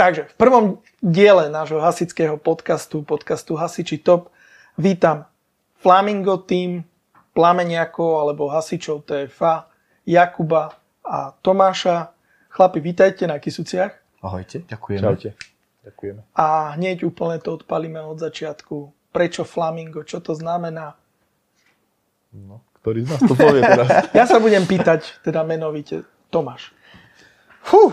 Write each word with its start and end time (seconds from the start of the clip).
Takže 0.00 0.32
v 0.32 0.34
prvom 0.40 0.64
diele 1.04 1.52
nášho 1.52 1.76
hasického 1.76 2.40
podcastu, 2.40 3.04
podcastu 3.04 3.52
Hasiči 3.52 4.00
Top, 4.00 4.32
vítam 4.80 5.28
Flamingo 5.76 6.40
tým, 6.40 6.88
Plameniakov 7.36 8.24
alebo 8.24 8.48
hasičov 8.48 9.04
TFA, 9.04 9.68
Jakuba 10.08 10.72
a 11.04 11.36
Tomáša. 11.44 12.16
Chlapi, 12.48 12.80
vítajte 12.80 13.28
na 13.28 13.36
Kisuciach. 13.36 14.24
Ahojte, 14.24 14.64
ďakujeme. 14.64 15.04
Čaute. 15.04 15.30
Ďakujeme. 15.84 16.20
A 16.32 16.80
hneď 16.80 17.04
úplne 17.04 17.36
to 17.36 17.60
odpalíme 17.60 18.00
od 18.00 18.16
začiatku. 18.16 18.96
Prečo 19.12 19.44
Flamingo? 19.44 20.00
Čo 20.00 20.24
to 20.24 20.32
znamená? 20.32 20.96
No, 22.32 22.64
ktorý 22.80 23.04
z 23.04 23.08
nás 23.12 23.20
to 23.20 23.36
povie 23.36 23.60
teraz? 23.60 23.88
Ja 24.16 24.24
sa 24.24 24.40
budem 24.40 24.64
pýtať, 24.64 25.20
teda 25.20 25.44
menovite, 25.44 26.08
Tomáš. 26.32 26.72
Fú, 27.60 27.92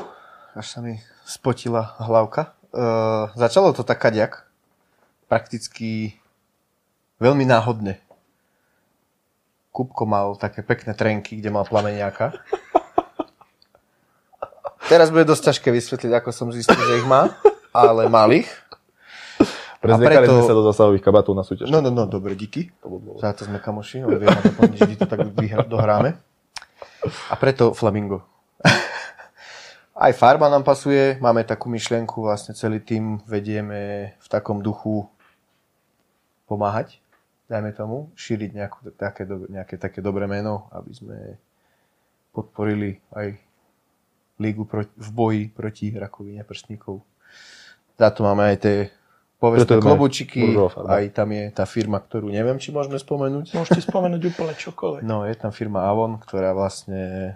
až 0.56 0.72
sa 0.72 0.80
mi 0.80 0.96
spotila 1.28 2.00
hlavka. 2.00 2.56
Uh, 2.72 3.28
začalo 3.36 3.76
to 3.76 3.84
tak 3.84 4.00
kaďak. 4.00 4.48
Prakticky 5.28 6.16
veľmi 7.20 7.44
náhodne. 7.44 8.00
Kupko 9.76 10.08
mal 10.08 10.40
také 10.40 10.64
pekné 10.64 10.96
trenky, 10.96 11.44
kde 11.44 11.52
mal 11.52 11.68
plameniaka. 11.68 12.32
Teraz 14.88 15.12
bude 15.12 15.28
dosť 15.28 15.52
ťažké 15.52 15.68
vysvetliť, 15.76 16.12
ako 16.16 16.30
som 16.32 16.48
zistil, 16.48 16.80
že 16.80 17.04
ich 17.04 17.08
má, 17.08 17.36
ale 17.76 18.08
mal 18.08 18.32
ich. 18.32 18.48
Prezliekali 19.84 20.26
preto- 20.26 20.40
sme 20.42 20.50
sa 20.50 20.56
do 20.56 20.64
zasahových 20.64 21.04
kabátov 21.04 21.36
na 21.36 21.44
súťaž. 21.44 21.68
No, 21.68 21.84
no, 21.84 21.92
no, 21.92 22.08
dobre, 22.08 22.34
díky. 22.40 22.72
To 22.82 22.96
bol 22.96 23.00
dôvod. 23.04 23.20
Za 23.20 23.36
to 23.36 23.46
sme 23.46 23.60
kamoši, 23.60 24.08
ale 24.08 24.16
vieme 24.24 24.40
vždy 24.64 24.96
to 24.96 25.06
tak 25.06 25.28
dohráme. 25.68 26.16
A 27.30 27.36
preto 27.36 27.76
Flamingo. 27.76 28.24
Aj 29.98 30.14
farba 30.14 30.46
nám 30.46 30.62
pasuje, 30.62 31.18
máme 31.18 31.42
takú 31.42 31.74
myšlienku, 31.74 32.22
vlastne 32.22 32.54
celý 32.54 32.86
tým 32.86 33.18
vedieme 33.26 34.14
v 34.22 34.28
takom 34.30 34.62
duchu 34.62 35.10
pomáhať, 36.46 37.02
dajme 37.50 37.74
tomu, 37.74 38.14
šíriť 38.14 38.52
nejakú, 38.54 38.78
také, 38.94 39.26
nejaké 39.26 39.76
také 39.82 40.06
dobré 40.06 40.30
meno, 40.30 40.70
aby 40.70 40.92
sme 40.94 41.18
podporili 42.30 43.02
aj 43.10 43.42
lígu 44.38 44.70
proti, 44.70 44.94
v 44.94 45.10
boji 45.10 45.44
proti 45.50 45.90
rakovine 45.98 46.46
prstníkov. 46.46 47.02
Za 47.98 48.14
to 48.14 48.22
máme 48.22 48.54
aj 48.54 48.58
tie 48.62 48.78
povestné 49.42 49.82
klobučiky, 49.82 50.54
farba. 50.54 51.02
aj 51.02 51.10
tam 51.10 51.34
je 51.34 51.44
tá 51.50 51.66
firma, 51.66 51.98
ktorú 51.98 52.30
neviem, 52.30 52.62
či 52.62 52.70
môžeme 52.70 53.02
spomenúť. 53.02 53.58
Môžete 53.58 53.82
spomenúť 53.82 54.22
úplne 54.30 54.54
čokoľvek. 54.54 55.02
No, 55.02 55.26
je 55.26 55.34
tam 55.34 55.50
firma 55.50 55.90
Avon, 55.90 56.22
ktorá 56.22 56.54
vlastne 56.54 57.34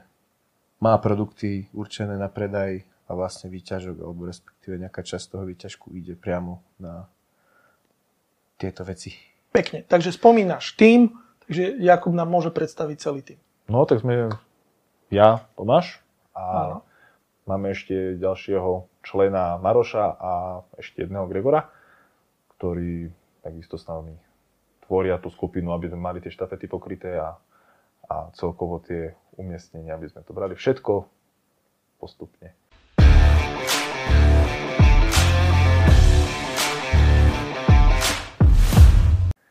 má 0.82 0.98
produkty 0.98 1.70
určené 1.72 2.18
na 2.18 2.28
predaj 2.28 2.84
a 3.06 3.12
vlastne 3.14 3.54
výťažok, 3.54 4.02
alebo 4.02 4.26
respektíve 4.26 4.82
nejaká 4.82 5.06
časť 5.06 5.38
toho 5.38 5.46
výťažku 5.46 5.94
ide 5.94 6.18
priamo 6.18 6.66
na 6.82 7.06
tieto 8.58 8.82
veci. 8.82 9.14
Pekne. 9.52 9.84
Takže 9.86 10.16
spomínaš 10.16 10.74
tým, 10.74 11.12
takže 11.46 11.78
Jakub 11.78 12.16
nám 12.16 12.32
môže 12.32 12.50
predstaviť 12.50 12.98
celý 12.98 13.22
tým. 13.22 13.40
No, 13.70 13.84
tak 13.86 14.02
sme 14.02 14.32
ja, 15.12 15.44
Tomáš 15.59 16.00
a 16.32 16.44
Áno. 16.44 16.78
máme 17.46 17.76
ešte 17.76 18.16
ďalšieho 18.16 18.88
člena 19.04 19.59
Maroša 19.59 20.06
a 20.18 20.32
ešte 20.80 21.04
jedného 21.04 21.28
Gregora, 21.28 21.68
ktorí 22.58 23.12
takisto 23.44 23.76
s 23.76 23.86
nami 23.92 24.16
tvoria 24.88 25.20
tú 25.20 25.28
skupinu, 25.28 25.76
aby 25.76 25.92
sme 25.92 26.00
mali 26.00 26.24
tie 26.24 26.32
štafety 26.32 26.72
pokryté 26.72 27.20
a, 27.20 27.36
a 28.08 28.32
celkovo 28.40 28.80
tie 28.80 29.12
umiestnenia, 29.42 29.97
aby 29.97 30.08
sme 30.08 30.22
to 30.22 30.31
brali 30.38 30.53
všetko 30.53 31.09
postupne. 31.97 32.53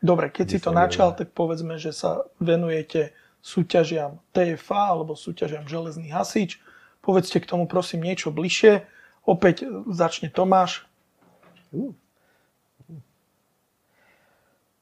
Dobre, 0.00 0.32
keď 0.32 0.46
si 0.48 0.58
to 0.64 0.72
načal, 0.72 1.12
tak 1.12 1.36
povedzme, 1.36 1.76
že 1.76 1.92
sa 1.92 2.24
venujete 2.40 3.12
súťažiam 3.44 4.16
TFA 4.32 4.96
alebo 4.96 5.12
súťažiam 5.12 5.68
Železný 5.68 6.08
hasič. 6.08 6.56
Povedzte 7.04 7.36
k 7.40 7.48
tomu 7.48 7.68
prosím 7.68 8.08
niečo 8.08 8.32
bližšie. 8.32 8.84
Opäť 9.28 9.68
začne 9.92 10.32
Tomáš. 10.32 10.88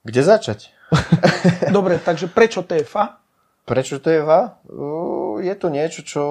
Kde 0.07 0.23
začať? 0.23 0.71
Dobre, 1.77 1.99
takže 1.99 2.31
prečo 2.31 2.63
TFA? 2.63 3.19
Prečo 3.69 4.01
to 4.01 4.09
je 4.09 4.25
VA? 4.25 4.57
Je 5.45 5.55
to 5.55 5.69
niečo, 5.69 6.01
čo 6.01 6.23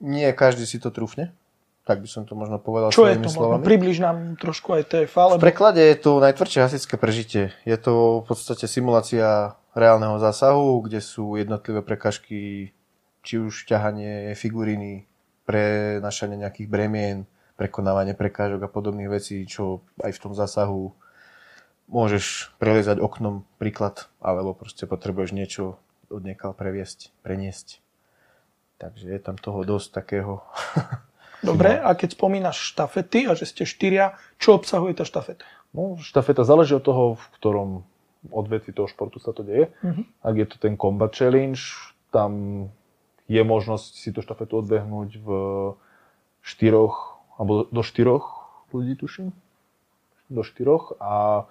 nie 0.00 0.24
každý 0.32 0.64
si 0.64 0.80
to 0.80 0.88
trúfne. 0.88 1.36
Tak 1.84 2.04
by 2.04 2.08
som 2.08 2.28
to 2.28 2.36
možno 2.36 2.60
povedal 2.60 2.92
Čo 2.92 3.08
je 3.08 3.16
to? 3.16 3.32
Slovami. 3.32 3.64
približ 3.64 4.00
nám 4.04 4.36
trošku 4.36 4.76
aj 4.76 4.92
TFA, 4.92 5.24
V 5.24 5.28
lebo 5.36 5.40
preklade 5.40 5.80
je 5.80 5.96
to 5.96 6.20
najtvrdšie 6.20 6.60
hasičské 6.60 7.00
prežitie. 7.00 7.56
Je 7.64 7.76
to 7.80 8.20
v 8.20 8.24
podstate 8.28 8.68
simulácia 8.68 9.56
reálneho 9.72 10.20
zásahu, 10.20 10.84
kde 10.84 11.00
sú 11.00 11.40
jednotlivé 11.40 11.80
prekažky, 11.80 12.72
či 13.24 13.34
už 13.40 13.64
ťahanie 13.64 14.36
figuríny, 14.36 15.08
prenašanie 15.48 16.36
nejakých 16.36 16.68
bremien, 16.68 17.24
prekonávanie 17.56 18.12
prekážok 18.12 18.68
a 18.68 18.72
podobných 18.72 19.08
vecí, 19.08 19.48
čo 19.48 19.80
aj 20.04 20.12
v 20.12 20.22
tom 20.22 20.32
zásahu 20.36 20.92
môžeš 21.88 22.52
preliezať 22.60 23.00
oknom, 23.00 23.48
príklad, 23.56 24.12
alebo 24.20 24.52
proste 24.52 24.84
potrebuješ 24.84 25.32
niečo 25.32 25.80
od 26.08 26.22
niekaľ 26.24 26.56
previesť, 26.56 27.12
preniesť. 27.22 27.80
Takže 28.78 29.10
je 29.10 29.20
tam 29.20 29.34
toho 29.34 29.66
dosť 29.66 29.88
takého 29.90 30.42
dobre, 31.48 31.78
a 31.78 31.94
keď 31.94 32.14
spomínaš 32.14 32.74
štafety 32.74 33.26
a 33.26 33.34
že 33.34 33.46
ste 33.46 33.66
štyria, 33.66 34.18
čo 34.38 34.58
obsahuje 34.58 34.94
tá 34.94 35.04
štafeta? 35.04 35.44
No, 35.74 35.98
štafeta 36.00 36.46
záleží 36.46 36.74
od 36.74 36.84
toho, 36.84 37.04
v 37.18 37.24
ktorom 37.38 37.68
odvetvi 38.30 38.74
toho 38.74 38.90
športu 38.90 39.22
sa 39.22 39.30
to 39.30 39.46
deje. 39.46 39.70
Mhm. 39.84 40.02
Ak 40.24 40.34
je 40.34 40.46
to 40.48 40.56
ten 40.58 40.74
Combat 40.74 41.12
Challenge, 41.14 41.60
tam 42.10 42.66
je 43.28 43.42
možnosť 43.44 43.92
si 44.00 44.08
tú 44.10 44.24
štafetu 44.24 44.64
odbehnúť 44.64 45.20
v 45.20 45.28
štyroch, 46.40 47.20
alebo 47.36 47.68
do 47.68 47.82
štyroch 47.84 48.48
ľudí, 48.72 48.96
tuším. 48.96 49.36
Do 50.32 50.40
štyroch. 50.40 50.96
A 50.96 51.44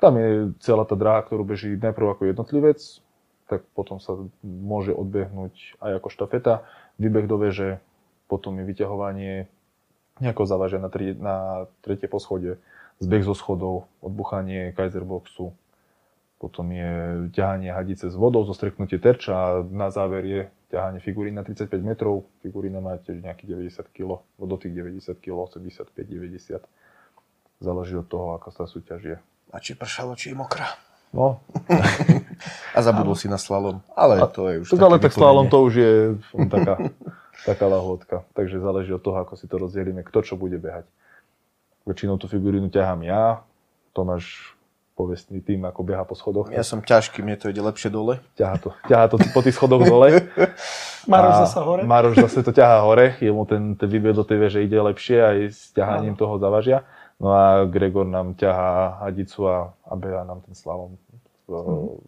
tam 0.00 0.16
je 0.16 0.56
celá 0.64 0.88
tá 0.88 0.96
dráha, 0.96 1.20
ktorú 1.26 1.44
beží 1.44 1.76
najprv 1.76 2.16
ako 2.16 2.22
jednotlivec, 2.32 2.80
tak 3.48 3.64
potom 3.72 3.98
sa 3.98 4.14
môže 4.44 4.92
odbehnúť 4.92 5.80
aj 5.80 5.92
ako 5.98 6.08
štafeta. 6.12 6.68
Vybeh 7.00 7.24
do 7.24 7.40
veže, 7.40 7.80
potom 8.28 8.60
je 8.60 8.64
vyťahovanie 8.68 9.32
nejakého 10.20 10.46
závažia 10.46 10.78
na, 10.82 10.90
tri, 10.92 11.16
na 11.16 11.66
tretie 11.80 12.10
poschodie, 12.10 12.60
zbeh 13.00 13.24
zo 13.24 13.32
schodov, 13.32 13.88
odbuchanie 14.04 14.74
kajzerboxu, 14.74 15.54
potom 16.38 16.70
je 16.70 16.90
ťahanie 17.34 17.74
hadice 17.74 18.06
s 18.06 18.14
vodou, 18.14 18.46
zostreknutie 18.46 19.02
terča 19.02 19.34
a 19.34 19.46
na 19.66 19.90
záver 19.90 20.22
je 20.22 20.40
ťahanie 20.70 21.02
figurín 21.02 21.34
na 21.34 21.42
35 21.42 21.66
metrov. 21.82 22.30
Figurína 22.46 22.78
má 22.78 22.94
tiež 23.02 23.26
nejakých 23.26 23.74
90 23.74 23.90
kg, 23.90 24.22
do 24.38 24.56
tých 24.60 24.70
90 24.70 25.18
kg, 25.18 25.50
85, 25.50 25.98
90. 25.98 26.62
Záleží 27.58 27.98
od 27.98 28.06
toho, 28.06 28.38
ako 28.38 28.54
sa 28.54 28.70
súťaž 28.70 29.00
je. 29.02 29.16
a 29.50 29.58
či 29.58 29.74
pršalo, 29.74 30.14
či 30.14 30.30
je 30.30 30.36
mokrá. 30.38 30.78
No, 31.10 31.40
A 32.74 32.80
zabudol 32.84 33.16
si 33.16 33.30
na 33.30 33.40
slalom. 33.40 33.80
Ale 33.96 34.20
to 34.32 34.48
je 34.48 34.56
už 34.64 34.66
tak 34.74 34.82
ale 34.82 34.96
tak 35.00 35.12
slalom 35.12 35.46
to 35.48 35.58
už 35.64 35.74
je 35.74 35.92
hm, 36.34 36.48
taká, 36.48 36.74
taká 37.48 37.66
lahôdka. 37.68 38.16
Takže 38.34 38.60
záleží 38.60 38.90
od 38.92 39.02
toho, 39.02 39.20
ako 39.20 39.36
si 39.36 39.46
to 39.48 39.56
rozdelíme, 39.56 40.04
kto 40.04 40.24
čo 40.24 40.34
bude 40.36 40.56
behať. 40.60 40.84
Väčšinou 41.88 42.20
tú 42.20 42.28
figurínu 42.28 42.68
ťahám 42.68 43.00
ja, 43.08 43.40
Tomáš 43.96 44.54
povestný 44.98 45.38
tým, 45.38 45.62
ako 45.62 45.86
beha 45.86 46.02
po 46.02 46.18
schodoch. 46.18 46.50
Ja 46.50 46.66
som 46.66 46.82
ťažký, 46.82 47.22
mne 47.22 47.38
to 47.38 47.46
ide 47.54 47.62
lepšie 47.62 47.86
dole. 47.86 48.18
Ťahá 48.34 48.56
to, 48.58 48.74
ťahá 48.90 49.06
to 49.06 49.16
po 49.30 49.46
tých 49.46 49.54
schodoch 49.54 49.86
dole. 49.86 50.26
Maroš 51.12 51.34
A 51.38 51.40
zasa 51.46 51.60
hore. 51.62 51.86
Maroš 51.86 52.18
zase 52.18 52.42
to 52.42 52.50
ťahá 52.50 52.82
hore, 52.82 53.14
jemu 53.22 53.46
ten, 53.46 53.78
ten 53.78 53.86
výbeh 53.86 54.10
do 54.10 54.26
tej 54.26 54.42
veže 54.42 54.58
ide 54.58 54.74
lepšie 54.74 55.22
aj 55.22 55.36
s 55.54 55.70
ťahaním 55.70 56.18
toho 56.18 56.42
zavažia. 56.42 56.82
No 57.22 57.30
a 57.30 57.62
Gregor 57.70 58.10
nám 58.10 58.34
ťahá 58.34 58.98
hadicu 59.06 59.46
a, 59.46 59.70
a 59.86 59.94
beha 59.94 60.26
nám 60.26 60.42
ten 60.42 60.58
slalom 60.58 60.98
v, 61.48 61.52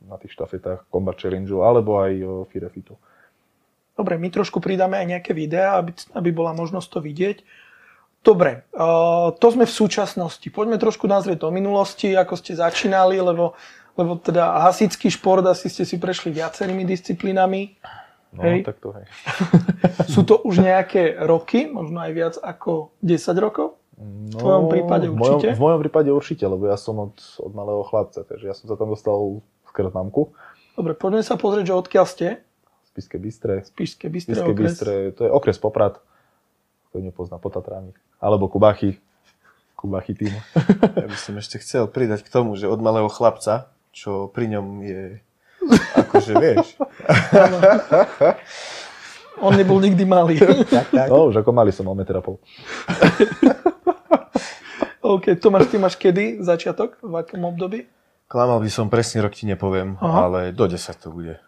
na 0.04 0.20
tých 0.20 0.36
štafetách 0.36 0.86
Combat 0.92 1.16
Challenge 1.16 1.48
alebo 1.64 1.96
aj 1.98 2.12
Firefitu. 2.52 2.94
Dobre, 3.96 4.16
my 4.16 4.28
trošku 4.32 4.60
pridáme 4.60 4.96
aj 5.00 5.06
nejaké 5.16 5.32
videá, 5.32 5.80
aby, 5.80 5.92
aby 6.16 6.28
bola 6.32 6.52
možnosť 6.52 6.88
to 6.88 7.00
vidieť. 7.04 7.38
Dobre, 8.20 8.68
to 9.40 9.46
sme 9.48 9.64
v 9.64 9.72
súčasnosti. 9.72 10.44
Poďme 10.52 10.76
trošku 10.76 11.08
nazrieť 11.08 11.40
do 11.40 11.48
minulosti, 11.48 12.12
ako 12.12 12.36
ste 12.36 12.52
začínali, 12.52 13.16
lebo, 13.16 13.56
lebo 13.96 14.20
teda 14.20 14.60
hasický 14.68 15.08
šport 15.08 15.40
asi 15.48 15.72
ste 15.72 15.88
si 15.88 15.96
prešli 15.96 16.28
viacerými 16.28 16.84
disciplínami. 16.84 17.80
No, 18.30 18.46
Hej. 18.46 18.62
tak 18.62 18.78
to 18.78 18.94
hej. 18.94 19.10
Sú 20.14 20.22
to 20.22 20.38
už 20.46 20.62
nejaké 20.62 21.18
roky, 21.18 21.66
možno 21.66 21.98
aj 21.98 22.12
viac 22.14 22.34
ako 22.38 22.94
10 23.02 23.18
rokov? 23.42 23.79
No, 24.00 24.40
tvojom 24.40 24.64
prípade 24.72 25.06
v 25.12 25.14
mojom, 25.14 25.36
určite? 25.36 25.52
v 25.52 25.60
mojom 25.60 25.80
prípade 25.84 26.08
určite, 26.08 26.44
lebo 26.48 26.64
ja 26.64 26.80
som 26.80 26.96
od, 26.96 27.20
od 27.36 27.52
malého 27.52 27.84
chlapca, 27.84 28.24
takže 28.24 28.48
ja 28.48 28.54
som 28.56 28.72
sa 28.72 28.80
tam 28.80 28.88
dostal 28.88 29.44
skrz 29.68 29.92
mamku. 29.92 30.32
Dobre, 30.72 30.96
poďme 30.96 31.20
sa 31.20 31.36
pozrieť, 31.36 31.68
že 31.68 31.74
odkiaľ 31.76 32.06
ste. 32.08 32.40
Spiske 32.88 33.20
Bystre. 33.20 33.60
Spišské 33.68 34.08
Bystré 34.08 34.40
Spiske 34.40 34.50
okres. 34.56 34.66
Bystre, 34.72 34.92
to 35.12 35.28
je 35.28 35.30
okres 35.30 35.60
Poprad. 35.60 36.00
kto 36.90 37.04
nepozná 37.04 37.36
po 37.36 37.52
Tatrami. 37.52 37.92
Alebo 38.18 38.48
Kubachy. 38.48 38.96
Kubachy 39.76 40.16
tým. 40.16 40.34
Ja 40.96 41.06
by 41.06 41.16
som 41.20 41.36
ešte 41.36 41.60
chcel 41.60 41.84
pridať 41.86 42.24
k 42.24 42.32
tomu, 42.32 42.56
že 42.56 42.66
od 42.66 42.80
malého 42.80 43.06
chlapca, 43.12 43.70
čo 43.94 44.26
pri 44.32 44.48
ňom 44.56 44.66
je, 44.82 45.02
akože 45.96 46.32
vieš, 46.40 46.66
On 49.40 49.52
nebol 49.52 49.78
nikdy 49.78 50.04
malý. 50.04 50.36
tak, 50.68 50.88
tak. 50.88 51.08
No, 51.08 51.28
už 51.28 51.40
ako 51.40 51.50
mali 51.50 51.70
som 51.70 51.84
mal 51.84 51.94
meter 51.94 52.14
a 52.14 52.22
pol. 52.22 52.36
OK, 55.02 55.36
Tomáš, 55.36 55.66
ty 55.66 55.76
máš 55.76 55.96
kedy 55.96 56.38
začiatok? 56.38 57.00
V 57.00 57.14
akom 57.16 57.42
období? 57.42 57.88
Klamal 58.26 58.60
by 58.60 58.70
som, 58.70 58.86
presný 58.86 59.20
rok 59.20 59.32
ti 59.32 59.42
nepoviem, 59.42 59.96
Aha. 59.96 60.18
ale 60.22 60.40
do 60.50 60.64
10 60.64 60.76
to 60.94 61.10
bude. 61.10 61.40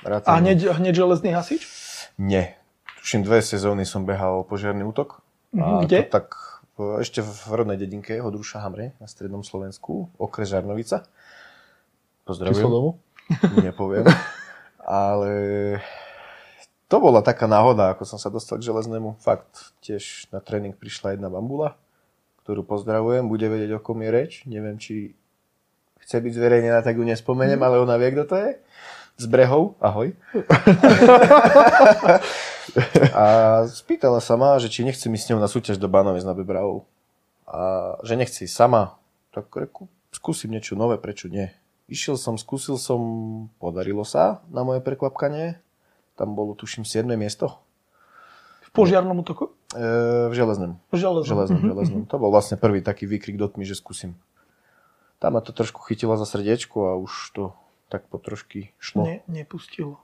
Rád 0.00 0.22
A 0.24 0.38
hneď, 0.38 0.70
hneď 0.70 0.94
železný 0.94 1.34
hasič? 1.34 1.66
Nie. 2.14 2.54
Tuším, 2.96 3.24
dve 3.24 3.40
sezóny 3.40 3.82
som 3.82 4.04
behal 4.04 4.44
požiarný 4.44 4.84
útok. 4.84 5.18
Mhm, 5.50 5.64
A 5.64 5.82
kde? 5.82 5.98
To 6.04 6.14
tak 6.14 6.26
v- 6.76 7.00
ešte 7.00 7.20
v 7.20 7.32
rodnej 7.50 7.74
dedinke 7.74 8.14
Hodruša 8.14 8.60
Hamre 8.60 8.94
na 8.96 9.08
strednom 9.08 9.42
Slovensku, 9.42 10.12
okres 10.14 10.46
Žarnovica. 10.48 11.02
Číslo 11.02 12.22
Pozdravujem. 12.28 12.70
domu? 12.70 12.90
Nepoviem. 13.58 14.06
Ale 14.86 15.32
to 16.90 16.96
bola 16.98 17.22
taká 17.22 17.46
náhoda, 17.46 17.94
ako 17.94 18.02
som 18.02 18.18
sa 18.18 18.34
dostal 18.34 18.58
k 18.58 18.66
železnému. 18.66 19.22
Fakt, 19.22 19.70
tiež 19.78 20.26
na 20.34 20.42
tréning 20.42 20.74
prišla 20.74 21.14
jedna 21.14 21.30
bambula, 21.30 21.78
ktorú 22.42 22.66
pozdravujem, 22.66 23.30
bude 23.30 23.46
vedieť, 23.46 23.78
o 23.78 23.80
kom 23.80 24.02
je 24.02 24.10
reč. 24.10 24.32
Neviem, 24.50 24.74
či 24.74 25.14
chce 26.02 26.18
byť 26.18 26.32
zverejnená, 26.34 26.82
tak 26.82 26.98
ju 26.98 27.06
nespomeniem, 27.06 27.62
ale 27.62 27.78
ona 27.78 27.94
vie, 27.94 28.10
kto 28.10 28.24
to 28.26 28.36
je. 28.42 28.50
Z 29.22 29.24
brehov, 29.30 29.78
ahoj. 29.78 30.10
A 33.14 33.24
spýtala 33.70 34.18
sa 34.18 34.34
ma, 34.34 34.58
že 34.58 34.66
či 34.66 34.82
nechce 34.82 35.06
mi 35.06 35.18
s 35.18 35.30
ňou 35.30 35.38
na 35.38 35.46
súťaž 35.46 35.78
do 35.78 35.86
Bánovec 35.86 36.26
na 36.26 36.34
Bebravou. 36.34 36.90
A 37.46 37.94
že 38.02 38.18
nechce 38.18 38.46
ísť 38.46 38.56
sama. 38.66 38.98
Tak 39.30 39.46
reku, 39.54 39.86
skúsim 40.10 40.50
niečo 40.50 40.74
nové, 40.74 40.98
prečo 40.98 41.30
nie. 41.30 41.54
Išiel 41.86 42.18
som, 42.18 42.34
skúsil 42.34 42.78
som, 42.78 43.00
podarilo 43.62 44.02
sa 44.02 44.42
na 44.50 44.66
moje 44.66 44.82
prekvapkanie. 44.82 45.58
Tam 46.20 46.28
bolo, 46.30 46.52
tuším, 46.52 46.84
7. 46.84 47.16
miesto. 47.16 47.56
V 48.62 48.76
požiarnom 48.76 49.16
útoku? 49.16 49.56
E, 49.72 49.80
v 50.28 50.34
železnom. 50.36 50.76
V 50.86 50.94
železnom. 50.94 51.24
Železnom, 51.26 51.58
Mhm. 51.58 51.68
železnom. 51.70 52.02
To 52.04 52.16
bol 52.16 52.28
vlastne 52.28 52.54
prvý 52.54 52.78
taký 52.80 53.08
výkrik 53.08 53.34
do 53.34 53.48
tmy, 53.48 53.64
že 53.64 53.72
skúsim. 53.72 54.20
Tam 55.16 55.32
ma 55.32 55.40
to 55.40 55.50
trošku 55.50 55.80
chytilo 55.82 56.12
za 56.14 56.24
srdiečko 56.24 56.78
a 56.86 56.94
už 56.94 57.12
to 57.30 57.44
tak 57.88 58.06
po 58.06 58.16
trošky 58.16 58.70
šlo. 58.78 59.02
Ne, 59.02 59.16
nepustilo. 59.26 59.98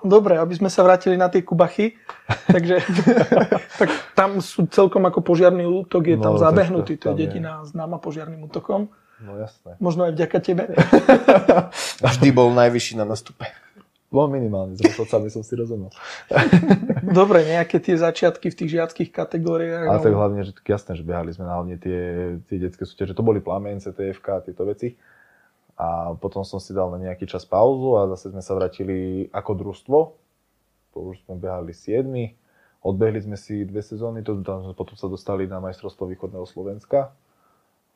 Dobre, 0.00 0.38
aby 0.38 0.54
sme 0.54 0.66
sa 0.66 0.80
vrátili 0.80 1.14
na 1.14 1.28
tie 1.28 1.42
kubachy, 1.42 1.98
takže 2.46 2.80
tak 3.82 3.88
tam 4.14 4.38
sú 4.38 4.64
celkom 4.66 5.02
ako 5.02 5.20
požiarný 5.20 5.66
útok, 5.66 6.06
je 6.06 6.16
No, 6.16 6.22
tam 6.22 6.34
zabehnutý, 6.38 6.96
to 6.96 7.04
je 7.04 7.04
tam 7.04 7.14
je. 7.14 7.20
dedina 7.20 7.50
známa 7.62 7.98
požiarným 7.98 8.40
útokom. 8.44 8.88
No 9.20 9.36
jasné. 9.36 9.76
Možno 9.76 10.06
aj 10.06 10.14
vďaka 10.14 10.38
tebe. 10.40 10.64
Vždy 12.02 12.28
bol 12.30 12.48
najvyšší 12.50 12.96
na 12.96 13.04
nastupe. 13.04 13.44
Bol 14.14 14.30
minimálne, 14.30 14.78
s 14.78 14.82
rozhodcami 14.86 15.26
som 15.26 15.42
si 15.42 15.58
rozumel. 15.58 15.90
Dobre, 17.18 17.42
nejaké 17.42 17.82
tie 17.82 17.98
začiatky 17.98 18.46
v 18.46 18.56
tých 18.62 18.70
žiackých 18.78 19.10
kategóriách. 19.10 19.90
Ale 19.90 20.06
tak 20.06 20.14
hlavne, 20.14 20.46
že 20.46 20.54
jasné, 20.62 20.94
že 20.94 21.02
behali 21.02 21.34
sme 21.34 21.50
hlavne 21.50 21.74
tie, 21.82 22.02
tie 22.46 22.58
detské 22.62 22.86
súťaže. 22.86 23.18
To 23.18 23.26
boli 23.26 23.42
plamence, 23.42 23.90
TFK, 23.90 24.46
tieto 24.46 24.62
veci. 24.70 24.94
A 25.74 26.14
potom 26.14 26.46
som 26.46 26.62
si 26.62 26.70
dal 26.70 26.94
na 26.94 27.02
nejaký 27.02 27.26
čas 27.26 27.42
pauzu 27.42 27.98
a 27.98 28.06
zase 28.14 28.30
sme 28.30 28.38
sa 28.38 28.54
vrátili 28.54 29.26
ako 29.34 29.50
družstvo. 29.58 29.98
To 30.94 30.98
už 31.10 31.26
sme 31.26 31.34
behali 31.34 31.74
7. 31.74 32.06
Odbehli 32.86 33.18
sme 33.18 33.34
si 33.34 33.66
dve 33.66 33.82
sezóny, 33.82 34.22
to, 34.22 34.38
tam 34.46 34.62
sme 34.62 34.78
potom 34.78 34.94
sa 34.94 35.10
dostali 35.10 35.50
na 35.50 35.58
majstrovstvo 35.58 36.06
východného 36.06 36.46
Slovenska. 36.46 37.10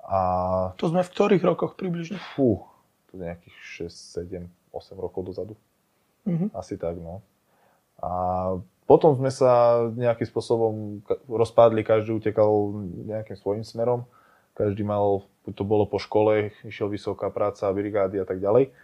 A 0.03 0.21
To 0.75 0.91
sme 0.91 1.07
v 1.07 1.13
ktorých 1.15 1.45
rokoch 1.47 1.79
približne? 1.79 2.19
fú, 2.35 2.67
to 3.07 3.21
je 3.21 3.29
nejakých 3.29 3.87
6, 3.87 4.51
7, 4.51 4.51
8 4.75 4.99
rokov 4.99 5.29
dozadu. 5.29 5.55
Mhm. 6.29 6.47
Asi 6.53 6.77
tak, 6.77 7.01
no. 7.01 7.25
A 7.99 8.11
potom 8.85 9.17
sme 9.17 9.33
sa 9.33 9.85
nejakým 9.93 10.29
spôsobom 10.29 11.03
rozpádli, 11.29 11.83
každý 11.83 12.15
utekal 12.17 12.49
nejakým 13.09 13.37
svojim 13.37 13.65
smerom. 13.65 14.05
Každý 14.55 14.83
mal, 14.83 15.23
to 15.45 15.63
bolo 15.63 15.87
po 15.87 16.03
škole, 16.03 16.51
išiel 16.67 16.91
vysoká 16.91 17.31
práca, 17.31 17.71
brigády 17.71 18.19
a 18.21 18.27
tak 18.27 18.43
ďalej. 18.43 18.75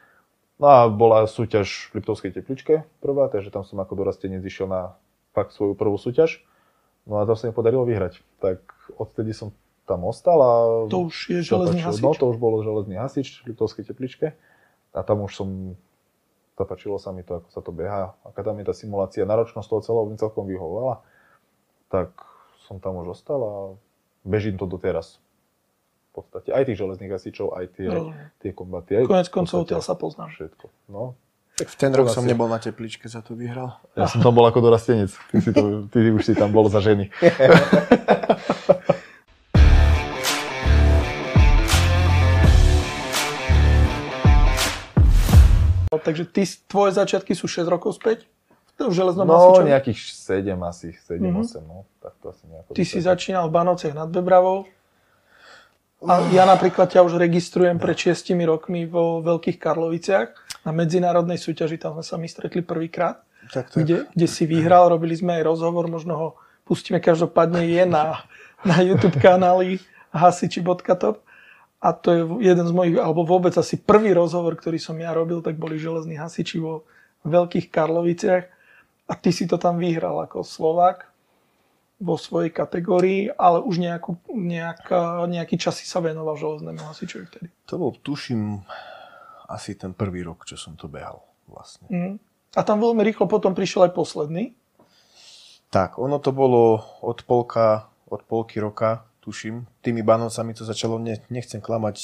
No 0.54 0.66
a 0.70 0.86
bola 0.86 1.26
súťaž 1.26 1.90
v 1.90 1.98
Liptovskej 1.98 2.30
tepličke 2.30 2.86
prvá, 3.02 3.26
takže 3.26 3.50
tam 3.50 3.66
som 3.66 3.82
ako 3.82 3.98
dorastenec 3.98 4.38
išiel 4.38 4.70
na 4.70 4.94
fakt 5.34 5.50
svoju 5.50 5.74
prvú 5.74 5.98
súťaž. 5.98 6.46
No 7.10 7.18
a 7.18 7.26
tam 7.26 7.34
sa 7.34 7.50
mi 7.50 7.52
podarilo 7.52 7.82
vyhrať. 7.82 8.22
Tak 8.38 8.62
odtedy 8.96 9.34
som 9.34 9.50
tam 9.84 10.06
ostal 10.08 10.38
a... 10.40 10.52
To 10.88 11.10
už 11.10 11.16
je 11.28 11.40
železný 11.44 11.84
hasič? 11.84 12.00
No, 12.00 12.14
to 12.16 12.30
už 12.30 12.38
bolo 12.40 12.64
železný 12.64 12.96
hasič 12.96 13.42
v 13.44 13.52
Liptovskej 13.52 13.84
tepličke. 13.84 14.32
A 14.94 15.02
tam 15.02 15.26
už 15.26 15.34
som, 15.34 15.48
zapačilo 16.54 16.96
sa 17.02 17.10
mi 17.10 17.26
to, 17.26 17.42
ako 17.42 17.48
sa 17.50 17.60
to 17.60 17.70
beha. 17.74 18.14
Aká 18.22 18.46
tam 18.46 18.58
je 18.62 18.66
tá 18.66 18.74
simulácia, 18.74 19.26
náročnosť 19.26 19.66
toho 19.66 19.82
celého 19.82 20.06
mi 20.06 20.16
celkom 20.18 20.46
vyhovovala. 20.46 21.02
Tak 21.90 22.10
som 22.64 22.78
tam 22.80 23.02
už 23.02 23.18
ostal 23.18 23.40
a 23.42 23.54
bežím 24.24 24.56
to 24.56 24.64
doteraz. 24.64 25.18
V 26.14 26.22
podstate 26.22 26.54
aj 26.54 26.70
tých 26.70 26.78
železných 26.78 27.10
hasičov, 27.10 27.58
aj 27.58 27.64
tie, 27.74 27.90
Rozumiem. 27.90 28.26
tie 28.38 28.50
kombaty. 28.54 28.90
Aj 28.94 29.02
Konec 29.02 29.28
koncov 29.34 29.66
odtiaľ 29.66 29.82
sa 29.82 29.98
poznám. 29.98 30.30
Všetko. 30.30 30.66
No. 30.90 31.18
V 31.54 31.74
ten 31.78 31.94
rok 31.94 32.10
som 32.10 32.26
nebol 32.26 32.50
na 32.50 32.58
tepličke, 32.58 33.06
za 33.06 33.22
to 33.22 33.38
vyhral. 33.38 33.78
Ja 33.94 34.10
som 34.10 34.18
tam 34.18 34.34
bol 34.34 34.42
ako 34.42 34.58
dorastenec. 34.58 35.14
Ty, 35.30 35.38
si 35.38 35.50
to, 35.54 35.86
ty 35.86 36.10
už 36.10 36.22
si 36.26 36.34
tam 36.34 36.50
bol 36.50 36.66
za 36.66 36.82
ženy. 36.82 37.10
Takže 46.04 46.24
ty, 46.26 46.44
tvoje 46.68 46.92
začiatky 46.92 47.32
sú 47.32 47.48
6 47.48 47.64
rokov 47.66 47.96
späť? 47.96 48.28
V 48.74 48.90
železnom 48.90 49.22
No, 49.22 49.32
hasičovi? 49.32 49.70
nejakých 49.70 49.98
7 50.02 50.58
asi, 50.60 50.92
7, 51.00 51.22
Mhm. 51.24 51.40
8, 51.40 51.62
no. 51.62 51.86
Tak 51.98 52.12
to 52.20 52.28
asi 52.28 52.44
nejako. 52.44 52.70
Ty 52.70 52.82
si 52.82 52.98
vyzerá. 52.98 53.08
začínal 53.10 53.44
v 53.46 53.54
Banovciach 53.54 53.94
nad 53.94 54.08
Bebravou. 54.08 54.66
A 56.04 56.20
ja 56.28 56.44
napríklad 56.44 56.86
ťa 56.86 57.00
už 57.00 57.16
registrujem 57.16 57.78
pred 57.78 57.96
6 57.96 58.12
rokmi 58.44 58.84
vo 58.84 59.24
Veľkých 59.24 59.56
Karloviciach. 59.56 60.36
Na 60.62 60.70
medzinárodnej 60.70 61.36
súťaži, 61.36 61.76
tam 61.76 61.96
sme 61.96 62.04
sa 62.04 62.16
my 62.16 62.26
stretli 62.26 62.60
prvýkrát, 62.60 63.24
Tak, 63.48 63.68
tak. 63.68 63.78
kde, 63.78 64.04
kde 64.10 64.26
si 64.26 64.44
vyhral, 64.44 64.88
robili 64.88 65.12
sme 65.12 65.32
aj 65.34 65.44
rozhovor, 65.46 65.88
možno 65.88 66.12
ho 66.14 66.28
pustíme, 66.62 66.98
každopádne 66.98 67.64
je 67.64 67.84
na, 67.86 68.20
na 68.62 68.80
YouTube 68.80 69.16
kanáli 69.18 69.80
hasiči.top. 70.10 71.23
A 71.84 71.92
to 71.92 72.08
je 72.16 72.22
jeden 72.40 72.64
z 72.64 72.72
mojich, 72.72 72.96
alebo 72.96 73.28
vôbec 73.28 73.52
asi 73.60 73.76
prvý 73.76 74.16
rozhovor, 74.16 74.56
ktorý 74.56 74.80
som 74.80 74.96
ja 74.96 75.12
robil, 75.12 75.44
tak 75.44 75.60
boli 75.60 75.76
železní 75.76 76.16
hasiči 76.16 76.56
vo 76.56 76.88
Veľkých 77.28 77.68
Karloviciach. 77.68 78.44
A 79.04 79.12
ty 79.20 79.36
si 79.36 79.44
to 79.44 79.60
tam 79.60 79.76
vyhral 79.76 80.16
ako 80.24 80.40
Slovák 80.40 81.12
vo 82.00 82.16
svojej 82.16 82.48
kategórii, 82.48 83.28
ale 83.36 83.60
už 83.60 83.78
nejakú, 83.84 84.16
nejaká, 84.32 85.28
nejaký 85.28 85.60
čas 85.60 85.76
si 85.76 85.86
sa 85.86 86.00
venoval 86.00 86.40
železnému 86.40 86.80
hasičovi 86.80 87.24
vtedy. 87.28 87.48
To 87.68 87.76
bol, 87.76 87.92
tuším, 88.00 88.64
asi 89.48 89.76
ten 89.76 89.92
prvý 89.92 90.24
rok, 90.24 90.48
čo 90.48 90.56
som 90.56 90.74
to 90.74 90.88
behal 90.88 91.20
vlastne. 91.46 91.86
Mm. 91.92 92.16
A 92.56 92.60
tam 92.64 92.80
veľmi 92.80 93.04
rýchlo 93.04 93.28
potom 93.28 93.52
prišiel 93.52 93.90
aj 93.90 93.92
posledný. 93.92 94.56
Tak, 95.68 95.98
ono 95.98 96.22
to 96.22 96.30
bolo 96.30 96.80
od 97.02 97.18
polka, 97.26 97.90
od 98.06 98.22
polky 98.24 98.62
roka, 98.62 99.04
tuším. 99.24 99.64
Tými 99.80 100.04
Banovcami 100.04 100.52
to 100.52 100.68
začalo, 100.68 101.00
ne, 101.00 101.16
nechcem 101.32 101.64
klamať, 101.64 101.96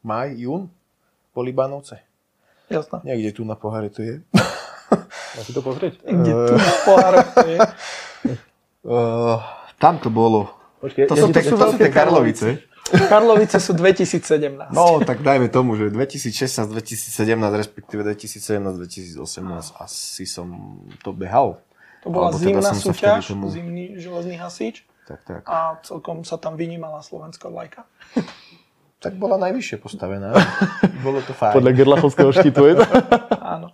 maj, 0.00 0.32
jún? 0.32 0.72
Boli 1.36 1.52
Banovce? 1.52 2.00
Jasná. 2.72 3.04
Niekde 3.04 3.36
tu 3.36 3.42
na 3.44 3.54
poháre 3.54 3.92
to 3.92 4.00
je. 4.00 4.24
Si 5.38 5.52
to 5.52 5.60
pozrieť? 5.60 6.00
Kde 6.00 6.32
tu 6.32 6.54
na 6.56 6.74
pohároch 6.82 7.28
to 7.36 7.46
je. 7.46 7.58
Uh, 8.82 9.38
tam 9.82 10.00
to 10.00 10.08
bolo. 10.08 10.48
Počkej, 10.80 11.04
To, 11.06 11.14
ja 11.14 11.22
sú, 11.22 11.26
te, 11.30 11.40
sú 11.44 11.56
to 11.60 11.66
sú 11.74 11.76
tie 11.76 11.92
Karlovice. 11.92 12.64
Karlovice 12.88 13.60
sú 13.60 13.76
2017. 13.76 14.72
No, 14.72 15.04
tak 15.04 15.20
dajme 15.20 15.52
tomu, 15.52 15.76
že 15.76 15.92
2016, 15.92 16.72
2017, 16.72 17.36
respektíve 17.52 18.00
2017, 18.00 18.64
2018 19.20 19.20
asi 19.76 20.24
som 20.24 20.48
to 21.04 21.12
behal. 21.12 21.60
to 22.00 22.08
bola 22.08 22.32
alebo 22.32 22.40
teda 22.40 22.64
zimná 22.64 22.70
sa 22.72 22.80
súťaž, 22.80 23.36
tomu- 23.36 23.52
zimný 23.52 24.00
železný 24.00 24.40
hasič 24.40 24.88
Tak, 25.08 25.24
tak. 25.24 25.42
a 25.48 25.80
celkom 25.80 26.20
sa 26.20 26.36
tam 26.36 26.60
vynímala 26.60 27.00
slovenská 27.00 27.48
vlajka. 27.48 27.88
Tak 28.98 29.14
bola 29.14 29.38
najvyššie 29.38 29.78
postavená. 29.78 30.34
Bolo 31.06 31.22
to 31.22 31.30
fajn. 31.30 31.54
Podľa 31.54 31.70
Gerlachovského 31.70 32.34
štítu 32.34 32.66
je 32.66 32.74
to? 32.82 32.86
Áno. 33.54 33.70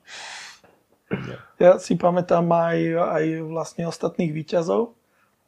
Ja 1.56 1.80
si 1.80 1.96
pamätám 1.96 2.44
aj, 2.44 2.78
aj 2.92 3.24
vlastne 3.48 3.88
ostatných 3.88 4.36
výťazov, 4.36 4.92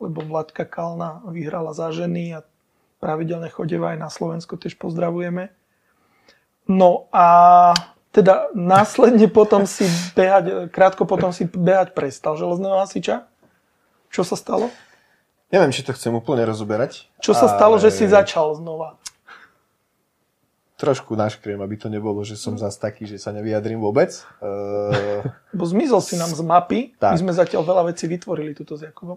lebo 0.01 0.19
Vladka 0.25 0.65
Kalna 0.65 1.21
vyhrala 1.29 1.77
za 1.77 1.93
ženy 1.93 2.41
a 2.41 2.49
pravidelne 3.05 3.53
chodeva 3.53 3.93
aj 3.93 3.99
na 4.01 4.09
Slovensko, 4.09 4.57
tiež 4.57 4.81
pozdravujeme. 4.81 5.53
No 6.65 7.13
a 7.13 7.77
teda 8.17 8.49
následne 8.57 9.29
potom 9.29 9.69
si 9.69 9.85
behať, 10.17 10.73
krátko 10.73 11.05
potom 11.05 11.37
si 11.37 11.45
behať 11.53 11.93
prestal 11.93 12.41
železného 12.41 12.81
hasiča. 12.81 13.29
Čo 14.09 14.25
sa 14.25 14.41
stalo? 14.41 14.73
Neviem, 15.47 15.71
či 15.71 15.87
to 15.87 15.95
chcem 15.95 16.11
úplne 16.11 16.43
rozoberať. 16.43 17.07
Čo 17.23 17.31
sa 17.31 17.47
stalo, 17.47 17.79
že 17.79 17.95
ale 17.95 17.97
si 17.97 18.05
začal 18.11 18.51
znova? 18.59 18.99
Trošku 20.77 21.17
naškriem, 21.17 21.57
aby 21.65 21.81
to 21.81 21.89
nebolo, 21.89 22.21
že 22.21 22.37
som 22.37 22.53
zas 22.61 22.77
taký, 22.77 23.09
že 23.09 23.17
sa 23.17 23.33
nevyjadrím 23.33 23.81
vôbec. 23.81 24.13
Uh, 24.45 25.25
Bo 25.57 25.65
zmizol 25.65 26.05
si 26.05 26.21
nám 26.21 26.29
z 26.29 26.43
mapy. 26.45 26.81
Tak. 27.01 27.17
My 27.17 27.19
sme 27.25 27.33
zatiaľ 27.33 27.65
veľa 27.65 27.83
vecí 27.95 28.05
vytvorili 28.05 28.53
tuto 28.53 28.77
s 28.77 28.85
Jakubom. 28.85 29.17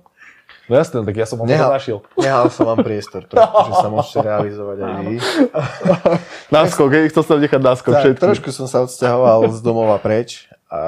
No 0.70 0.74
jasné, 0.78 1.02
tak 1.04 1.18
ja 1.18 1.26
som 1.28 1.42
ho 1.42 1.46
Nehal. 1.50 1.74
našiel. 1.74 2.00
nehal 2.16 2.48
som 2.54 2.70
vám 2.70 2.80
priestor, 2.86 3.26
trošku, 3.26 3.60
že 3.70 3.74
sa 3.76 3.90
môžete 3.90 4.18
realizovať 4.22 4.78
aj 4.86 4.94
vy. 5.04 5.18
Náskok, 6.56 6.90
hej, 6.94 7.06
chcel 7.12 7.24
som 7.26 7.38
nechať 7.42 7.62
náskok 7.62 7.92
Tak, 7.92 8.02
všetkým. 8.06 8.24
trošku 8.24 8.50
som 8.54 8.66
sa 8.70 8.86
odsťahoval 8.86 9.50
z 9.50 9.60
domova 9.66 9.98
preč 10.00 10.46
a 10.70 10.82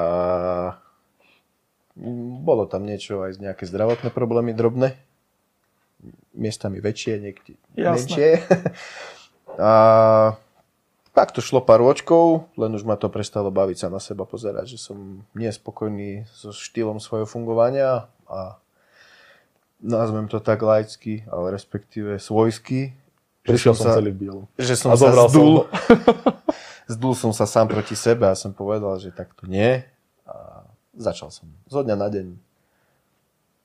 bolo 2.42 2.64
tam 2.64 2.88
niečo 2.88 3.20
aj 3.26 3.36
z 3.36 3.38
nejaké 3.44 3.68
zdravotné 3.68 4.08
problémy 4.08 4.56
drobné. 4.56 4.96
Miestami 6.32 6.80
väčšie, 6.80 7.12
niekde 7.20 7.52
Jasné. 7.74 7.92
menšie. 7.92 8.28
A 9.60 9.72
tak 11.12 11.36
to 11.36 11.44
šlo 11.44 11.60
pár 11.60 11.84
ročkov, 11.84 12.48
len 12.56 12.72
už 12.72 12.88
ma 12.88 12.96
to 12.96 13.12
prestalo 13.12 13.52
baviť 13.52 13.84
sa 13.84 13.88
na 13.92 14.00
seba 14.00 14.24
pozerať, 14.24 14.64
že 14.72 14.78
som 14.80 15.20
nespokojný 15.36 16.24
so 16.32 16.56
štýlom 16.56 16.96
svojho 16.96 17.28
fungovania 17.28 18.08
a 18.24 18.56
nazvem 19.76 20.24
to 20.32 20.40
tak 20.40 20.64
laicky, 20.64 21.28
ale 21.28 21.52
respektíve 21.52 22.16
svojsky. 22.16 22.96
Prišiel 23.44 23.76
som 23.76 23.84
som 23.84 23.86
sa- 23.92 23.96
celý 24.00 24.14
bielom. 24.14 24.48
že 24.56 24.72
som 24.72 24.88
A 24.88 24.96
sa 24.96 25.12
zobral 25.12 25.28
som 25.28 25.34
zdul. 25.36 25.54
zdul 26.96 27.12
som 27.12 27.32
sa 27.36 27.44
sám 27.44 27.68
proti 27.68 27.92
sebe 27.92 28.24
a 28.24 28.38
som 28.38 28.56
povedal, 28.56 28.96
že 28.96 29.12
takto 29.12 29.44
nie. 29.44 29.84
A 30.24 30.64
začal 30.96 31.28
som 31.28 31.44
zo 31.68 31.84
dňa 31.84 31.96
na 31.98 32.08
deň. 32.08 32.26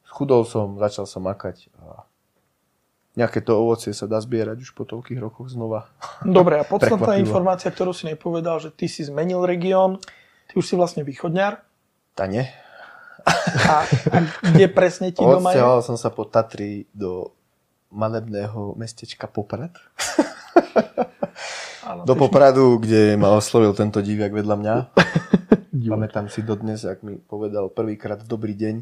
Schudol 0.03 0.43
som, 0.43 0.75
začal 0.81 1.07
som 1.07 1.23
makať 1.23 1.71
a 1.79 2.03
nejaké 3.17 3.41
to 3.41 3.57
ovocie 3.57 3.97
sa 3.97 4.05
dá 4.05 4.21
zbierať 4.21 4.61
už 4.61 4.77
po 4.77 4.85
toľkých 4.85 5.17
rokoch 5.17 5.49
znova. 5.49 5.89
Dobre, 6.21 6.61
a 6.61 6.63
podstatná 6.63 7.17
informácia, 7.17 7.73
ktorú 7.73 7.89
si 7.89 8.05
nepovedal, 8.05 8.61
že 8.61 8.69
ty 8.69 8.85
si 8.85 9.01
zmenil 9.01 9.41
región, 9.41 9.97
ty 10.45 10.53
už 10.53 10.69
si 10.69 10.77
vlastne 10.77 11.01
východňar. 11.01 11.65
Tá 12.13 12.29
nie. 12.29 12.45
A, 13.67 13.83
a 14.13 14.17
kde 14.53 14.69
presne 14.69 15.09
ti 15.09 15.25
doma 15.25 15.51
je? 15.51 15.59
Som 15.81 15.97
sa 15.97 16.13
po 16.13 16.29
Tatry 16.29 16.85
do 16.93 17.33
malebného 17.89 18.77
mestečka 18.77 19.25
Poprad. 19.25 19.73
Áno, 21.87 22.03
Do 22.05 22.13
Popradu, 22.19 22.77
kde 22.83 23.17
ma 23.17 23.33
oslovil 23.33 23.73
tento 23.73 24.03
diviak 24.03 24.31
vedľa 24.31 24.55
mňa. 24.59 24.75
Pamätám 25.91 26.27
si 26.27 26.43
dodnes, 26.43 26.83
ak 26.83 27.01
mi 27.01 27.15
povedal 27.17 27.71
prvýkrát 27.71 28.21
dobrý 28.27 28.53
deň. 28.53 28.75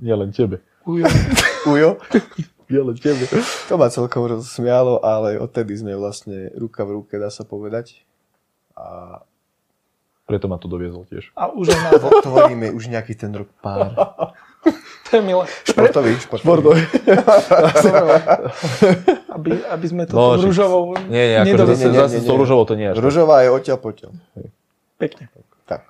Nie 0.00 0.16
len 0.16 0.32
tebe. 0.32 0.64
Ujo. 0.88 1.06
Ujo. 1.68 1.90
Nie 2.66 2.82
len 2.82 2.96
tebe. 2.98 3.24
To 3.68 3.74
ma 3.78 3.86
celkom 3.86 4.26
rozsmialo, 4.26 4.98
ale 5.00 5.38
odtedy 5.38 5.78
sme 5.78 5.94
vlastne 5.94 6.50
ruka 6.58 6.82
v 6.82 6.98
ruke, 6.98 7.14
dá 7.14 7.30
sa 7.30 7.46
povedať. 7.46 8.02
A 8.74 9.20
Preto 10.26 10.50
ma 10.50 10.58
to 10.58 10.66
doviezol 10.66 11.06
tiež. 11.06 11.30
A 11.38 11.46
už 11.54 11.70
aj 11.70 11.80
na 11.86 11.90
tvoríme 12.26 12.74
už 12.74 12.90
nejaký 12.90 13.14
ten 13.14 13.30
rok 13.30 13.46
pár. 13.62 13.94
To 15.06 15.10
je 15.14 15.22
milé. 15.22 15.46
Športový, 15.62 16.18
športový. 16.18 16.82
Aby, 19.30 19.62
aby 19.70 19.86
sme 19.86 20.02
to 20.10 20.18
No, 20.18 20.34
rúžovou 20.34 20.98
Nie, 21.06 21.30
nie, 21.30 21.38
akože 21.46 21.64
zase, 21.70 21.78
nie, 21.78 21.92
nie, 21.94 22.00
zase 22.02 22.18
nie, 22.18 22.26
nie. 22.26 22.34
rúžovou 22.34 22.64
to 22.66 22.74
nie 22.74 22.88
je. 22.90 22.98
Ružová 22.98 23.46
je 23.46 23.48
odtiaľ 23.54 23.78
potiaľ. 23.78 24.10
Pekne. 24.98 25.30
Tak. 25.70 25.86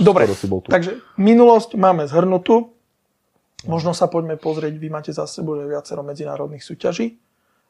Dobre, 0.00 0.28
skoro 0.28 0.36
si 0.36 0.46
bol 0.48 0.60
tu. 0.60 0.68
takže 0.68 1.00
minulosť 1.16 1.76
máme 1.76 2.04
zhrnutú. 2.04 2.73
Možno 3.64 3.96
sa 3.96 4.06
poďme 4.06 4.36
pozrieť, 4.36 4.74
vy 4.76 4.88
máte 4.88 5.10
za 5.10 5.24
sebou 5.24 5.56
že 5.56 5.64
viacero 5.64 6.04
medzinárodných 6.04 6.60
súťaží. 6.60 7.16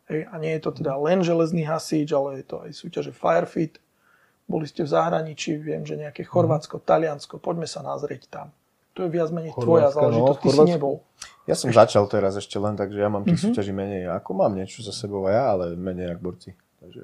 Hej, 0.04 0.28
a 0.28 0.34
nie 0.36 0.52
je 0.58 0.62
to 0.62 0.70
teda 0.76 1.00
len 1.00 1.24
železný 1.24 1.64
hasič, 1.64 2.12
ale 2.12 2.42
je 2.42 2.44
to 2.44 2.60
aj 2.60 2.70
súťaže 2.76 3.12
Firefit. 3.14 3.80
Boli 4.44 4.68
ste 4.68 4.84
v 4.84 4.92
zahraničí, 4.92 5.56
viem, 5.56 5.88
že 5.88 5.96
nejaké 5.96 6.20
Chorvátsko, 6.28 6.76
Taliansko, 6.76 7.40
poďme 7.40 7.64
sa 7.64 7.80
nazrieť 7.80 8.28
tam. 8.28 8.52
To 8.94 9.06
je 9.06 9.10
viac 9.10 9.32
menej 9.32 9.56
tvoja 9.56 9.88
Chorvátska, 9.88 9.96
no, 9.96 10.04
záležitosť, 10.04 10.36
ty 10.36 10.44
si 10.44 10.48
Chorvátsko. 10.52 10.72
nebol. 10.76 10.94
Ja 11.48 11.54
som 11.56 11.68
začal 11.72 12.04
teraz 12.12 12.32
ešte 12.36 12.56
len 12.60 12.76
tak, 12.76 12.92
že 12.92 13.00
ja 13.00 13.08
mám 13.08 13.24
tých 13.24 13.40
súťaží 13.40 13.72
menej 13.72 14.12
ako 14.12 14.30
mám 14.36 14.52
niečo 14.52 14.84
za 14.84 14.92
sebou 14.92 15.24
ja, 15.26 15.56
ale 15.56 15.72
menej 15.72 16.12
ako 16.14 16.20
borci. 16.20 16.50
Takže, 16.84 17.02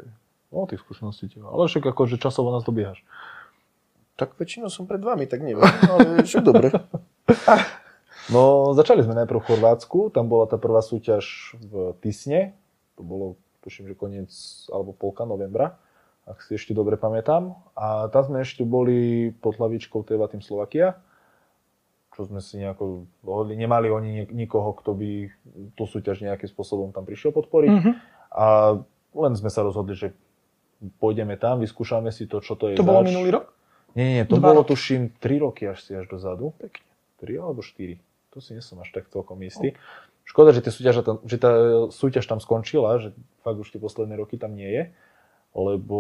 No, 0.51 0.67
tých 0.67 0.83
skúseností 0.83 1.31
teba. 1.31 1.47
Ale 1.47 1.71
však 1.71 1.95
akože 1.95 2.19
časovo 2.19 2.51
nás 2.51 2.67
dobiehaš. 2.67 3.01
tak 4.19 4.35
väčšinou 4.37 4.67
som 4.69 4.85
pred 4.85 4.99
vami, 5.01 5.25
tak 5.25 5.41
neviem, 5.41 5.63
ale 5.63 6.27
čo 6.29 6.43
dobre. 6.43 6.69
No, 8.31 8.43
začali 8.73 9.03
sme 9.03 9.15
najprv 9.15 9.39
v 9.39 9.49
Chorvátsku, 9.49 10.11
tam 10.11 10.27
bola 10.27 10.47
tá 10.47 10.55
prvá 10.55 10.81
súťaž 10.81 11.55
v 11.59 11.99
Tisne, 11.99 12.55
to 12.95 13.03
bolo, 13.03 13.27
tuším, 13.61 13.87
že 13.87 13.95
koniec 13.95 14.31
alebo 14.69 14.93
polka 14.93 15.27
novembra, 15.27 15.75
ak 16.25 16.39
si 16.41 16.55
ešte 16.55 16.71
dobre 16.71 16.95
pamätám. 16.95 17.59
A 17.75 18.07
tam 18.09 18.23
sme 18.25 18.41
ešte 18.41 18.63
boli 18.63 19.31
pod 19.35 19.59
hlavičkou 19.59 20.07
Teva 20.07 20.31
Team 20.31 20.41
Slovakia, 20.41 20.95
čo 22.13 22.23
sme 22.23 22.39
si 22.39 22.59
nejako 22.59 23.03
dohodli. 23.21 23.55
Nemali 23.55 23.89
oni 23.89 24.11
nik- 24.15 24.33
nikoho, 24.37 24.75
kto 24.75 24.95
by 24.95 25.11
tú 25.75 25.85
súťaž 25.85 26.23
nejakým 26.23 26.47
spôsobom 26.47 26.91
tam 26.91 27.03
prišiel 27.03 27.33
podporiť. 27.33 27.71
Mhm. 27.73 27.91
A 28.31 28.79
len 29.13 29.33
sme 29.35 29.51
sa 29.51 29.61
rozhodli, 29.61 29.93
že 29.93 30.15
pôjdeme 30.97 31.35
tam, 31.35 31.59
vyskúšame 31.59 32.09
si 32.09 32.25
to, 32.25 32.39
čo 32.39 32.55
to 32.55 32.71
je 32.71 32.79
To 32.79 32.87
bolo 32.87 33.03
zač. 33.03 33.11
minulý 33.11 33.31
rok? 33.33 33.51
Nie, 33.91 34.07
nie, 34.07 34.23
to 34.23 34.39
Dva 34.39 34.55
bolo 34.55 34.63
roky. 34.63 34.71
tuším 34.71 35.11
3 35.19 35.43
roky 35.43 35.67
až 35.67 35.83
si 35.83 35.93
až 35.93 36.07
dozadu. 36.07 36.55
Pekne. 36.57 36.87
3 37.19 37.37
alebo 37.37 37.59
4. 37.59 37.99
To 38.35 38.39
si 38.39 38.55
nie 38.55 38.63
som 38.63 38.79
až 38.79 38.91
tak 38.95 39.11
celkom 39.11 39.43
istý. 39.43 39.75
Škoda, 40.23 40.55
že, 40.55 40.63
tam, 40.63 41.19
že 41.27 41.37
tá 41.43 41.53
súťaž 41.91 42.23
tam 42.31 42.39
skončila, 42.39 43.03
že 43.03 43.11
fakt 43.43 43.59
už 43.59 43.75
tie 43.75 43.83
posledné 43.83 44.15
roky 44.15 44.39
tam 44.39 44.55
nie 44.55 44.71
je, 44.71 44.83
lebo 45.59 45.99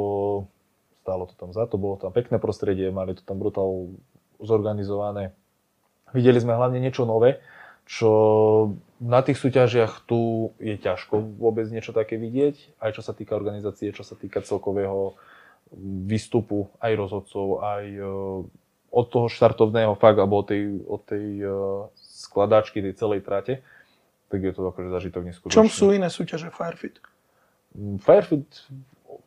stálo 1.02 1.26
to 1.26 1.34
tam 1.34 1.50
za 1.50 1.66
to, 1.66 1.74
bolo 1.80 1.98
tam 1.98 2.14
pekné 2.14 2.38
prostredie, 2.38 2.94
mali 2.94 3.18
to 3.18 3.26
tam 3.26 3.42
brutál 3.42 3.90
zorganizované. 4.38 5.34
Videli 6.14 6.38
sme 6.38 6.54
hlavne 6.54 6.78
niečo 6.78 7.02
nové, 7.02 7.42
čo 7.90 8.10
na 9.02 9.18
tých 9.26 9.42
súťažiach 9.42 10.06
tu 10.06 10.52
je 10.62 10.78
ťažko 10.78 11.42
vôbec 11.42 11.66
niečo 11.66 11.90
také 11.90 12.14
vidieť, 12.14 12.78
aj 12.78 12.90
čo 12.94 13.02
sa 13.02 13.10
týka 13.10 13.34
organizácie, 13.34 13.90
čo 13.90 14.06
sa 14.06 14.14
týka 14.14 14.46
celkového 14.46 15.18
výstupu 16.06 16.70
aj 16.78 16.92
rozhodcov, 16.94 17.66
aj 17.66 17.84
e, 17.90 18.02
od 18.90 19.06
toho 19.10 19.26
štartovného 19.26 19.98
fakt, 19.98 20.18
alebo 20.22 20.42
od 20.42 20.46
tej, 20.46 20.62
od 20.86 21.02
tej 21.02 21.26
e, 21.42 21.50
skladačky, 22.20 22.84
tej 22.84 22.94
celej 23.00 23.24
trate, 23.24 23.64
tak 24.28 24.40
je 24.44 24.52
to 24.52 24.60
akože 24.68 24.92
zažitok 24.92 25.24
V 25.24 25.26
neskutočný. 25.32 25.56
čom 25.56 25.66
sú 25.72 25.90
iné 25.96 26.12
súťaže 26.12 26.52
Firefit? 26.52 27.00
Mm, 27.72 27.98
Firefit 27.98 28.46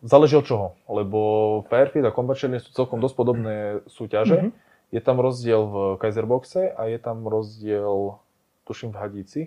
záleží 0.04 0.36
od 0.38 0.46
čoho, 0.46 0.68
lebo 0.88 1.20
Firefit 1.68 2.06
a 2.06 2.12
Combat 2.14 2.38
Challenge 2.38 2.64
sú 2.64 2.72
celkom 2.72 3.02
dosť 3.02 3.16
podobné 3.16 3.56
súťaže. 3.90 4.48
Mhm. 4.48 4.52
Je 4.94 5.02
tam 5.02 5.18
rozdiel 5.18 5.62
v 5.66 5.76
Kaiserboxe 5.98 6.70
a 6.70 6.86
je 6.86 7.02
tam 7.02 7.26
rozdiel, 7.26 8.22
tuším, 8.70 8.94
v 8.94 8.98
Hadíci, 9.02 9.42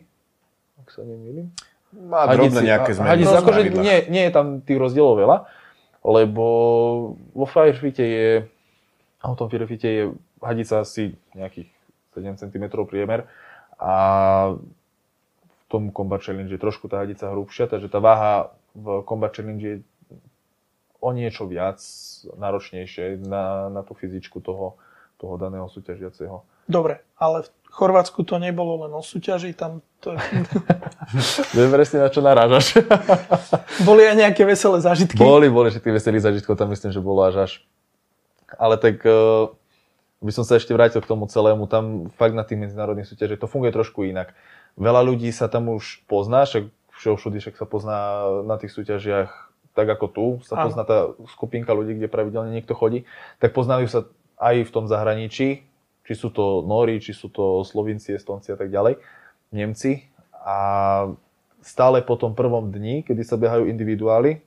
ak 0.83 0.91
sa 0.91 1.07
nemýlim. 1.07 1.55
Má 1.95 2.27
drobné 2.35 2.67
nejaké 2.67 2.99
zmeny. 2.99 3.23
Hadice, 3.23 3.31
v 3.31 3.41
akože 3.47 3.61
nie, 3.79 3.97
nie 4.11 4.23
je 4.27 4.33
tam 4.35 4.59
tých 4.59 4.75
rozdielov 4.75 5.15
veľa, 5.23 5.47
lebo 6.03 6.45
vo 7.31 7.47
Firefite 7.47 8.03
je, 8.03 8.31
a 9.23 9.25
v 9.31 9.37
tom 9.39 9.47
Firefite 9.47 9.87
je 9.87 10.03
hadica 10.43 10.83
asi 10.83 11.15
nejakých 11.39 11.71
7 12.17 12.41
cm 12.41 12.65
priemer 12.89 13.29
a 13.77 13.95
v 15.45 15.63
tom 15.69 15.93
Combat 15.93 16.23
Challenge 16.25 16.49
je 16.49 16.61
trošku 16.61 16.89
tá 16.89 17.05
hadica 17.05 17.29
hrubšia, 17.29 17.69
takže 17.69 17.93
tá 17.93 18.01
váha 18.01 18.57
v 18.73 19.05
Combat 19.05 19.33
Challenge 19.35 19.61
je 19.61 19.77
o 21.01 21.11
niečo 21.13 21.45
viac 21.45 21.79
náročnejšie 22.35 23.21
na, 23.29 23.69
na 23.69 23.85
tú 23.85 23.93
fyzičku 23.93 24.41
toho, 24.41 24.81
toho 25.21 25.35
daného 25.37 25.69
súťažiaceho. 25.69 26.43
Dobre, 26.67 26.99
ale 27.21 27.47
v 27.47 27.71
Chorvátsku 27.71 28.27
to 28.27 28.43
nebolo 28.43 28.89
len 28.89 28.93
o 28.97 29.05
súťaži, 29.05 29.55
tam 29.55 29.85
to, 30.03 30.19
Viem 31.57 31.71
presne 31.71 32.03
na 32.03 32.09
čo 32.11 32.19
narážaš. 32.25 32.83
boli 33.89 34.03
aj 34.03 34.17
nejaké 34.19 34.43
veselé 34.43 34.83
zážitky. 34.83 35.21
Boli, 35.21 35.47
boli, 35.47 35.71
že 35.71 35.79
tých 35.79 36.03
veselých 36.03 36.27
zažitkov 36.27 36.59
tam 36.59 36.75
myslím, 36.75 36.91
že 36.91 36.99
bolo 36.99 37.23
až 37.23 37.47
až. 37.47 37.53
Ale 38.59 38.79
tak 38.79 39.03
uh, 39.07 39.51
by 40.21 40.33
som 40.33 40.45
sa 40.49 40.57
ešte 40.57 40.73
vrátil 40.73 41.05
k 41.05 41.11
tomu 41.11 41.29
celému, 41.29 41.69
tam 41.69 42.09
fakt 42.17 42.33
na 42.33 42.43
tých 42.43 42.57
medzinárodných 42.57 43.09
súťažiach 43.09 43.43
to 43.43 43.51
funguje 43.51 43.73
trošku 43.73 44.09
inak. 44.09 44.33
Veľa 44.77 45.05
ľudí 45.05 45.29
sa 45.33 45.49
tam 45.49 45.73
už 45.73 46.05
pozná, 46.09 46.49
však 46.49 46.73
všude 46.97 47.39
však 47.45 47.61
sa 47.61 47.67
pozná 47.69 48.25
na 48.49 48.57
tých 48.57 48.73
súťažiach 48.73 49.47
tak 49.77 49.93
ako 49.93 50.07
tu, 50.09 50.27
sa 50.49 50.57
Áno. 50.57 50.73
pozná 50.73 50.89
tá 50.89 51.13
skupinka 51.29 51.77
ľudí, 51.77 52.01
kde 52.01 52.09
pravidelne 52.09 52.49
niekto 52.49 52.73
chodí, 52.73 53.05
tak 53.37 53.53
poznajú 53.53 53.85
sa 53.93 54.01
aj 54.41 54.65
v 54.65 54.71
tom 54.73 54.89
zahraničí, 54.89 55.69
či 56.09 56.15
sú 56.17 56.33
to 56.33 56.65
Nóri, 56.65 56.97
či 56.97 57.13
sú 57.13 57.29
to 57.29 57.61
Slovinci, 57.61 58.17
Estonci 58.17 58.57
a 58.57 58.57
tak 58.57 58.73
ďalej, 58.73 58.97
Nemci. 59.53 60.09
A 60.33 60.57
stále 61.61 62.01
po 62.01 62.17
tom 62.17 62.33
prvom 62.33 62.73
dni, 62.73 63.05
kedy 63.05 63.21
sa 63.21 63.37
behajú 63.37 63.69
individuály, 63.69 64.41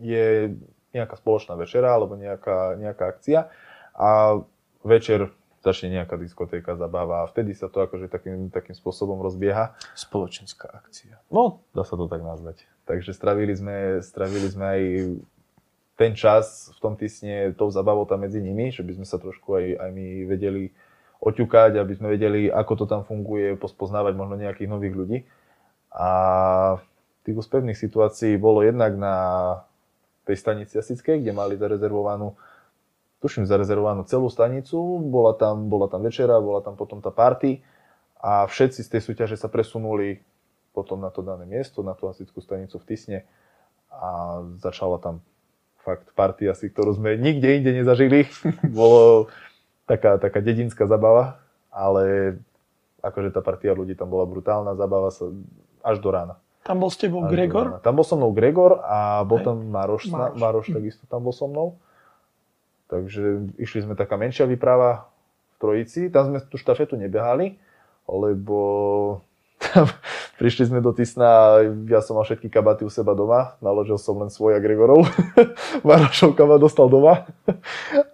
je 0.00 0.56
nejaká 0.96 1.20
spoločná 1.20 1.60
večera 1.60 1.92
alebo 1.92 2.16
nejaká, 2.16 2.78
nejaká 2.80 3.04
akcia 3.10 3.52
a 3.92 4.40
večer 4.84 5.32
začne 5.64 5.88
nejaká 5.96 6.20
diskotéka, 6.20 6.76
zabáva 6.76 7.24
a 7.24 7.30
vtedy 7.32 7.56
sa 7.56 7.72
to 7.72 7.80
akože 7.80 8.12
takým, 8.12 8.52
takým 8.52 8.76
spôsobom 8.76 9.24
rozbieha. 9.24 9.72
Spoločenská 9.96 10.68
akcia. 10.84 11.16
No, 11.32 11.64
dá 11.72 11.88
sa 11.88 11.96
to 11.96 12.04
tak 12.04 12.20
nazvať. 12.20 12.68
Takže 12.84 13.16
stravili 13.16 13.56
sme, 13.56 14.04
stravili 14.04 14.44
sme 14.52 14.64
aj 14.68 14.82
ten 15.96 16.12
čas 16.12 16.68
v 16.76 16.78
tom 16.84 16.94
Tisne 17.00 17.56
tou 17.56 17.72
zabavou 17.72 18.04
tam 18.04 18.28
medzi 18.28 18.44
nimi, 18.44 18.68
že 18.68 18.84
by 18.84 19.00
sme 19.00 19.06
sa 19.08 19.16
trošku 19.16 19.56
aj, 19.56 19.66
aj 19.80 19.90
my 19.96 20.06
vedeli 20.28 20.68
oťukať, 21.24 21.80
aby 21.80 21.92
sme 21.96 22.12
vedeli, 22.12 22.52
ako 22.52 22.72
to 22.76 22.84
tam 22.84 23.08
funguje, 23.08 23.56
pospoznávať 23.56 24.12
možno 24.12 24.36
nejakých 24.36 24.68
nových 24.68 24.94
ľudí. 24.94 25.18
A 25.96 26.10
tých 27.24 27.40
úspevných 27.40 27.78
situácií 27.78 28.36
bolo 28.36 28.60
jednak 28.60 28.92
na 29.00 29.16
tej 30.28 30.36
stanici 30.36 30.76
Asickej, 30.76 31.24
kde 31.24 31.32
mali 31.32 31.56
zarezervovanú 31.56 32.36
tuším, 33.24 33.48
zarezervovanú 33.48 34.04
celú 34.04 34.28
stanicu, 34.28 34.76
bola 35.00 35.32
tam, 35.32 35.72
bola 35.72 35.88
tam 35.88 36.04
večera, 36.04 36.36
bola 36.44 36.60
tam 36.60 36.76
potom 36.76 37.00
tá 37.00 37.08
party 37.08 37.64
a 38.20 38.44
všetci 38.44 38.84
z 38.84 38.88
tej 38.92 39.00
súťaže 39.00 39.40
sa 39.40 39.48
presunuli 39.48 40.20
potom 40.76 41.00
na 41.00 41.08
to 41.08 41.24
dané 41.24 41.48
miesto, 41.48 41.80
na 41.80 41.96
tú 41.96 42.04
hasičskú 42.04 42.44
stanicu 42.44 42.76
v 42.76 42.84
Tisne 42.84 43.18
a 43.88 44.42
začala 44.60 45.00
tam 45.00 45.24
fakt 45.80 46.12
party 46.12 46.52
asi, 46.52 46.68
ktorú 46.68 47.00
sme 47.00 47.16
nikde 47.16 47.64
inde 47.64 47.72
nezažili. 47.72 48.28
Bolo 48.76 49.32
taká, 49.88 50.20
taká 50.20 50.44
dedinská 50.44 50.84
zabava, 50.84 51.40
ale 51.72 52.36
akože 53.00 53.32
tá 53.32 53.40
partia 53.40 53.72
ľudí 53.72 53.96
tam 53.96 54.12
bola 54.12 54.28
brutálna, 54.28 54.76
zabava 54.76 55.08
sa 55.08 55.32
až 55.80 56.00
do 56.00 56.12
rána. 56.12 56.36
Tam 56.64 56.80
bol 56.80 56.88
s 56.88 56.96
tebou 56.96 57.28
Gregor? 57.28 57.84
Tam 57.84 57.92
bol 57.92 58.08
so 58.08 58.16
mnou 58.16 58.32
Gregor 58.32 58.80
a 58.80 59.20
bol 59.28 59.36
tam 59.44 59.68
Maroš, 59.68 60.08
Maroš. 60.08 60.40
Maroš 60.40 60.66
takisto 60.72 61.04
tam 61.04 61.20
bol 61.20 61.36
so 61.36 61.44
mnou. 61.44 61.76
Takže 62.88 63.56
išli 63.56 63.84
sme 63.84 63.94
taká 63.96 64.20
menšia 64.20 64.44
výprava 64.44 65.08
v 65.56 65.56
Trojici. 65.60 66.12
Tam 66.12 66.28
sme 66.30 66.38
tú 66.44 66.60
štafetu 66.60 67.00
nebehali, 67.00 67.56
lebo 68.04 68.60
tam 69.72 69.88
prišli 70.40 70.68
sme 70.68 70.84
do 70.84 70.92
Tisna, 70.92 71.62
ja 71.88 72.04
som 72.04 72.20
mal 72.20 72.28
všetky 72.28 72.52
kabaty 72.52 72.84
u 72.84 72.90
seba 72.92 73.16
doma, 73.16 73.56
naložil 73.64 73.96
som 73.96 74.18
len 74.20 74.28
svoj 74.28 74.58
a 74.58 74.60
Gregorov. 74.60 75.08
Marošov 75.86 76.36
kabat 76.36 76.60
dostal 76.60 76.92
doma 76.92 77.24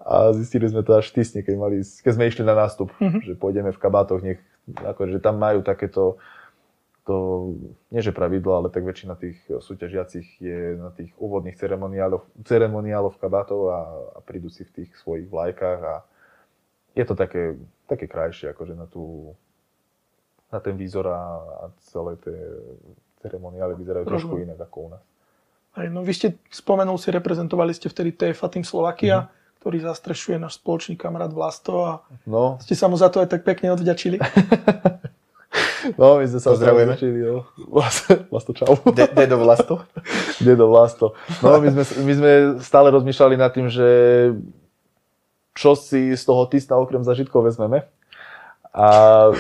a 0.07 0.31
zistili 0.37 0.71
sme 0.71 0.87
to 0.87 0.95
až 0.95 1.11
v 1.11 1.21
Tisne, 1.21 1.41
keď, 1.43 1.55
mali, 1.59 1.83
keď 1.83 2.13
sme 2.15 2.25
išli 2.31 2.43
na 2.47 2.55
nástup, 2.55 2.95
mm-hmm. 2.97 3.21
že 3.27 3.33
pôjdeme 3.35 3.71
v 3.75 3.83
kabátoch, 3.83 4.23
nech, 4.23 4.41
akože 4.71 5.19
tam 5.19 5.43
majú 5.43 5.67
takéto 5.67 6.21
to, 7.11 7.19
nie 7.91 8.07
že 8.07 8.15
pravidlo, 8.15 8.55
ale 8.55 8.69
tak 8.71 8.87
väčšina 8.87 9.19
tých 9.19 9.43
súťažiacich 9.51 10.39
je 10.39 10.79
na 10.79 10.95
tých 10.95 11.11
úvodných 11.19 11.59
ceremoniáloch, 11.59 12.23
ceremoniáloch 12.47 13.19
kabátov 13.19 13.61
a, 13.75 13.81
a 14.15 14.19
prídu 14.23 14.47
si 14.47 14.63
v 14.63 14.71
tých 14.79 14.95
svojich 14.95 15.27
vlajkách 15.27 15.81
a 15.83 16.07
je 16.95 17.03
to 17.03 17.19
také, 17.19 17.59
také 17.91 18.07
krajšie 18.07 18.55
akože 18.55 18.79
na, 18.79 18.87
tú, 18.87 19.35
na 20.55 20.63
ten 20.63 20.79
výzor 20.79 21.11
a, 21.11 21.19
a 21.43 21.65
celé 21.91 22.15
tie 22.23 22.39
ceremoniály 23.27 23.75
vyzerajú 23.75 24.07
uh-huh. 24.07 24.15
trošku 24.15 24.39
inak 24.39 24.63
ako 24.63 24.79
u 24.87 24.89
nás. 24.95 25.03
Aj, 25.75 25.87
no 25.91 26.07
vy 26.07 26.15
ste 26.15 26.39
spomenul 26.47 26.95
si, 26.95 27.11
reprezentovali 27.11 27.75
ste 27.75 27.91
vtedy 27.91 28.15
TFA 28.15 28.55
Team 28.55 28.63
Slovakia, 28.63 29.27
mm-hmm. 29.27 29.59
ktorý 29.63 29.79
zastrešuje 29.83 30.39
náš 30.39 30.63
spoločný 30.63 30.95
kamarát 30.95 31.31
Vlasto 31.35 31.75
a 31.83 31.93
no. 32.23 32.55
ste 32.63 32.79
sa 32.79 32.87
mu 32.87 32.95
za 32.95 33.11
to 33.11 33.19
aj 33.19 33.35
tak 33.35 33.43
pekne 33.43 33.75
odvďačili. 33.75 34.23
No, 35.97 36.21
my 36.21 36.27
sme 36.29 36.41
sa 36.41 36.53
Pozdravujeme. 36.53 36.95
Učili, 36.97 37.21
no. 37.25 37.49
Vlasto, 38.29 38.53
čau. 38.53 38.77
De, 38.93 39.09
dedo 39.13 39.41
Vlasto. 39.41 39.75
Dedo 40.41 40.69
Vlasto. 40.69 41.17
No, 41.41 41.57
my 41.61 41.69
sme, 41.73 41.83
my 42.05 42.13
sme 42.13 42.31
stále 42.61 42.93
rozmýšľali 42.93 43.37
nad 43.39 43.51
tým, 43.55 43.73
že 43.73 43.89
čo 45.57 45.77
si 45.77 46.13
z 46.17 46.23
toho 46.25 46.47
tisna 46.49 46.77
okrem 46.77 47.05
zažitkov 47.05 47.49
vezmeme. 47.49 47.87
A... 48.71 49.31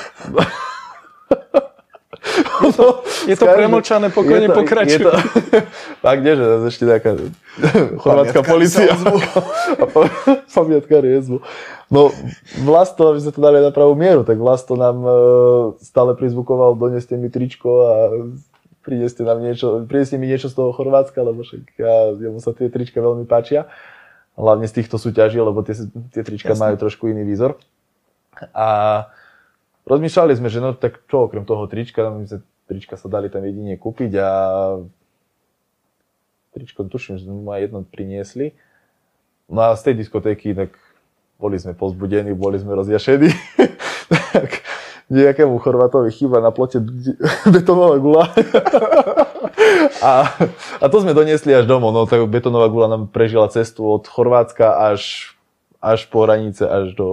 No, 2.81 3.05
je 3.29 3.37
to 3.37 3.45
premlčané, 3.45 4.09
pokojne 4.09 4.49
pokračuje. 4.49 5.05
Je 5.05 5.07
to, 5.07 5.13
a 6.09 6.11
kdeže, 6.17 6.45
ešte 6.73 6.85
taká 6.89 7.21
chorvátska 8.01 8.41
policia. 8.41 8.97
pamiatka 10.57 11.01
riezbu. 11.01 11.45
No, 11.91 12.15
Vlasto, 12.63 13.11
aby 13.11 13.19
sme 13.21 13.33
to 13.35 13.41
dali 13.41 13.59
na 13.61 13.73
pravú 13.75 13.99
mieru, 13.99 14.23
tak 14.23 14.39
Vlasto 14.39 14.79
nám 14.79 14.97
e, 15.03 15.11
stále 15.83 16.15
prizvukoval, 16.15 16.79
doneste 16.79 17.19
mi 17.19 17.33
tričko 17.33 17.71
a 17.83 17.95
prineste 18.87 19.27
nám 19.27 19.43
niečo, 19.43 19.85
prineste 19.85 20.17
mi 20.17 20.31
niečo 20.31 20.49
z 20.49 20.55
toho 20.57 20.71
Chorvátska, 20.73 21.21
lebo 21.21 21.43
však 21.43 21.63
ja, 21.77 22.15
jemu 22.17 22.39
sa 22.41 22.55
tie 22.55 22.71
trička 22.73 23.03
veľmi 23.03 23.27
páčia. 23.27 23.69
Hlavne 24.39 24.65
z 24.71 24.81
týchto 24.81 24.97
súťaží, 24.97 25.37
lebo 25.37 25.61
tie, 25.61 25.77
tie 26.15 26.23
trička 26.25 26.55
Jasne. 26.57 26.63
majú 26.71 26.75
trošku 26.81 27.11
iný 27.11 27.27
výzor. 27.27 27.61
A 28.57 29.11
rozmýšľali 29.85 30.33
sme, 30.39 30.49
že 30.49 30.63
no 30.63 30.73
tak 30.73 31.03
čo 31.11 31.29
okrem 31.29 31.45
toho 31.45 31.67
trička, 31.69 32.09
my 32.09 32.25
sme 32.25 32.41
trička 32.71 32.95
sa 32.95 33.11
dali 33.11 33.27
tam 33.27 33.43
jedine 33.43 33.75
kúpiť 33.75 34.13
a 34.23 34.31
tričko 36.55 36.87
tuším, 36.87 37.19
že 37.19 37.27
sme 37.27 37.59
jedno 37.59 37.83
priniesli. 37.83 38.55
No 39.51 39.67
a 39.67 39.75
z 39.75 39.91
tej 39.91 40.07
diskotéky 40.07 40.55
tak 40.55 40.79
boli 41.43 41.59
sme 41.59 41.75
pozbudení, 41.75 42.31
boli 42.31 42.63
sme 42.63 42.79
rozjašení. 42.79 43.35
tak 44.35 44.63
nejakému 45.11 45.59
Chorvatovi 45.59 46.15
chýba 46.15 46.39
na 46.39 46.55
plote 46.55 46.79
betonová 47.55 47.99
gula. 47.99 48.31
a, 50.07 50.31
a 50.79 50.85
to 50.87 51.03
sme 51.03 51.11
doniesli 51.11 51.51
až 51.51 51.67
domov. 51.67 51.91
No 51.91 52.07
tak 52.07 52.23
betonová 52.31 52.71
gula 52.71 52.87
nám 52.87 53.11
prežila 53.11 53.51
cestu 53.51 53.83
od 53.83 54.07
Chorvátska 54.07 54.95
až, 54.95 55.35
až 55.83 56.07
po 56.07 56.23
hranice, 56.23 56.63
až 56.63 56.95
do, 56.95 57.09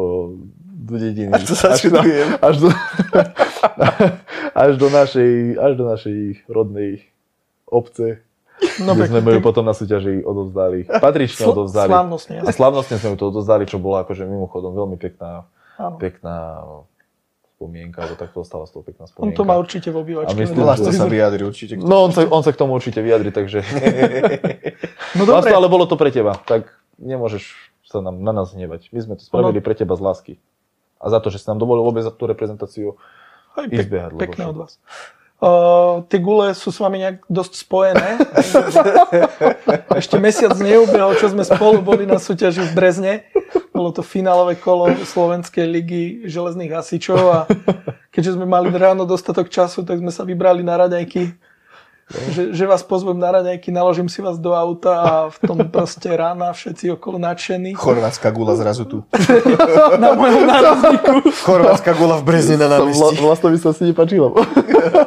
do 0.87 0.95
dediny. 0.95 1.31
Až, 1.35 1.51
až, 1.67 1.81
na, 1.91 2.01
až, 2.39 2.55
do, 2.63 2.69
až, 4.55 4.71
do 4.79 4.87
našej, 4.87 5.31
až 5.59 5.71
do 5.75 5.83
našej 5.83 6.19
rodnej 6.47 7.03
obce, 7.67 8.23
No, 8.81 8.97
kde 8.97 9.21
sme 9.21 9.37
ju 9.37 9.41
potom 9.41 9.61
na 9.61 9.73
súťaži 9.77 10.25
odovzdali. 10.25 10.89
Patrične 10.89 11.45
Sl- 11.45 11.53
odovzdali. 11.53 11.93
Slavnostne. 11.93 12.35
A 12.41 12.49
slavnostne 12.49 12.95
sme 12.97 13.13
ju 13.13 13.17
to 13.21 13.25
odovzdali, 13.29 13.69
čo 13.69 13.77
bola 13.77 14.01
akože 14.01 14.25
mimochodom 14.25 14.73
veľmi 14.73 14.97
pekná, 14.97 15.45
Áno. 15.77 15.97
pekná 16.01 16.65
spomienka, 17.57 18.05
alebo 18.05 18.17
tak 18.17 18.29
to 18.33 18.41
ostala 18.41 18.65
z 18.65 18.77
toho 18.77 18.85
pekná 18.85 19.05
spomienka. 19.09 19.29
On 19.29 19.37
to 19.37 19.45
má 19.45 19.57
určite 19.57 19.89
v 19.93 19.97
obývačke. 20.01 20.33
A 20.33 20.37
myslím, 20.37 20.61
že 20.61 20.93
sa 20.93 21.09
vyjadri 21.09 21.41
určite. 21.45 21.73
No, 21.77 22.05
on 22.05 22.11
sa, 22.13 22.25
on 22.29 22.41
sa 22.45 22.53
k 22.53 22.57
tomu 22.57 22.77
určite 22.77 23.01
vyjadri, 23.01 23.29
takže... 23.33 23.61
no 25.17 25.25
dobre. 25.25 25.49
ale 25.53 25.65
bolo 25.69 25.89
to 25.89 25.97
pre 25.97 26.13
teba, 26.13 26.37
tak 26.45 26.69
nemôžeš 26.97 27.53
sa 27.85 28.01
nám, 28.01 28.21
na 28.21 28.33
nás 28.33 28.53
hnevať. 28.53 28.93
My 28.93 28.99
sme 29.01 29.13
to 29.17 29.23
spravili 29.25 29.57
no. 29.57 29.65
pre 29.65 29.73
teba 29.73 29.97
z 29.97 30.01
lásky. 30.01 30.33
A 30.97 31.05
za 31.13 31.19
to, 31.21 31.29
že 31.29 31.41
si 31.41 31.45
nám 31.47 31.61
dovolil 31.61 31.85
vôbec 31.85 32.01
za 32.01 32.13
tú 32.13 32.25
reprezentáciu 32.25 32.97
Aj, 33.53 33.65
ísť 33.69 33.89
behať. 33.89 34.11
Pekné 34.17 34.43
od 34.49 34.57
vás. 34.65 34.81
Uh, 35.37 36.01
tie 36.09 36.17
gule 36.17 36.49
sú 36.57 36.73
s 36.73 36.81
vami 36.81 36.97
nejak 36.97 37.21
dosť 37.29 37.53
spojené. 37.61 38.17
Ešte 40.01 40.17
mesiac 40.17 40.57
neubehol, 40.57 41.13
čo 41.13 41.29
sme 41.29 41.45
spolu 41.45 41.85
boli 41.85 42.09
na 42.09 42.17
súťaži 42.17 42.65
v 42.65 42.73
Brezne. 42.73 43.13
Bolo 43.69 43.93
to 43.93 44.01
finálové 44.01 44.57
kolo 44.57 44.89
Slovenskej 45.05 45.69
ligy 45.69 46.03
železných 46.25 46.73
hasičov 46.73 47.21
a 47.29 47.39
keďže 48.09 48.33
sme 48.33 48.49
mali 48.49 48.73
ráno 48.73 49.05
dostatok 49.05 49.53
času, 49.53 49.85
tak 49.85 50.01
sme 50.01 50.09
sa 50.09 50.25
vybrali 50.25 50.65
na 50.65 50.73
raňajky 50.73 51.37
že, 52.07 52.55
že 52.55 52.63
vás 52.63 52.87
pozvem 52.87 53.19
na 53.19 53.35
raňajky, 53.35 53.67
naložím 53.67 54.07
si 54.07 54.23
vás 54.23 54.39
do 54.39 54.55
auta 54.55 54.93
a 55.03 55.11
v 55.27 55.37
tom 55.43 55.57
proste 55.75 56.07
rána 56.07 56.55
všetci 56.55 56.95
okolo 56.95 57.19
nadšení. 57.19 57.75
Chorvátska 57.75 58.31
gula 58.31 58.55
zrazu 58.55 58.87
tu. 58.87 59.03
na 60.03 60.15
mojom 60.15 60.47
nárazníku. 60.47 61.27
Chorvátska 61.43 61.91
gula 61.99 62.15
v 62.19 62.23
Brezne 62.23 62.55
na 62.55 62.71
námestí. 62.71 63.19
Vlasto 63.19 63.51
by 63.51 63.57
sa 63.59 63.75
si 63.75 63.91
nepačilo. 63.91 64.31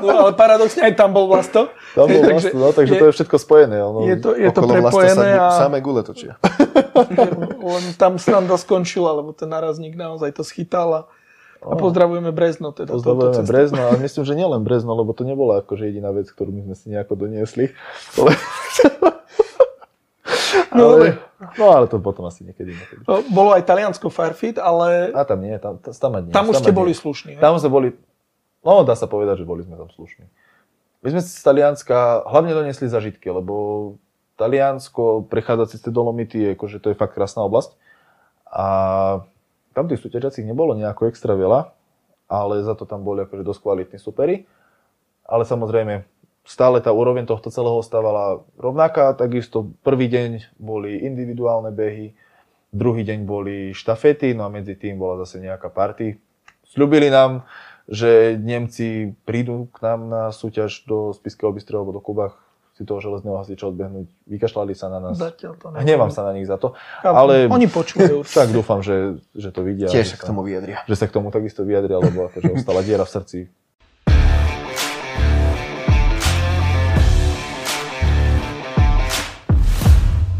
no 0.04 0.12
ale 0.12 0.36
paradoxne 0.36 0.84
aj 0.84 0.92
tam 1.00 1.16
bol 1.16 1.24
Vlasto. 1.32 1.72
Tam 1.96 2.04
bol 2.04 2.20
takže, 2.28 2.52
Vlasto, 2.52 2.56
no, 2.60 2.68
takže 2.76 2.92
je, 2.92 3.00
to 3.00 3.06
je 3.08 3.12
všetko 3.16 3.36
spojené. 3.40 3.76
Ono, 3.80 3.98
je 4.04 4.16
to, 4.20 4.30
je 4.36 4.50
to 4.52 4.60
prepojené. 4.60 5.28
Sa 5.40 5.48
a... 5.48 5.56
Samé 5.56 5.80
gule 5.80 6.04
točia. 6.04 6.36
len 7.64 7.84
tam 7.96 8.20
sranda 8.20 8.60
skončila, 8.60 9.16
lebo 9.16 9.32
ten 9.32 9.48
nárazník 9.48 9.96
naozaj 9.96 10.36
to 10.36 10.44
schytal 10.44 10.88
a 10.92 11.02
a 11.60 11.74
pozdravujeme 11.76 12.32
Brezno. 12.32 12.72
Teda 12.72 12.96
pozdravujeme 12.96 13.44
Brezno, 13.44 13.80
ale 13.92 13.96
myslím, 14.00 14.24
že 14.24 14.34
nielen 14.34 14.64
Brezno, 14.64 14.96
lebo 14.96 15.12
to 15.12 15.28
nebola 15.28 15.60
akože 15.60 15.92
jediná 15.92 16.08
vec, 16.10 16.32
ktorú 16.32 16.48
my 16.56 16.72
sme 16.72 16.74
si 16.76 16.86
nejako 16.88 17.14
doniesli. 17.20 17.76
Ale... 18.16 18.32
No, 20.70 20.94
ale, 20.94 21.18
no 21.58 21.66
ale 21.74 21.86
to 21.90 21.98
potom 21.98 22.30
asi 22.30 22.46
niekedy. 22.46 22.70
niekedy. 22.70 23.02
Bolo 23.34 23.50
aj 23.54 23.66
Taliansko 23.66 24.06
Firefit, 24.06 24.58
ale... 24.58 25.10
A 25.10 25.26
tam 25.26 25.42
nie, 25.42 25.58
tam, 25.58 25.82
tam, 25.82 26.10
nie. 26.22 26.30
Tam 26.30 26.46
už 26.46 26.62
ste 26.62 26.70
boli 26.70 26.94
slušní. 26.94 27.42
Tam 27.42 27.58
sme 27.58 27.70
boli, 27.70 27.88
no 28.62 28.86
dá 28.86 28.94
sa 28.94 29.10
povedať, 29.10 29.42
že 29.42 29.46
boli 29.50 29.66
sme 29.66 29.74
tam 29.74 29.90
slušní. 29.90 30.30
My 31.02 31.08
sme 31.10 31.20
si 31.26 31.34
z 31.34 31.42
Talianska 31.42 32.22
hlavne 32.22 32.54
doniesli 32.54 32.86
zažitky, 32.86 33.26
lebo 33.34 33.96
Taliansko, 34.38 35.26
prechádzať 35.26 35.68
si 35.74 35.76
tie 35.82 35.90
Dolomity, 35.90 36.54
akože 36.54 36.78
to 36.78 36.94
je 36.94 36.96
fakt 36.98 37.18
krásna 37.18 37.42
oblasť. 37.42 37.74
A 38.46 38.66
tam 39.74 39.86
tých 39.86 40.02
súťažiacich 40.02 40.46
nebolo 40.46 40.74
nejako 40.74 41.10
extra 41.10 41.34
veľa, 41.38 41.70
ale 42.30 42.62
za 42.62 42.74
to 42.78 42.86
tam 42.86 43.02
boli 43.02 43.26
akože 43.26 43.46
dosť 43.46 43.60
kvalitní 43.62 43.98
superi. 43.98 44.46
Ale 45.26 45.46
samozrejme, 45.46 46.02
stále 46.42 46.82
tá 46.82 46.90
úroveň 46.90 47.26
tohto 47.26 47.54
celého 47.54 47.78
stávala 47.82 48.42
rovnaká, 48.58 49.14
takisto 49.14 49.70
prvý 49.86 50.10
deň 50.10 50.58
boli 50.58 50.98
individuálne 51.06 51.70
behy, 51.70 52.14
Druhý 52.70 53.02
deň 53.02 53.26
boli 53.26 53.74
štafety, 53.74 54.30
no 54.30 54.46
a 54.46 54.50
medzi 54.54 54.78
tým 54.78 54.94
bola 54.94 55.26
zase 55.26 55.42
nejaká 55.42 55.74
party. 55.74 56.22
Sľubili 56.70 57.10
nám, 57.10 57.42
že 57.90 58.38
Nemci 58.38 59.10
prídu 59.26 59.66
k 59.74 59.82
nám 59.82 60.06
na 60.06 60.22
súťaž 60.30 60.86
do 60.86 61.10
Spiského 61.10 61.50
Bystreho 61.50 61.82
alebo 61.82 61.98
do 61.98 62.02
Kubách 62.02 62.38
si 62.80 62.88
toho 62.88 62.96
železného 62.96 63.36
hasiča 63.36 63.68
odbehnúť. 63.68 64.08
Vykašľali 64.24 64.72
sa 64.72 64.88
na 64.88 65.04
nás. 65.04 65.20
Zatiaľ 65.20 65.52
to 65.60 65.68
Hnevám 65.68 66.08
sa 66.08 66.24
na 66.24 66.32
nich 66.32 66.48
za 66.48 66.56
to. 66.56 66.72
Ale... 67.04 67.44
Oni 67.52 67.68
počúvajú. 67.68 68.24
Tak 68.40 68.56
dúfam, 68.56 68.80
že, 68.80 69.20
že 69.36 69.52
to 69.52 69.60
vidia. 69.60 69.84
Tiež 69.84 70.16
sa 70.16 70.16
k 70.16 70.24
tomu 70.24 70.40
vyjadria. 70.40 70.80
Že 70.88 70.96
sa 70.96 71.04
k 71.04 71.12
tomu 71.12 71.28
takisto 71.28 71.60
vyjadria, 71.60 72.00
lebo 72.00 72.32
akože 72.32 72.56
ostala 72.56 72.80
diera 72.80 73.04
v 73.04 73.12
srdci. 73.12 73.38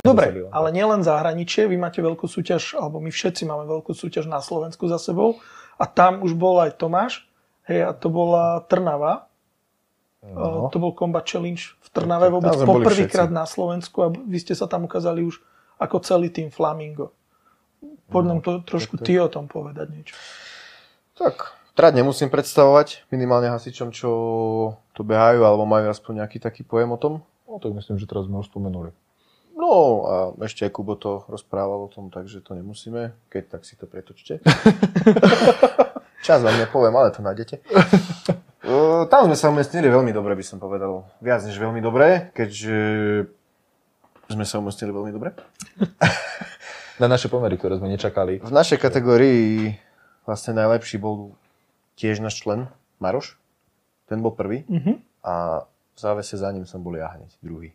Dobre, 0.00 0.48
ale 0.48 0.68
nielen 0.72 1.04
zahraničie, 1.04 1.68
vy 1.68 1.76
máte 1.76 2.00
veľkú 2.00 2.24
súťaž, 2.24 2.72
alebo 2.80 3.04
my 3.04 3.12
všetci 3.12 3.44
máme 3.44 3.68
veľkú 3.68 3.92
súťaž 3.92 4.32
na 4.32 4.40
Slovensku 4.40 4.88
za 4.88 4.96
sebou 4.96 5.44
a 5.76 5.84
tam 5.84 6.24
už 6.24 6.32
bol 6.40 6.56
aj 6.64 6.80
Tomáš, 6.80 7.28
hej, 7.68 7.84
a 7.84 7.92
to 7.92 8.08
bola 8.08 8.64
Trnava. 8.64 9.29
No. 10.20 10.68
To 10.68 10.76
bol 10.76 10.92
Combat 10.92 11.24
Challenge 11.24 11.56
v 11.60 11.88
Trnave 11.88 12.28
vôbec 12.28 12.52
poprvýkrát 12.60 13.32
na 13.32 13.48
Slovensku 13.48 14.04
a 14.04 14.12
vy 14.12 14.36
ste 14.36 14.52
sa 14.52 14.68
tam 14.68 14.84
ukázali 14.84 15.24
už 15.24 15.40
ako 15.80 15.96
celý 16.04 16.28
tým 16.28 16.52
Flamingo. 16.52 17.16
Poď 18.12 18.24
nám 18.28 18.40
to 18.44 18.60
trošku 18.60 19.00
ty 19.00 19.16
o 19.16 19.32
tom 19.32 19.48
povedať 19.48 19.86
niečo. 19.88 20.12
Tak, 21.16 21.56
trať 21.72 22.04
nemusím 22.04 22.28
predstavovať 22.28 23.08
minimálne 23.08 23.48
hasičom, 23.48 23.96
čo 23.96 24.10
tu 24.92 25.00
behajú, 25.00 25.40
alebo 25.40 25.64
majú 25.64 25.88
aspoň 25.88 26.24
nejaký 26.24 26.36
taký 26.36 26.68
pojem 26.68 26.92
o 26.92 27.00
tom. 27.00 27.24
No 27.48 27.56
tak 27.56 27.72
myslím, 27.72 27.96
že 27.96 28.04
teraz 28.04 28.28
sme 28.28 28.44
už 28.44 28.52
spomenuli. 28.52 28.92
No 29.56 29.68
a 30.04 30.14
ešte 30.44 30.68
aj 30.68 30.72
Kubo 30.72 30.96
to 30.96 31.24
rozprával 31.28 31.84
o 31.84 31.92
tom, 31.92 32.12
takže 32.12 32.44
to 32.44 32.56
nemusíme. 32.56 33.12
Keď 33.32 33.44
tak 33.48 33.62
si 33.64 33.76
to 33.76 33.88
pretočte. 33.88 34.40
Čas 36.26 36.44
vám 36.44 36.56
nepoviem, 36.60 36.92
ale 36.92 37.12
to 37.12 37.24
nájdete. 37.24 37.64
Uh, 38.70 39.02
tam 39.10 39.26
sme 39.26 39.34
sa 39.34 39.50
umiestnili 39.50 39.90
veľmi 39.90 40.14
dobre, 40.14 40.38
by 40.38 40.46
som 40.46 40.62
povedal. 40.62 41.02
Viac 41.18 41.42
než 41.42 41.58
veľmi 41.58 41.82
dobre, 41.82 42.30
keďže 42.38 42.78
sme 44.30 44.46
sa 44.46 44.62
umiestnili 44.62 44.94
veľmi 44.94 45.10
dobre. 45.10 45.34
Na 47.02 47.10
naše 47.10 47.26
pomery, 47.26 47.58
ktoré 47.58 47.82
sme 47.82 47.90
nečakali. 47.90 48.38
V 48.38 48.54
našej 48.54 48.78
kategórii 48.78 49.74
vlastne 50.22 50.54
najlepší 50.54 51.02
bol 51.02 51.34
tiež 51.98 52.22
náš 52.22 52.46
člen 52.46 52.70
Maroš. 53.02 53.34
Ten 54.06 54.22
bol 54.22 54.38
prvý. 54.38 54.62
Uh-huh. 54.70 55.02
A 55.26 55.66
v 55.66 55.98
závese 55.98 56.38
za 56.38 56.54
ním 56.54 56.62
som 56.62 56.78
bol 56.78 56.94
ja 56.94 57.10
hneď 57.10 57.34
druhý. 57.42 57.74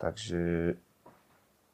Takže 0.00 0.72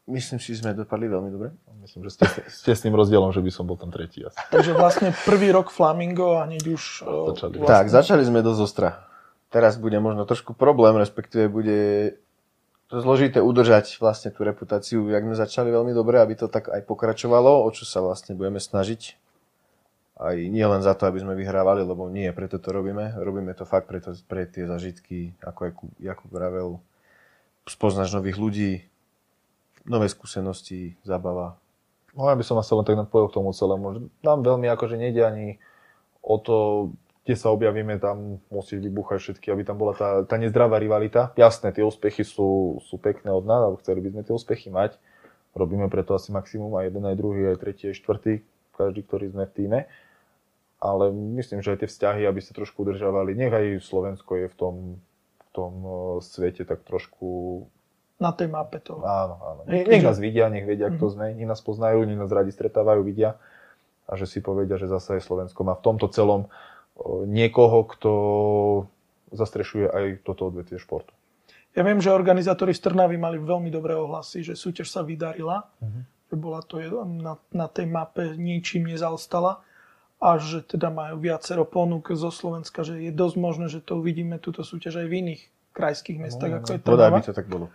myslím 0.06 0.38
si, 0.38 0.54
že 0.54 0.62
sme 0.62 0.74
dopadli 0.74 1.10
veľmi 1.10 1.30
dobre. 1.34 1.50
Myslím, 1.82 2.06
že 2.10 2.18
ste, 2.50 2.72
s 2.74 2.82
tým 2.82 2.94
rozdielom, 2.94 3.30
že 3.30 3.42
by 3.42 3.50
som 3.50 3.66
bol 3.66 3.78
tam 3.78 3.90
tretí. 3.94 4.26
Asi. 4.26 4.38
Takže 4.50 4.72
vlastne 4.74 5.14
prvý 5.26 5.54
rok 5.54 5.70
Flamingo 5.70 6.38
a 6.38 6.46
hneď 6.46 6.62
už... 6.66 7.06
Začali. 7.06 7.62
Vlastne... 7.62 7.70
Tak, 7.70 7.84
začali 7.90 8.22
sme 8.26 8.42
dosť 8.42 8.60
ostra. 8.62 9.06
Teraz 9.50 9.78
bude 9.78 9.98
možno 10.02 10.26
trošku 10.26 10.54
problém, 10.58 10.98
respektíve 10.98 11.46
bude 11.46 11.78
to 12.86 13.02
zložité 13.02 13.42
udržať 13.42 13.98
vlastne 13.98 14.30
tú 14.30 14.46
reputáciu, 14.46 15.06
jak 15.10 15.22
sme 15.26 15.34
začali 15.34 15.74
veľmi 15.74 15.90
dobre, 15.90 16.22
aby 16.22 16.38
to 16.38 16.46
tak 16.46 16.70
aj 16.70 16.86
pokračovalo, 16.86 17.66
o 17.66 17.68
čo 17.74 17.82
sa 17.82 17.98
vlastne 17.98 18.38
budeme 18.38 18.62
snažiť. 18.62 19.18
Aj 20.16 20.38
nie 20.38 20.64
len 20.64 20.80
za 20.80 20.96
to, 20.96 21.10
aby 21.10 21.20
sme 21.20 21.36
vyhrávali, 21.36 21.84
lebo 21.84 22.08
nie, 22.08 22.30
preto 22.32 22.56
to 22.56 22.72
robíme. 22.72 23.18
Robíme 23.20 23.52
to 23.52 23.68
fakt 23.68 23.90
pre, 23.90 23.98
to, 24.00 24.14
pre 24.26 24.48
tie 24.48 24.64
zažitky, 24.64 25.36
ako 25.44 25.60
Jakub, 25.68 25.90
Jakub 26.00 26.30
vravel, 26.32 26.80
spoznáš 27.68 28.14
nových 28.14 28.38
ľudí, 28.38 28.72
nové 29.86 30.10
skúsenosti, 30.10 30.98
zabava. 31.06 31.58
No 32.16 32.28
ja 32.28 32.36
by 32.36 32.44
som 32.44 32.58
asi 32.58 32.72
len 32.72 32.86
tak 32.86 32.96
napojil 32.96 33.28
k 33.30 33.36
tomu 33.38 33.50
celému. 33.52 34.10
Nám 34.24 34.38
veľmi 34.44 34.66
akože 34.72 34.96
nejde 34.96 35.22
ani 35.22 35.46
o 36.24 36.36
to, 36.40 36.56
kde 37.24 37.34
sa 37.36 37.50
objavíme, 37.50 37.98
tam 37.98 38.38
musí 38.50 38.78
vybuchať 38.78 39.18
všetky, 39.18 39.46
aby 39.50 39.62
tam 39.66 39.76
bola 39.78 39.92
tá, 39.92 40.24
tá 40.24 40.36
nezdravá 40.40 40.80
rivalita. 40.80 41.34
Jasné, 41.36 41.74
tie 41.74 41.84
úspechy 41.84 42.22
sú, 42.24 42.80
sú 42.86 42.96
pekné 42.96 43.30
od 43.34 43.44
nás, 43.44 43.60
alebo 43.62 43.82
chceli 43.82 44.00
by 44.00 44.08
sme 44.14 44.22
tie 44.24 44.34
úspechy 44.34 44.68
mať. 44.70 44.96
Robíme 45.56 45.88
preto 45.88 46.14
asi 46.14 46.30
maximum 46.30 46.76
aj 46.76 46.92
jeden, 46.92 47.04
aj 47.04 47.16
druhý, 47.16 47.48
aj 47.52 47.60
tretí, 47.60 47.88
aj 47.90 47.98
štvrtý, 48.00 48.34
každý, 48.76 49.00
ktorý 49.04 49.26
sme 49.32 49.44
v 49.48 49.54
týme. 49.54 49.80
Ale 50.76 51.08
myslím, 51.40 51.64
že 51.64 51.72
aj 51.72 51.84
tie 51.84 51.90
vzťahy, 51.90 52.22
aby 52.28 52.40
sa 52.44 52.52
trošku 52.52 52.84
udržavali, 52.84 53.32
nech 53.32 53.52
aj 53.52 53.80
Slovensko 53.80 54.36
je 54.44 54.46
v 54.52 54.56
tom 54.56 54.74
tom 55.56 55.72
svete 56.20 56.68
tak 56.68 56.84
trošku... 56.84 57.64
Na 58.16 58.32
tej 58.32 58.48
mape 58.48 58.80
to. 58.80 58.96
Áno, 59.04 59.36
áno. 59.44 59.60
Nech, 59.68 60.00
nás 60.00 60.16
vidia, 60.16 60.48
nech 60.48 60.64
vedia, 60.64 60.88
kto 60.88 61.04
mm-hmm. 61.04 61.14
sme, 61.14 61.24
nech 61.36 61.48
nás 61.48 61.60
poznajú, 61.60 62.08
nech 62.08 62.16
nás 62.16 62.32
radi 62.32 62.48
stretávajú, 62.48 63.04
vidia 63.04 63.36
a 64.06 64.12
že 64.14 64.24
si 64.24 64.38
povedia, 64.40 64.78
že 64.78 64.88
zase 64.88 65.18
Slovensko 65.18 65.66
má 65.66 65.74
v 65.76 65.84
tomto 65.84 66.06
celom 66.08 66.48
niekoho, 67.26 67.84
kto 67.84 68.12
zastrešuje 69.34 69.90
aj 69.90 70.06
toto 70.24 70.48
odvetvie 70.48 70.80
športu. 70.80 71.12
Ja 71.76 71.84
viem, 71.84 72.00
že 72.00 72.08
organizátori 72.08 72.72
z 72.72 72.88
Trnavy 72.88 73.20
mali 73.20 73.36
veľmi 73.36 73.68
dobré 73.68 73.92
ohlasy, 73.92 74.40
že 74.40 74.56
súťaž 74.56 74.88
sa 74.88 75.04
vydarila, 75.04 75.68
mm-hmm. 75.76 76.02
že 76.32 76.36
bola 76.40 76.64
to 76.64 76.80
na, 77.04 77.36
na 77.52 77.66
tej 77.68 77.84
mape 77.84 78.32
ničím 78.40 78.88
nezaostala 78.88 79.60
a 80.16 80.40
že 80.40 80.64
teda 80.64 80.88
majú 80.88 81.20
viacero 81.20 81.68
ponúk 81.68 82.16
zo 82.16 82.32
Slovenska, 82.32 82.80
že 82.80 82.96
je 83.04 83.12
dosť 83.12 83.36
možné, 83.36 83.66
že 83.68 83.84
to 83.84 84.00
uvidíme 84.00 84.40
túto 84.40 84.64
súťaž 84.64 85.04
aj 85.04 85.06
v 85.12 85.14
iných 85.20 85.42
krajských 85.76 86.16
mestách, 86.16 86.50
no, 86.56 86.56
ako 86.64 86.68
je 86.72 86.80
Trnava. 86.80 87.20
by 87.20 87.28
to 87.28 87.36
tak 87.36 87.48
bolo. 87.52 87.68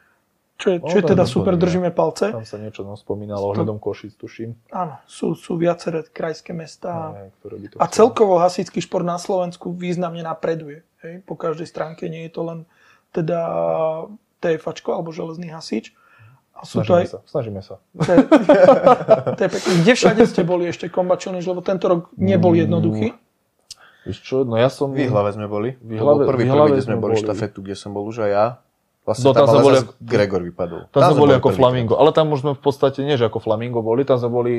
Čo 0.62 0.68
je, 0.70 0.78
čo 0.78 0.96
je 1.02 1.06
teda 1.10 1.26
super, 1.26 1.58
držíme 1.58 1.90
palce. 1.90 2.30
Tam 2.30 2.46
sa 2.46 2.62
niečo 2.62 2.86
no, 2.86 2.94
spomínalo 2.94 3.50
ohľadom 3.50 3.82
Košic, 3.82 4.14
tuším. 4.14 4.54
Áno, 4.70 5.02
sú, 5.10 5.34
sú 5.34 5.58
viaceré 5.58 6.06
krajské 6.06 6.54
mestá. 6.54 7.18
No, 7.18 7.34
ktoré 7.42 7.56
by 7.58 7.66
to 7.66 7.76
a 7.82 7.86
celkovo 7.90 8.38
hasický 8.38 8.78
šport 8.78 9.02
na 9.02 9.18
Slovensku 9.18 9.74
významne 9.74 10.22
napreduje. 10.22 10.86
Hej? 11.02 11.26
Po 11.26 11.34
každej 11.34 11.66
stránke 11.66 12.06
nie 12.14 12.30
je 12.30 12.32
to 12.38 12.42
len 12.46 12.60
teda 13.10 13.42
TFAčko 14.38 14.94
alebo 14.94 15.10
železný 15.10 15.50
hasič, 15.50 15.98
a 16.52 16.62
sú 16.62 16.86
snažíme 16.86 16.86
to 16.86 16.94
aj... 16.94 17.06
sa, 17.10 17.20
snažíme 17.26 17.62
sa. 17.66 17.76
To 17.98 18.12
je, 18.14 18.18
to 19.38 19.42
je 19.42 19.50
pekné. 19.50 19.72
Kde 19.82 19.94
všade 19.98 20.24
ste 20.30 20.42
boli 20.46 20.70
ešte 20.70 20.94
Combat 20.94 21.18
Challenge, 21.18 21.48
lebo 21.48 21.66
tento 21.66 21.90
rok 21.90 22.14
nebol 22.22 22.54
mm. 22.54 22.60
jednoduchý? 22.62 23.08
Víš 24.06 24.18
čo, 24.22 24.46
no 24.46 24.58
ja 24.62 24.70
som... 24.70 24.94
V 24.94 25.10
Výhlave 25.10 25.34
sme 25.34 25.50
boli. 25.50 25.74
Výhlave, 25.82 26.30
prvý, 26.30 26.46
prvý, 26.50 26.78
kde 26.78 26.86
sme 26.86 26.98
boli, 27.02 27.18
štafetu, 27.18 27.66
kde 27.66 27.74
som 27.74 27.94
bol 27.94 28.06
už 28.06 28.30
aj 28.30 28.30
ja. 28.30 28.46
Vlastne 29.02 29.26
no, 29.26 29.34
tam, 29.34 29.50
tam 29.50 29.66
boli, 29.66 29.78
ako, 29.82 29.94
Gregor 29.98 30.42
vypadol. 30.46 30.82
Tam, 30.94 31.02
tam 31.02 31.10
sme 31.14 31.22
boli 31.26 31.34
ako 31.34 31.50
Flamingo, 31.58 31.94
ale 31.98 32.14
tam 32.14 32.30
už 32.30 32.46
sme 32.46 32.54
v 32.54 32.62
podstate, 32.62 33.02
nie 33.02 33.18
že 33.18 33.26
ako 33.26 33.42
Flamingo 33.42 33.82
boli, 33.82 34.06
tam 34.06 34.22
sme 34.22 34.30
boli 34.30 34.56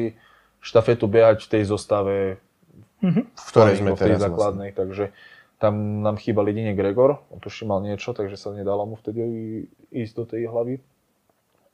štafetu 0.58 1.06
behať 1.06 1.46
v 1.46 1.50
tej 1.58 1.62
zostave, 1.70 2.42
mm-hmm. 3.02 3.24
v 3.30 3.48
ktorej 3.54 3.74
sme 3.78 3.90
v 3.94 3.98
tej 3.98 4.14
vlastne. 4.18 4.24
základnej, 4.26 4.70
vlastne. 4.74 4.80
takže 4.82 5.04
tam 5.62 6.02
nám 6.02 6.18
chýbal 6.18 6.50
jedine 6.50 6.74
Gregor, 6.74 7.22
on 7.30 7.38
tuším 7.38 7.70
mal 7.70 7.80
niečo, 7.86 8.10
takže 8.10 8.34
sa 8.34 8.50
nedalo 8.50 8.82
mu 8.82 8.98
vtedy 8.98 9.22
ísť 9.94 10.14
do 10.18 10.24
tej 10.26 10.50
hlavy. 10.50 10.82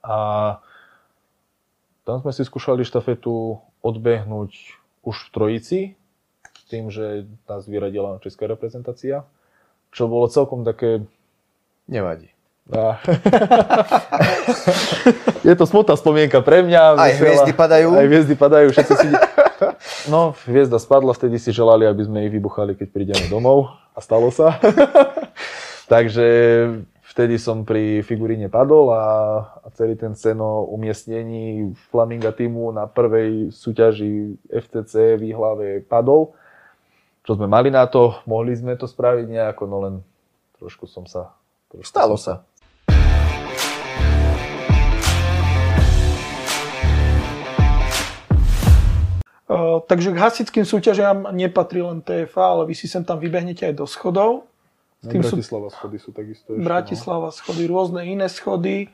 A 0.04 0.16
tam 2.04 2.20
sme 2.20 2.36
si 2.36 2.44
skúšali 2.44 2.84
štafetu 2.84 3.56
odbehnúť 3.80 4.52
už 5.08 5.16
v 5.16 5.28
trojici, 5.32 5.80
tým, 6.68 6.92
že 6.92 7.24
nás 7.48 7.64
vyradila 7.64 8.20
česká 8.20 8.44
reprezentácia, 8.44 9.24
čo 9.90 10.04
bolo 10.04 10.28
celkom 10.28 10.62
také... 10.68 11.08
Nevadí. 11.88 12.28
Je 15.48 15.56
to 15.56 15.64
smutná 15.64 15.96
spomienka 15.96 16.44
pre 16.44 16.60
mňa. 16.60 17.00
Aj 17.00 17.16
hviezdy 17.16 17.56
padajú. 17.56 17.96
Aj 17.96 18.04
hviezdy 18.04 18.36
padajú, 18.36 18.68
všetci 18.76 18.94
si... 18.94 19.08
No, 20.12 20.38
hviezda 20.46 20.78
spadla, 20.78 21.12
vtedy 21.12 21.36
si 21.36 21.50
želali, 21.50 21.84
aby 21.84 22.06
sme 22.06 22.24
ich 22.24 22.32
vybuchali, 22.32 22.78
keď 22.78 22.88
prídeme 22.94 23.26
domov. 23.26 23.74
A 23.92 24.00
stalo 24.00 24.30
sa. 24.30 24.54
Takže 25.92 26.28
vtedy 27.02 27.36
som 27.40 27.66
pri 27.66 28.06
figuríne 28.06 28.46
padol 28.46 28.94
a, 28.94 29.04
a 29.64 29.66
celý 29.74 29.98
ten 29.98 30.14
ceno 30.14 30.62
umiestnení 30.70 31.74
Flaminga 31.90 32.30
týmu 32.30 32.70
na 32.70 32.86
prvej 32.86 33.50
súťaži 33.50 34.38
FCC 34.46 35.18
v 35.18 35.32
Výhlave 35.32 35.82
padol. 35.82 36.38
Čo 37.26 37.36
sme 37.36 37.50
mali 37.50 37.68
na 37.68 37.84
to, 37.90 38.14
mohli 38.24 38.56
sme 38.56 38.78
to 38.78 38.88
spraviť 38.88 39.26
nejako, 39.28 39.62
no 39.68 39.76
len 39.84 39.94
trošku 40.62 40.88
som 40.88 41.04
sa... 41.04 41.34
Trošku 41.68 41.90
Stalo 41.90 42.16
som 42.16 42.24
sa. 42.24 42.34
Takže 49.88 50.12
k 50.12 50.20
hasickým 50.20 50.64
súťažiam 50.68 51.32
nepatrí 51.32 51.80
len 51.80 52.04
TFA, 52.04 52.52
ale 52.52 52.62
vy 52.68 52.74
si 52.76 52.84
sem 52.84 53.00
tam 53.00 53.16
vybehnete 53.16 53.64
aj 53.64 53.74
do 53.74 53.88
schodov. 53.88 54.44
S 55.00 55.06
tým 55.08 55.22
Bratislava 55.22 55.68
sú, 55.70 55.76
schody 55.78 55.96
sú 56.02 56.10
takisto 56.12 56.52
ešte. 56.52 56.60
No. 56.60 56.66
Bratislava 56.68 57.28
no. 57.30 57.34
schody, 57.34 57.62
rôzne 57.70 58.02
iné 58.04 58.26
schody. 58.28 58.92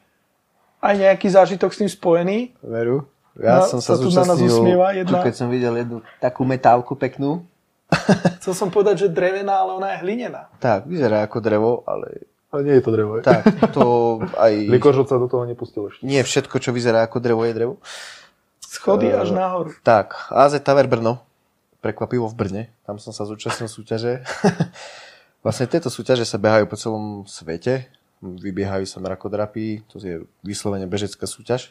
Aj 0.79 0.95
nejaký 0.95 1.33
zážitok 1.33 1.73
s 1.73 1.79
tým 1.81 1.91
spojený. 1.91 2.39
Veru. 2.61 3.09
Ja 3.35 3.65
na, 3.65 3.67
som 3.67 3.83
sa, 3.83 3.99
sa 3.99 4.07
zúčastnil, 4.07 4.79
jedna... 4.95 5.27
keď 5.27 5.35
som 5.35 5.51
videl 5.51 5.75
jednu 5.75 5.99
takú 6.23 6.47
metálku 6.47 6.95
peknú. 6.95 7.43
Chcel 8.39 8.55
som 8.55 8.69
povedať, 8.71 9.07
že 9.07 9.09
drevená, 9.11 9.59
ale 9.67 9.75
ona 9.75 9.89
je 9.97 10.07
hlinená. 10.07 10.55
Tak, 10.63 10.87
vyzerá 10.87 11.27
ako 11.27 11.39
drevo, 11.43 11.71
ale... 11.83 12.31
Ale 12.55 12.63
nie 12.63 12.79
je 12.79 12.85
to 12.87 12.95
drevo. 12.95 13.19
Tak, 13.19 13.75
to 13.75 13.85
aj... 14.45 14.53
Likožot 14.71 15.11
sa 15.11 15.19
do 15.19 15.27
toho 15.27 15.43
nepustil 15.51 15.91
ešte. 15.91 16.07
Nie 16.07 16.23
všetko, 16.23 16.63
čo 16.63 16.71
vyzerá 16.71 17.03
ako 17.03 17.19
drevo, 17.19 17.43
je 17.43 17.55
drevo. 17.59 17.75
Schody 18.75 19.15
Eh, 19.15 19.23
až 19.23 19.31
nahoru. 19.31 19.71
Tak, 19.87 20.35
AZ 20.35 20.59
Tower 20.59 20.91
Brno, 20.91 21.23
prekvapivo 21.79 22.27
v 22.27 22.35
Brne, 22.35 22.63
tam 22.83 22.99
som 22.99 23.15
sa 23.15 23.23
zúčastnil 23.23 23.71
súťaže. 23.71 24.27
vlastne 25.47 25.71
tieto 25.71 25.87
súťaže 25.87 26.27
sa 26.27 26.43
behajú 26.43 26.67
po 26.67 26.75
celom 26.75 27.23
svete, 27.31 27.87
vybiehajú 28.19 28.83
sa 28.89 28.99
mrakodrapy, 28.99 29.87
to 29.87 30.03
je 30.03 30.27
vyslovene 30.43 30.91
bežecká 30.91 31.29
súťaž. 31.31 31.71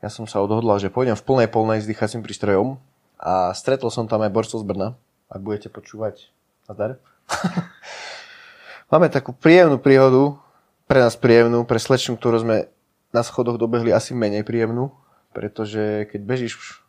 Ja 0.00 0.08
som 0.08 0.24
sa 0.24 0.40
odhodlal, 0.40 0.80
že 0.80 0.88
pôjdem 0.88 1.16
v 1.16 1.24
plnej 1.24 1.48
polnej 1.52 1.84
s 1.84 1.88
dýchacím 1.88 2.24
prístrojom 2.24 2.80
a 3.20 3.52
stretol 3.52 3.92
som 3.92 4.08
tam 4.08 4.24
aj 4.24 4.32
borcov 4.32 4.60
z 4.60 4.66
Brna. 4.68 4.88
Ak 5.28 5.40
budete 5.44 5.68
počúvať, 5.68 6.28
nazdar. 6.68 7.00
Máme 8.92 9.08
takú 9.08 9.32
príjemnú 9.32 9.80
príhodu, 9.80 10.36
pre 10.84 11.00
nás 11.00 11.16
príjemnú, 11.16 11.64
pre 11.64 11.80
slečnu, 11.80 12.20
ktorú 12.20 12.44
sme 12.44 12.68
na 13.12 13.22
schodoch 13.24 13.56
dobehli 13.56 13.90
asi 13.90 14.12
menej 14.12 14.44
príjemnú, 14.44 14.92
pretože 15.34 16.06
keď 16.08 16.20
bežíš 16.22 16.80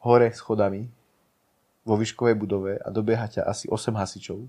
hore 0.00 0.30
schodami 0.30 0.88
vo 1.82 1.98
výškovej 1.98 2.38
budove 2.38 2.72
a 2.78 2.88
dobieha 2.94 3.26
ťa 3.26 3.42
asi 3.42 3.66
8 3.66 3.98
hasičov, 3.98 4.46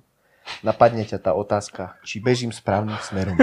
napadne 0.62 1.04
ťa 1.04 1.20
tá 1.20 1.32
otázka, 1.34 1.98
či 2.06 2.22
bežím 2.22 2.54
správnym 2.54 2.96
smerom. 3.04 3.36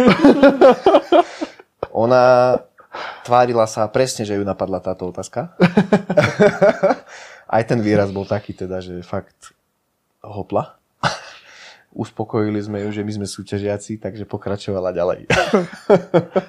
Ona 1.90 2.56
tvárila 3.26 3.68
sa 3.68 3.84
presne, 3.90 4.24
že 4.24 4.38
ju 4.38 4.44
napadla 4.46 4.80
táto 4.80 5.10
otázka. 5.10 5.52
Aj 7.54 7.62
ten 7.66 7.82
výraz 7.82 8.14
bol 8.14 8.24
taký 8.24 8.54
teda, 8.54 8.78
že 8.78 9.02
fakt 9.02 9.52
hopla. 10.22 10.79
Uspokojili 11.90 12.62
sme 12.62 12.86
ju, 12.86 12.94
že 12.94 13.02
my 13.02 13.12
sme 13.12 13.26
súťažiaci, 13.26 13.98
takže 13.98 14.22
pokračovala 14.22 14.94
ďalej. 14.94 15.26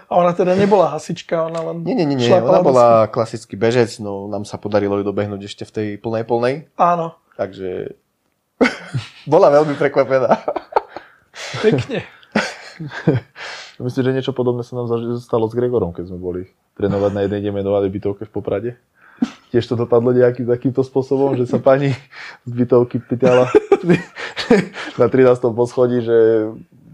A 0.06 0.14
ona 0.14 0.32
teda 0.32 0.54
nebola 0.54 0.94
hasička, 0.94 1.50
ona 1.50 1.66
len 1.66 1.82
Nie, 1.82 1.98
nie, 1.98 2.06
nie, 2.06 2.14
nie. 2.16 2.30
ona 2.30 2.62
bola 2.62 3.10
klasický 3.10 3.58
bežec, 3.58 3.90
no 3.98 4.30
nám 4.30 4.46
sa 4.46 4.62
podarilo 4.62 5.02
ju 5.02 5.04
dobehnúť 5.04 5.50
ešte 5.50 5.66
v 5.66 5.72
tej 5.74 5.88
plnej 5.98 6.24
plnej, 6.24 6.56
Áno, 6.78 7.18
takže 7.34 7.98
bola 9.26 9.50
veľmi 9.50 9.74
prekvapená. 9.74 10.46
pekne. 11.60 12.06
Myslím, 13.82 14.04
že 14.06 14.14
niečo 14.14 14.34
podobné 14.34 14.62
sa 14.62 14.78
nám 14.78 14.86
stalo 15.18 15.50
s 15.50 15.58
Gregorom, 15.58 15.90
keď 15.90 16.14
sme 16.14 16.22
boli 16.22 16.42
trénovať 16.78 17.12
na 17.12 17.22
jednej 17.26 17.50
nemenovanej 17.50 17.90
bytovke 17.90 18.24
v 18.26 18.32
Poprade. 18.32 18.72
Tiež 19.50 19.66
to 19.66 19.74
dopadlo 19.74 20.14
nejakým 20.14 20.46
takýmto 20.46 20.82
spôsobom, 20.82 21.34
že 21.34 21.46
sa 21.46 21.58
pani 21.58 21.94
z 22.42 22.52
bytovky 22.52 23.02
pýtala 23.02 23.50
na 25.02 25.08
13. 25.10 25.42
poschodí, 25.54 26.02
že 26.02 26.50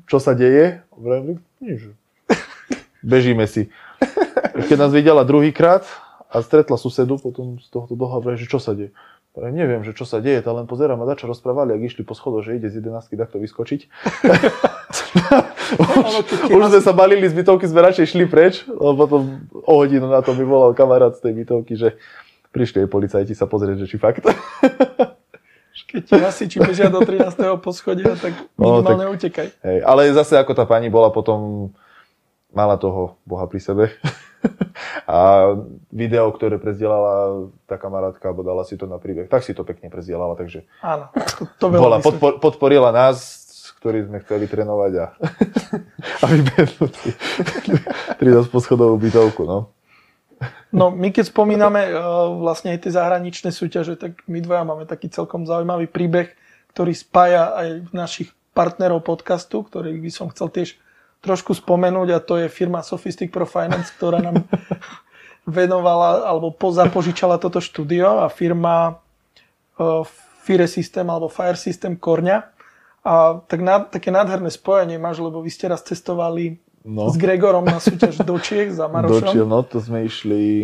čo 0.07 0.17
sa 0.23 0.33
deje. 0.33 0.81
Hovorím, 0.95 1.43
nič. 1.59 1.91
Bežíme 3.03 3.45
si. 3.47 3.69
Keď 4.67 4.77
nás 4.77 4.91
videla 4.91 5.23
druhýkrát 5.27 5.85
a 6.27 6.43
stretla 6.43 6.75
susedu 6.75 7.17
potom 7.21 7.61
z 7.61 7.67
tohto 7.71 7.95
doha, 7.95 8.19
hovorí, 8.19 8.35
že 8.35 8.49
čo 8.49 8.59
sa 8.59 8.75
deje. 8.75 8.91
Hovorím, 9.37 9.53
neviem, 9.53 9.81
že 9.85 9.93
čo 9.93 10.01
sa 10.01 10.17
deje, 10.17 10.41
tá 10.41 10.49
len 10.49 10.65
pozerám 10.65 10.97
a 10.97 11.05
dačo 11.05 11.29
rozprávali, 11.29 11.77
ak 11.77 11.93
išli 11.93 12.01
po 12.01 12.17
schodoch, 12.17 12.41
že 12.41 12.57
ide 12.57 12.73
z 12.73 12.81
11 12.81 13.13
takto 13.13 13.37
vyskočiť. 13.37 13.79
Ti 16.47 16.51
Už 16.57 16.73
sme 16.73 16.81
sa 16.81 16.93
balili 16.95 17.29
z 17.29 17.37
bytovky, 17.37 17.69
sme 17.69 17.85
radšej 17.85 18.17
šli 18.17 18.25
preč, 18.25 18.65
lebo 18.65 18.97
potom 18.97 19.45
o 19.53 19.73
hodinu 19.77 20.09
na 20.09 20.25
to 20.25 20.33
mi 20.33 20.41
volal 20.41 20.73
kamarát 20.73 21.13
z 21.13 21.29
tej 21.29 21.33
bytovky, 21.43 21.73
že 21.77 22.01
prišli 22.49 22.87
aj 22.87 22.89
policajti 22.89 23.33
sa 23.37 23.45
pozrieť, 23.45 23.85
že 23.85 23.93
či 23.93 23.97
fakt. 24.01 24.25
Keď 25.87 26.03
hasiči 26.19 26.59
bežia 26.59 26.91
do 26.91 26.99
13. 26.99 27.39
poschodia, 27.63 28.19
tak 28.19 28.35
No, 28.59 28.83
minimálne 28.83 29.07
utekaj. 29.15 29.55
Hej, 29.63 29.79
ale 29.87 30.11
zase 30.11 30.35
ako 30.35 30.51
tá 30.51 30.67
pani 30.67 30.91
bola 30.91 31.07
potom, 31.07 31.71
mala 32.51 32.75
toho 32.75 33.15
Boha 33.23 33.47
pri 33.47 33.63
sebe. 33.63 33.83
A 35.07 35.49
video, 35.89 36.29
ktoré 36.29 36.59
prezdielala 36.59 37.47
tá 37.65 37.79
kamarátka, 37.79 38.27
alebo 38.27 38.43
dala 38.43 38.67
si 38.67 38.75
to 38.75 38.85
na 38.85 38.99
príbeh, 38.99 39.31
tak 39.31 39.41
si 39.41 39.55
to 39.55 39.63
pekne 39.63 39.87
prezdielala, 39.87 40.35
takže 40.35 40.67
Áno, 40.83 41.09
to, 41.15 41.47
to 41.57 41.65
bola, 41.71 42.03
podpor, 42.03 42.37
podporila 42.43 42.91
nás, 42.91 43.17
ktorí 43.79 44.05
sme 44.05 44.19
chceli 44.21 44.45
trénovať 44.45 44.91
a, 44.99 45.05
a 46.21 46.25
vybehnúť 46.27 46.91
si 46.93 47.09
13 48.19 48.51
poschodovú 48.51 48.99
bytovku, 48.99 49.47
no. 49.47 49.71
No, 50.75 50.91
my 50.91 51.15
keď 51.15 51.31
spomíname 51.31 51.95
uh, 51.95 52.27
vlastne 52.43 52.75
aj 52.75 52.83
tie 52.83 52.91
zahraničné 52.91 53.55
súťaže, 53.55 53.95
tak 53.95 54.19
my 54.27 54.43
dvaja 54.43 54.67
máme 54.67 54.83
taký 54.83 55.07
celkom 55.07 55.47
zaujímavý 55.47 55.87
príbeh, 55.87 56.35
ktorý 56.75 56.91
spája 56.91 57.55
aj 57.55 57.67
našich 57.95 58.29
partnerov 58.51 59.05
podcastu, 59.07 59.63
ktorý 59.63 59.95
by 59.95 60.11
som 60.11 60.27
chcel 60.33 60.51
tiež 60.51 60.75
trošku 61.23 61.55
spomenúť 61.55 62.09
a 62.13 62.19
to 62.19 62.35
je 62.41 62.47
firma 62.51 62.83
Sophistic 62.83 63.31
Pro 63.31 63.47
Finance, 63.47 63.95
ktorá 63.95 64.19
nám 64.19 64.43
venovala 65.47 66.27
alebo 66.27 66.51
pozapožičala 66.51 67.39
toto 67.39 67.63
štúdio 67.63 68.19
a 68.21 68.27
firma 68.27 68.99
uh, 69.79 70.03
Fire 70.43 70.67
System 70.67 71.07
alebo 71.07 71.31
Fire 71.31 71.57
System 71.57 71.95
Korňa. 71.95 72.43
A 73.07 73.39
tak 73.47 73.63
ná, 73.63 73.87
také 73.87 74.11
nádherné 74.11 74.51
spojenie 74.51 74.99
máš, 74.99 75.23
lebo 75.23 75.39
vy 75.39 75.47
ste 75.47 75.71
raz 75.71 75.79
cestovali 75.79 76.59
no. 76.87 77.11
s 77.11 77.19
Gregorom 77.19 77.67
na 77.67 77.83
súťaž 77.83 78.23
do 78.23 78.39
Čiech 78.39 78.71
za 78.71 78.87
Marošom. 78.87 79.27
Dočiel, 79.27 79.43
no 79.43 79.59
to 79.67 79.83
sme 79.83 80.07
išli, 80.07 80.63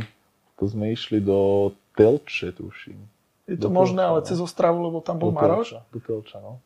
to 0.56 0.64
sme 0.72 0.96
išli 0.96 1.20
do 1.20 1.72
Telče, 2.00 2.56
tuším. 2.56 2.98
Je 3.44 3.60
to 3.60 3.68
Do 3.68 3.76
možné, 3.76 4.08
Telča, 4.08 4.12
ale 4.16 4.20
no. 4.24 4.26
cez 4.32 4.38
Ostravu, 4.40 4.80
lebo 4.80 5.04
tam 5.04 5.20
bol 5.20 5.36
Do 5.36 5.44
Maroš. 5.44 5.76
Telča, 5.76 5.80
do 5.92 6.00
Telča, 6.00 6.38
no. 6.40 6.64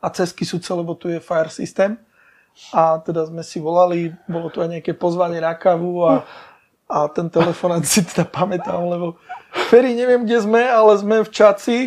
A 0.00 0.08
cez 0.08 0.32
Kisuce, 0.32 0.72
lebo 0.72 0.96
tu 0.96 1.12
je 1.12 1.20
Fire 1.20 1.52
System. 1.52 2.00
A 2.70 3.02
teda 3.02 3.26
sme 3.26 3.42
si 3.42 3.58
volali, 3.58 4.14
bolo 4.30 4.46
tu 4.46 4.62
aj 4.62 4.78
nejaké 4.78 4.94
pozvanie 4.94 5.42
na 5.42 5.58
kávu 5.58 6.06
a, 6.06 6.22
a 6.86 7.10
ten 7.10 7.26
telefonát 7.26 7.82
si 7.82 8.06
teda 8.06 8.22
pamätám, 8.30 8.78
lebo 8.86 9.18
Ferry, 9.66 9.90
neviem, 9.90 10.22
kde 10.22 10.38
sme, 10.38 10.62
ale 10.62 10.94
sme 10.94 11.26
v 11.26 11.30
Čaci 11.34 11.78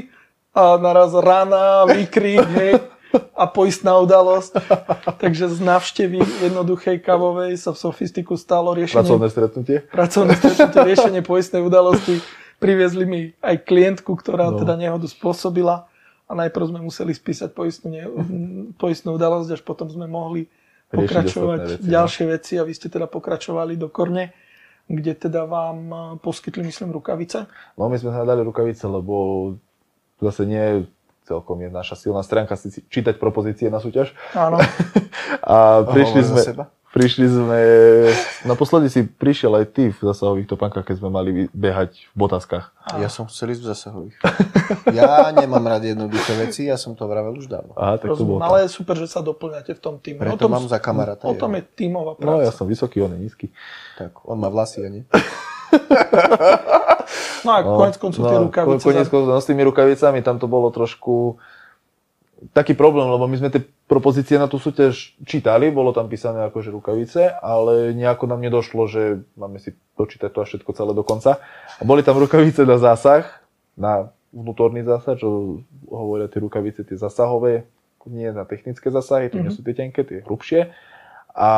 a 0.51 0.75
naraz 0.75 1.15
rána, 1.15 1.87
výkrik, 1.87 2.43
hej, 2.51 2.83
a 3.41 3.45
poistná 3.45 3.97
udalosť. 3.97 4.57
Takže 5.23 5.49
z 5.49 5.59
návštevy 5.59 6.17
jednoduchej 6.43 6.99
kávovej 6.99 7.55
sa 7.55 7.71
v 7.71 7.79
Sofistiku 7.79 8.35
stalo 8.35 8.73
riešenie 8.73 9.01
Pracovné 9.01 9.27
stretnutie. 9.27 9.77
pracovné 9.87 10.33
stretnutie, 10.35 10.79
riešenie 10.85 11.21
poistnej 11.21 11.61
udalosti. 11.61 12.19
Priviezli 12.57 13.05
mi 13.05 13.19
aj 13.39 13.61
klientku, 13.63 14.13
ktorá 14.13 14.49
No. 14.49 14.57
teda 14.57 14.73
nehodu 14.73 15.05
spôsobila 15.05 15.85
a 16.25 16.31
najprv 16.33 16.65
sme 16.67 16.79
museli 16.81 17.13
spísať 17.13 17.51
poistnú, 17.51 17.87
ne, 17.87 18.03
poistnú 18.75 19.13
udalosť, 19.13 19.53
až 19.53 19.61
potom 19.61 19.87
sme 19.87 20.05
mohli 20.05 20.49
pokračovať 20.89 21.59
veci, 21.61 21.75
no. 21.79 21.91
ďalšie 21.93 22.25
veci 22.27 22.53
a 22.55 22.63
vy 22.63 22.73
ste 22.73 22.87
teda 22.87 23.05
pokračovali 23.05 23.75
do 23.75 23.87
Korne, 23.87 24.33
kde 24.85 25.13
teda 25.13 25.43
vám 25.43 25.77
eh, 25.85 25.97
poskytli, 26.17 26.63
myslím, 26.63 26.91
rukavice. 26.91 27.45
No 27.75 27.87
my 27.87 27.95
sme 27.95 28.09
hľadali 28.09 28.41
rukavice, 28.41 28.83
lebo 28.83 29.15
zase 30.17 30.43
nie 30.43 30.87
celkom 31.27 31.59
je 31.59 31.69
naša 31.69 31.95
silná 31.97 32.21
stránka 32.21 32.55
si 32.55 32.71
čítať 32.81 33.15
propozície 33.15 33.67
na 33.67 33.77
súťaž. 33.77 34.15
Áno, 34.31 34.57
A 35.43 35.83
prišli 35.83 36.23
sme, 36.23 36.39
seba. 36.41 36.63
prišli 36.89 37.27
sme, 37.27 37.59
naposledy 38.43 38.87
si 38.87 39.03
prišiel 39.03 39.53
aj 39.53 39.65
ty 39.69 39.83
v 39.89 39.99
zasahových 40.01 40.47
topánkach, 40.47 40.83
keď 40.83 40.95
sme 40.97 41.09
mali 41.09 41.29
behať 41.51 42.07
v 42.09 42.15
botaskách. 42.17 42.71
Ja 42.95 43.07
som 43.07 43.27
chcel 43.27 43.51
ísť 43.51 43.61
v 43.61 43.67
zasahových. 43.67 44.15
Ja 44.89 45.27
nemám 45.31 45.63
rád 45.63 45.83
jednoduché 45.85 46.31
veci, 46.37 46.65
ja 46.65 46.75
som 46.75 46.91
to 46.91 47.03
vravel 47.03 47.35
už 47.35 47.47
dávno. 47.47 47.75
Aha, 47.75 47.95
tak 47.97 48.07
to 48.09 48.23
bolo. 48.23 48.39
ale 48.39 48.63
je 48.63 48.71
super, 48.73 48.95
že 48.95 49.05
sa 49.05 49.19
doplňate 49.19 49.71
v 49.71 49.81
tom 49.81 49.95
týme. 49.97 50.19
Preto 50.21 50.47
mám 50.47 50.63
za 50.63 50.79
kamaráta. 50.79 51.23
o 51.23 51.33
tom 51.33 51.51
je 51.53 51.63
tímová 51.69 52.15
No 52.17 52.39
ja 52.39 52.47
práca. 52.47 52.55
som 52.55 52.65
vysoký, 52.65 52.99
on 52.99 53.11
je 53.13 53.19
nízky. 53.21 53.47
Tak, 53.95 54.23
on 54.23 54.35
má 54.35 54.47
vlasy, 54.47 54.79
a 54.81 54.89
nie? 54.89 55.03
No 57.45 57.51
a 57.55 57.59
konec 57.63 57.95
koncov 57.95 58.21
tie 58.27 58.39
rukavice. 58.39 58.83
Konec 58.83 59.07
koncov, 59.07 59.31
no, 59.31 59.41
s 59.41 59.47
tými 59.47 59.63
rukavicami 59.63 60.19
tam 60.19 60.39
to 60.39 60.47
bolo 60.51 60.67
trošku 60.73 61.39
taký 62.53 62.77
problém, 62.77 63.09
lebo 63.09 63.25
my 63.25 63.35
sme 63.39 63.49
tie 63.49 63.65
propozície 63.89 64.37
na 64.37 64.45
tú 64.45 64.61
súťaž 64.61 65.17
čítali, 65.25 65.73
bolo 65.73 65.89
tam 65.95 66.05
písané 66.05 66.45
akože 66.51 66.69
rukavice, 66.69 67.33
ale 67.41 67.95
nejako 67.97 68.29
nám 68.29 68.43
nedošlo, 68.43 68.85
že 68.85 69.25
máme 69.39 69.57
si 69.57 69.73
dočítať 69.97 70.29
to 70.29 70.39
a 70.43 70.45
všetko 70.45 70.69
celé 70.75 70.91
do 70.93 71.01
konca. 71.01 71.41
A 71.79 71.81
boli 71.81 72.05
tam 72.05 72.19
rukavice 72.21 72.67
na 72.67 72.77
zásah, 72.77 73.25
na 73.73 74.13
vnútorný 74.29 74.85
zásah, 74.85 75.17
čo 75.17 75.61
hovoria 75.89 76.29
tie 76.29 76.43
rukavice, 76.43 76.85
tie 76.85 76.99
zasahové, 76.99 77.65
nie 78.07 78.29
na 78.31 78.47
technické 78.47 78.87
zásahy, 78.87 79.27
to 79.27 79.41
nie 79.41 79.51
sú 79.51 79.65
tie 79.65 79.75
tenké, 79.75 80.05
tie 80.07 80.23
hrubšie. 80.23 80.71
A 81.35 81.49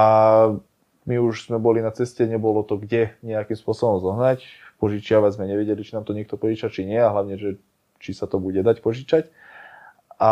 my 1.06 1.16
už 1.20 1.48
sme 1.48 1.58
boli 1.58 1.80
na 1.80 1.92
ceste, 1.92 2.24
nebolo 2.24 2.64
to 2.64 2.76
kde 2.76 3.16
nejakým 3.22 3.56
spôsobom 3.56 4.00
zohnať. 4.00 4.44
Požičiavať 4.80 5.36
sme 5.36 5.46
nevedeli, 5.48 5.84
či 5.84 5.96
nám 5.96 6.04
to 6.04 6.16
niekto 6.16 6.36
požiča, 6.36 6.72
či 6.72 6.88
nie, 6.88 7.00
a 7.00 7.12
hlavne, 7.12 7.36
že 7.36 7.60
či 8.00 8.16
sa 8.16 8.28
to 8.28 8.40
bude 8.40 8.60
dať 8.60 8.80
požičať. 8.80 9.28
A 10.20 10.32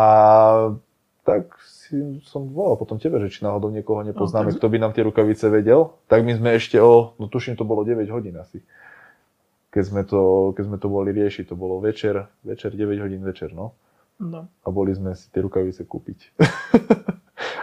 tak 1.24 1.52
si 1.60 2.20
som 2.24 2.48
volal 2.48 2.76
potom 2.76 2.96
tebe, 2.96 3.20
že 3.20 3.28
či 3.28 3.44
náhodou 3.44 3.68
niekoho 3.68 4.00
nepoznáme, 4.00 4.48
No, 4.48 4.52
tak- 4.56 4.60
kto 4.60 4.68
by 4.72 4.78
nám 4.80 4.92
tie 4.96 5.04
rukavice 5.04 5.48
vedel. 5.48 5.92
Tak 6.08 6.24
my 6.24 6.32
sme 6.36 6.56
ešte 6.56 6.80
o, 6.80 7.12
no 7.16 7.28
tuším, 7.28 7.56
to 7.56 7.68
bolo 7.68 7.84
9 7.84 8.08
hodín 8.08 8.36
asi. 8.40 8.64
Keď 9.68 9.82
sme 9.84 10.02
to, 10.08 10.52
keď 10.56 10.64
sme 10.64 10.78
to 10.80 10.88
boli 10.88 11.12
riešiť, 11.12 11.52
to 11.52 11.56
bolo 11.56 11.76
večer, 11.80 12.24
večer 12.40 12.72
9 12.72 13.04
hodín 13.04 13.20
večer, 13.20 13.52
no. 13.52 13.76
No. 14.16 14.48
A 14.64 14.68
boli 14.72 14.96
sme 14.96 15.12
si 15.12 15.28
tie 15.28 15.44
rukavice 15.44 15.84
kúpiť. 15.84 16.32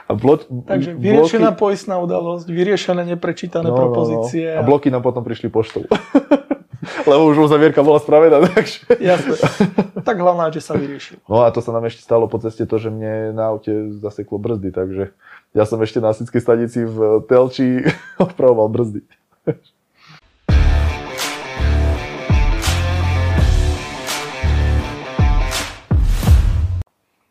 a 0.06 0.14
Takže 0.14 0.94
bloky- 0.94 1.02
vyriešená 1.02 1.58
poistná 1.58 1.98
udalosť, 1.98 2.46
vyriešené 2.46 3.18
neprečítané 3.18 3.74
propozície. 3.74 4.54
No, 4.54 4.62
A 4.62 4.62
bloky 4.62 4.94
nám 4.94 5.02
potom 5.02 5.26
prišli 5.26 5.50
poštou. 5.50 5.90
Lebo 7.10 7.26
už 7.34 7.50
uzavierka 7.50 7.82
bola 7.82 7.98
spravená, 7.98 8.38
takže... 8.54 8.86
Jasne. 9.02 9.34
Tak 10.06 10.22
hlavná, 10.22 10.54
že 10.54 10.62
sa 10.62 10.78
vyriešil. 10.78 11.18
No 11.26 11.42
a 11.42 11.50
to 11.50 11.58
sa 11.58 11.74
nám 11.74 11.90
ešte 11.90 12.06
stalo 12.06 12.30
po 12.30 12.38
ceste 12.38 12.70
to, 12.70 12.78
že 12.78 12.94
mne 12.94 13.34
na 13.34 13.50
aute 13.50 13.90
zaseklo 13.98 14.38
brzdy, 14.38 14.70
takže 14.70 15.10
ja 15.58 15.64
som 15.66 15.82
ešte 15.82 15.98
na 15.98 16.14
Sickej 16.14 16.42
stanici 16.42 16.86
v 16.86 17.26
Telči 17.26 17.82
opravoval 18.22 18.70
brzdy. 18.70 19.02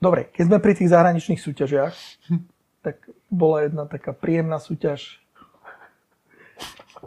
Dobre, 0.03 0.29
keď 0.37 0.45
sme 0.53 0.59
pri 0.61 0.77
tých 0.77 0.93
zahraničných 0.93 1.41
súťažiach, 1.41 1.95
tak 2.85 3.01
bola 3.33 3.64
jedna 3.64 3.88
taká 3.88 4.12
príjemná 4.12 4.61
súťaž, 4.61 5.16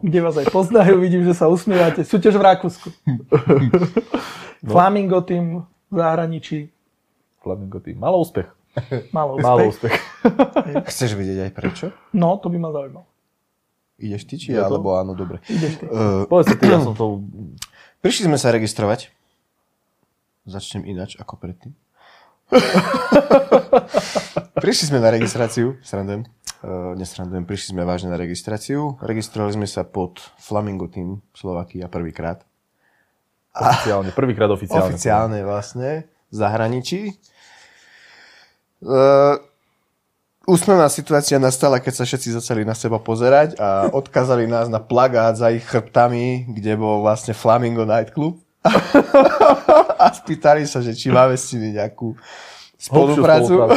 kde 0.02 0.20
vás 0.22 0.34
aj 0.38 0.50
poznajú, 0.50 0.98
vidím, 0.98 1.22
že 1.22 1.38
sa 1.38 1.46
usmievate. 1.50 2.02
Súťaž 2.02 2.38
v 2.38 2.44
Rakúsku. 2.44 2.88
No. 3.06 3.22
Flamingo 4.74 5.22
tým 5.22 5.62
v 5.90 5.96
zahraničí. 5.96 6.60
Flamingo 7.42 7.78
tým. 7.78 7.98
Malo 8.02 8.22
úspech. 8.22 8.50
Malo 9.14 9.38
úspech. 9.38 9.46
Malo 9.50 9.62
úspech. 9.70 9.96
Chceš 10.90 11.14
vidieť 11.14 11.50
aj 11.50 11.52
prečo? 11.54 11.86
No, 12.14 12.38
to 12.42 12.50
by 12.50 12.58
ma 12.58 12.70
zaujímalo. 12.74 13.06
Ideš 13.98 14.24
ty, 14.30 14.36
či 14.38 14.54
Ja 14.54 14.70
to- 14.70 14.78
alebo 14.78 14.98
áno, 14.98 15.18
dobre. 15.18 15.42
Ideš 15.50 15.82
ty. 15.82 15.86
Uh, 15.90 16.30
Povedz 16.30 16.54
si 16.54 16.58
ty, 16.58 16.70
ja 16.70 16.78
som 16.78 16.94
to... 16.94 17.22
prišli 18.06 18.30
sme 18.30 18.38
sa 18.38 18.54
registrovať. 18.54 19.10
Začnem 20.46 20.86
ináč 20.86 21.18
ako 21.18 21.38
predtým. 21.42 21.74
Prišli 24.68 24.92
sme 24.92 25.00
na 25.00 25.16
registráciu, 25.16 25.80
srandujem. 25.80 26.28
Uh, 26.60 26.92
nesrandujem, 27.00 27.48
prišli 27.48 27.72
sme 27.72 27.88
vážne 27.88 28.12
na 28.12 28.20
registráciu. 28.20 29.00
Registrovali 29.00 29.56
sme 29.56 29.64
sa 29.64 29.88
pod 29.88 30.20
Flamingo 30.36 30.92
Team 30.92 31.24
Slovakia 31.32 31.88
prvýkrát. 31.88 32.44
Oficiálne, 33.56 34.12
prvýkrát 34.12 34.52
oficiálne. 34.52 34.92
Oficiálne 34.92 35.40
vlastne, 35.48 36.12
v 36.28 36.36
zahraničí. 36.36 37.16
Uh, 38.84 39.40
úsmevná 40.44 40.92
situácia 40.92 41.40
nastala, 41.40 41.80
keď 41.80 41.94
sa 41.94 42.04
všetci 42.04 42.36
začali 42.36 42.68
na 42.68 42.76
seba 42.76 43.00
pozerať 43.00 43.56
a 43.64 43.88
odkázali 43.88 44.52
nás 44.52 44.68
na 44.68 44.84
plagát 44.84 45.40
za 45.40 45.48
ich 45.48 45.64
chrbtami, 45.64 46.44
kde 46.52 46.76
bol 46.76 47.08
vlastne 47.08 47.32
Flamingo 47.32 47.88
Night 47.88 48.12
Club. 48.12 48.44
a 50.04 50.12
spýtali 50.12 50.68
sa, 50.68 50.84
že 50.84 50.92
či 50.92 51.08
máme 51.08 51.40
s 51.40 51.56
nimi 51.56 51.72
nejakú 51.72 52.20
spoluprácu. 52.78 53.54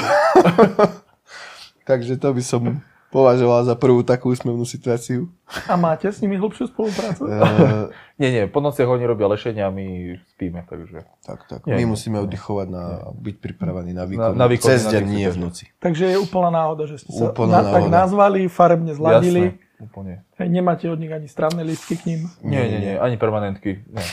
Takže 1.89 2.17
to 2.21 2.29
by 2.31 2.43
som 2.45 2.63
považoval 3.11 3.67
za 3.67 3.75
prvú 3.75 4.07
takú 4.07 4.31
úsmevnú 4.31 4.63
situáciu. 4.63 5.27
A 5.67 5.75
máte 5.75 6.07
s 6.07 6.23
nimi 6.23 6.39
hlbšiu 6.39 6.71
spoluprácu? 6.71 7.27
Uh, 7.27 7.91
Nie, 8.23 8.31
nie, 8.31 8.45
po 8.47 8.63
nociach 8.63 8.87
oni 8.87 9.03
robia 9.03 9.27
lešenia 9.27 9.67
a 9.67 9.75
my 9.75 10.15
spíme, 10.37 10.63
takže... 10.71 11.03
tak, 11.27 11.43
tak. 11.51 11.67
Nie, 11.67 11.75
My 11.81 11.83
nie, 11.83 11.91
musíme 11.91 12.23
oddychovať 12.23 12.69
na 12.71 13.11
byť 13.11 13.37
pripravený 13.43 13.91
na 13.97 14.05
výkon. 14.07 14.39
na 14.39 14.47
výkon, 14.47 14.69
Cez 14.71 14.87
na 14.87 14.91
deň, 14.95 15.05
nie 15.11 15.27
v 15.27 15.39
noci. 15.43 15.65
Takže 15.83 16.15
je 16.15 16.17
úplná 16.23 16.55
náhoda, 16.55 16.87
že 16.87 17.03
ste 17.03 17.11
sa 17.11 17.35
Úplná 17.35 17.65
na, 17.67 17.73
tak 17.75 17.85
nazvali, 17.91 18.47
farebne 18.47 18.95
zladili. 18.95 19.59
Jasné, 19.59 19.83
úplne. 19.83 20.13
Hej, 20.39 20.49
nemáte 20.53 20.87
od 20.87 21.01
nich 21.03 21.11
ani 21.11 21.27
strávne 21.27 21.67
listky 21.67 21.99
k 21.99 22.03
ním. 22.15 22.21
Nie, 22.47 22.63
nie, 22.71 22.79
nie, 22.79 22.95
ani 22.95 23.19
permanentky. 23.19 23.83
Nie. 23.91 24.05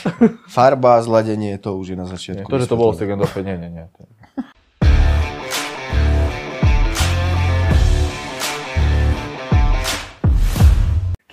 Farba, 0.50 0.98
zladenie, 1.06 1.54
to 1.62 1.78
už 1.78 1.94
je 1.94 1.96
na 2.00 2.08
nie. 2.08 2.12
začiatku. 2.18 2.50
To, 2.50 2.58
že 2.58 2.66
to 2.66 2.74
bolo 2.74 2.96
ofe, 2.96 3.46
nie, 3.46 3.54
nie, 3.60 3.70
nie. 3.70 3.86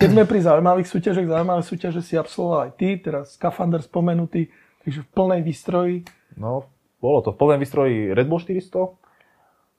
Keď 0.06 0.14
sme 0.14 0.24
pri 0.24 0.38
zaujímavých 0.38 0.88
súťažach, 0.88 1.26
zaujímavé 1.26 1.62
súťaže 1.66 1.98
si 1.98 2.14
absolvoval 2.14 2.70
aj 2.70 2.72
ty, 2.78 2.88
teraz 3.02 3.34
Skafander 3.34 3.82
spomenutý, 3.82 4.46
takže 4.86 5.02
v 5.02 5.08
plnej 5.10 5.40
výstroji. 5.42 6.06
No, 6.38 6.70
bolo 7.02 7.26
to 7.26 7.34
v 7.34 7.42
plnom 7.42 7.58
výstroji 7.58 8.14
Red 8.14 8.30
Bull 8.30 8.38
400. 8.38 8.70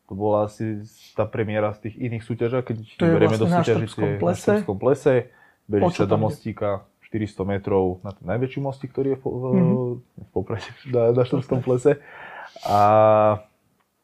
To 0.08 0.14
bola 0.16 0.52
asi 0.52 0.84
tá 1.16 1.24
premiéra 1.24 1.72
z 1.76 1.88
tých 1.88 1.96
iných 2.00 2.24
súťažov, 2.24 2.68
keď 2.68 2.76
To 3.00 3.06
berieme 3.08 3.40
vlastne 3.40 3.60
do 3.64 4.20
plese. 4.20 4.52
Na 4.52 4.56
Štrbskom 4.60 4.78
plese. 4.80 5.16
Beží 5.68 5.84
O 5.84 5.92
čo 5.92 6.04
sa 6.04 6.12
do 6.12 6.16
mostíka 6.20 6.68
400 7.08 7.44
metrov 7.44 8.00
na 8.04 8.12
ten 8.12 8.24
najväčší 8.28 8.60
mostík, 8.60 8.92
ktorý 8.92 9.16
je 9.16 9.20
v, 9.20 9.26
Mhm. 9.28 9.76
v 10.00 10.30
poprade 10.32 10.68
na, 10.96 11.16
na 11.16 11.24
Štrbskom 11.24 11.64
plese. 11.64 12.00
A 12.68 12.80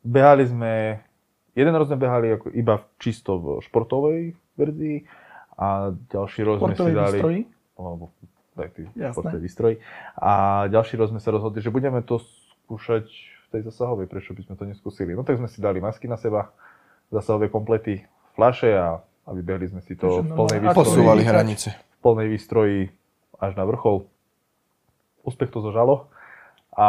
behali 0.03 0.43
sme, 0.47 1.03
jeden 1.51 1.75
rok 1.75 1.87
sme 1.87 1.99
behali 1.99 2.35
ako 2.35 2.51
iba 2.51 2.79
čisto 2.99 3.39
v 3.39 3.45
športovej 3.63 4.19
verzii 4.55 5.07
a 5.53 5.67
ďalší 6.09 6.41
rok 6.43 6.57
sme 6.59 6.73
si 6.73 6.91
dali... 6.91 7.17
výstroji. 7.17 7.41
Alebo, 7.73 8.03
tak, 8.53 8.69
ty, 8.73 8.85
výstroj. 9.37 9.73
A 10.13 10.31
ďalší 10.69 10.93
rok 10.95 11.09
sme 11.09 11.17
sa 11.17 11.33
rozhodli, 11.33 11.57
že 11.57 11.73
budeme 11.73 12.01
to 12.01 12.21
skúšať 12.63 13.05
v 13.09 13.47
tej 13.49 13.61
zasahovej, 13.65 14.05
prečo 14.05 14.33
by 14.33 14.45
sme 14.45 14.55
to 14.55 14.65
neskúsili. 14.65 15.13
No 15.13 15.21
tak 15.21 15.37
sme 15.37 15.49
si 15.49 15.57
dali 15.57 15.81
masky 15.81 16.05
na 16.05 16.17
seba, 16.17 16.53
zasahové 17.09 17.49
komplety, 17.49 18.05
flaše 18.33 18.73
a, 18.73 18.97
a 19.01 19.29
vybehli 19.29 19.69
sme 19.69 19.81
si 19.81 19.93
to 19.93 20.21
Takže 20.21 20.21
v 20.21 20.29
plnej 20.29 20.33
normálne- 20.33 20.61
výstroji, 20.63 20.85
Posúvali 20.85 21.23
hranice. 21.25 21.69
v 21.73 21.97
plnej 21.99 22.27
výstroji 22.29 22.77
až 23.37 23.51
na 23.53 23.65
vrchol. 23.65 24.05
Úspech 25.23 25.49
to 25.49 25.61
zožalo. 25.61 26.09
A 26.73 26.87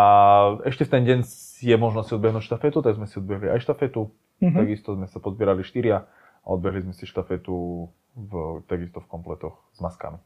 ešte 0.64 0.88
v 0.88 0.92
ten 0.96 1.02
deň 1.04 1.18
je 1.60 1.76
možnosť 1.76 2.06
si 2.08 2.14
odbehnúť 2.16 2.44
štafetu, 2.44 2.80
tak 2.80 2.96
sme 2.96 3.04
si 3.04 3.20
odbehli 3.20 3.52
aj 3.52 3.60
štafetu. 3.60 4.08
Mhm. 4.40 4.56
Takisto 4.56 4.96
sme 4.96 5.06
sa 5.08 5.20
pozbierali 5.20 5.60
štyria 5.60 6.08
a 6.44 6.52
odbehli 6.52 6.84
sme 6.84 6.92
si 6.92 7.04
štafetu 7.04 7.88
v, 8.14 8.32
takisto 8.68 9.00
v 9.00 9.08
kompletoch 9.08 9.58
s 9.72 9.80
maskami. 9.80 10.20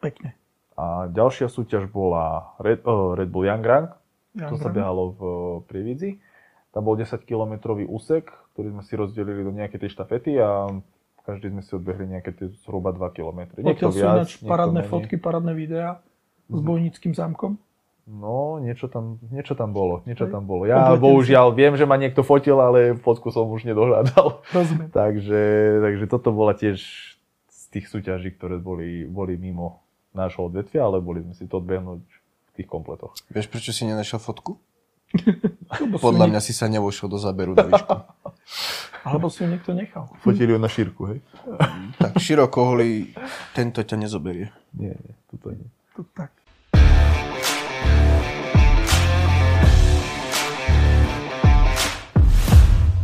Pekne. 0.00 0.32
A 0.78 1.10
ďalšia 1.10 1.52
súťaž 1.52 1.92
bola 1.92 2.56
Red, 2.56 2.86
oh, 2.88 3.12
Red 3.12 3.28
Bull 3.28 3.44
Young 3.44 3.60
Run. 3.60 3.92
To 4.38 4.56
sa 4.56 4.70
behalo 4.70 5.12
v 5.12 5.22
Prievidzi. 5.66 6.22
Tam 6.70 6.86
bol 6.86 6.94
10-kilometrový 6.94 7.84
úsek, 7.84 8.30
ktorý 8.54 8.70
sme 8.78 8.82
si 8.86 8.94
rozdelili 8.94 9.42
do 9.42 9.50
nejakej 9.50 9.84
tej 9.84 9.90
štafety 9.90 10.38
a 10.38 10.70
každý 11.26 11.50
sme 11.50 11.60
si 11.60 11.74
odbehli 11.74 12.06
nejaké 12.06 12.30
tie 12.32 12.46
zhruba 12.62 12.94
2 12.94 13.10
km. 13.12 13.52
Odtiaľ 13.58 13.90
sú 13.90 14.00
ináč 14.00 14.30
parádne 14.40 14.86
fotky, 14.86 15.18
parádne 15.18 15.52
videá 15.52 15.98
s 16.46 16.56
Mhm. 16.56 16.64
bojnickým 16.64 17.12
zámkom. 17.12 17.58
No, 18.10 18.58
niečo 18.58 18.90
tam, 18.90 19.22
niečo 19.30 19.54
tam 19.54 19.70
bolo, 19.70 20.02
niečo 20.02 20.26
tam 20.26 20.42
bolo. 20.42 20.66
Ja 20.66 20.98
bohužiaľ 20.98 21.54
viem, 21.54 21.78
že 21.78 21.86
ma 21.86 21.94
niekto 21.94 22.26
fotil, 22.26 22.58
ale 22.58 22.98
fotku 22.98 23.30
som 23.30 23.46
už 23.46 23.62
nedohľadal. 23.62 24.42
Rozumiem. 24.50 24.90
takže, 24.98 25.42
takže 25.78 26.04
toto 26.10 26.34
bola 26.34 26.58
tiež 26.58 26.82
z 27.46 27.62
tých 27.70 27.86
súťaží, 27.86 28.34
ktoré 28.34 28.58
boli, 28.58 29.06
boli 29.06 29.38
mimo 29.38 29.86
nášho 30.10 30.50
odvetvia, 30.50 30.90
ale 30.90 30.98
boli 30.98 31.22
sme 31.22 31.38
si 31.38 31.46
to 31.46 31.62
odbehnúť 31.62 32.02
v 32.02 32.50
tých 32.58 32.66
kompletoch. 32.66 33.14
Vieš, 33.30 33.46
prečo 33.46 33.70
si 33.70 33.86
nenašiel 33.86 34.18
fotku? 34.18 34.58
Podľa 36.02 36.26
mňa 36.34 36.40
si 36.42 36.50
sa 36.50 36.66
nevošiel 36.66 37.06
do 37.06 37.18
záberu 37.18 37.54
na 37.54 37.70
výšku. 37.70 37.94
Alebo 39.06 39.30
si 39.30 39.46
ju 39.46 39.54
niekto 39.54 39.70
nechal. 39.70 40.10
Fotili 40.18 40.50
ju 40.50 40.58
na 40.58 40.66
šírku, 40.66 41.14
hej? 41.14 41.18
tak 41.94 42.18
široko 42.18 42.74
holý, 42.74 43.14
tento 43.54 43.86
ťa 43.86 43.96
nezoberie. 43.96 44.50
Nie, 44.74 44.98
nie, 44.98 45.14
toto 45.30 45.54
nie. 45.54 45.70
To 45.94 46.02
tak. 46.10 46.39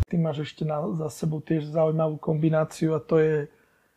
Ty 0.07 0.17
máš 0.23 0.47
ešte 0.47 0.63
na, 0.63 0.87
za 0.95 1.11
sebou 1.11 1.43
tiež 1.43 1.67
zaujímavú 1.67 2.17
kombináciu 2.23 2.95
a 2.95 3.03
to 3.03 3.19
je 3.19 3.35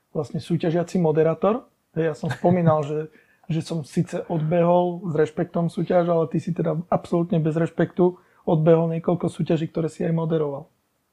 vlastne 0.10 0.42
súťažiaci 0.42 0.98
moderátor. 0.98 1.70
Ja 1.94 2.18
som 2.18 2.34
spomínal, 2.34 2.82
že, 2.82 3.14
že 3.46 3.62
som 3.62 3.86
síce 3.86 4.26
odbehol 4.26 5.06
s 5.06 5.14
rešpektom 5.14 5.70
súťaž, 5.70 6.10
ale 6.10 6.26
ty 6.34 6.42
si 6.42 6.50
teda 6.50 6.82
absolútne 6.90 7.38
bez 7.38 7.54
rešpektu 7.54 8.18
odbehol 8.42 8.90
niekoľko 8.98 9.30
súťaží, 9.30 9.70
ktoré 9.70 9.86
si 9.86 10.02
aj 10.02 10.14
moderoval. 10.18 10.66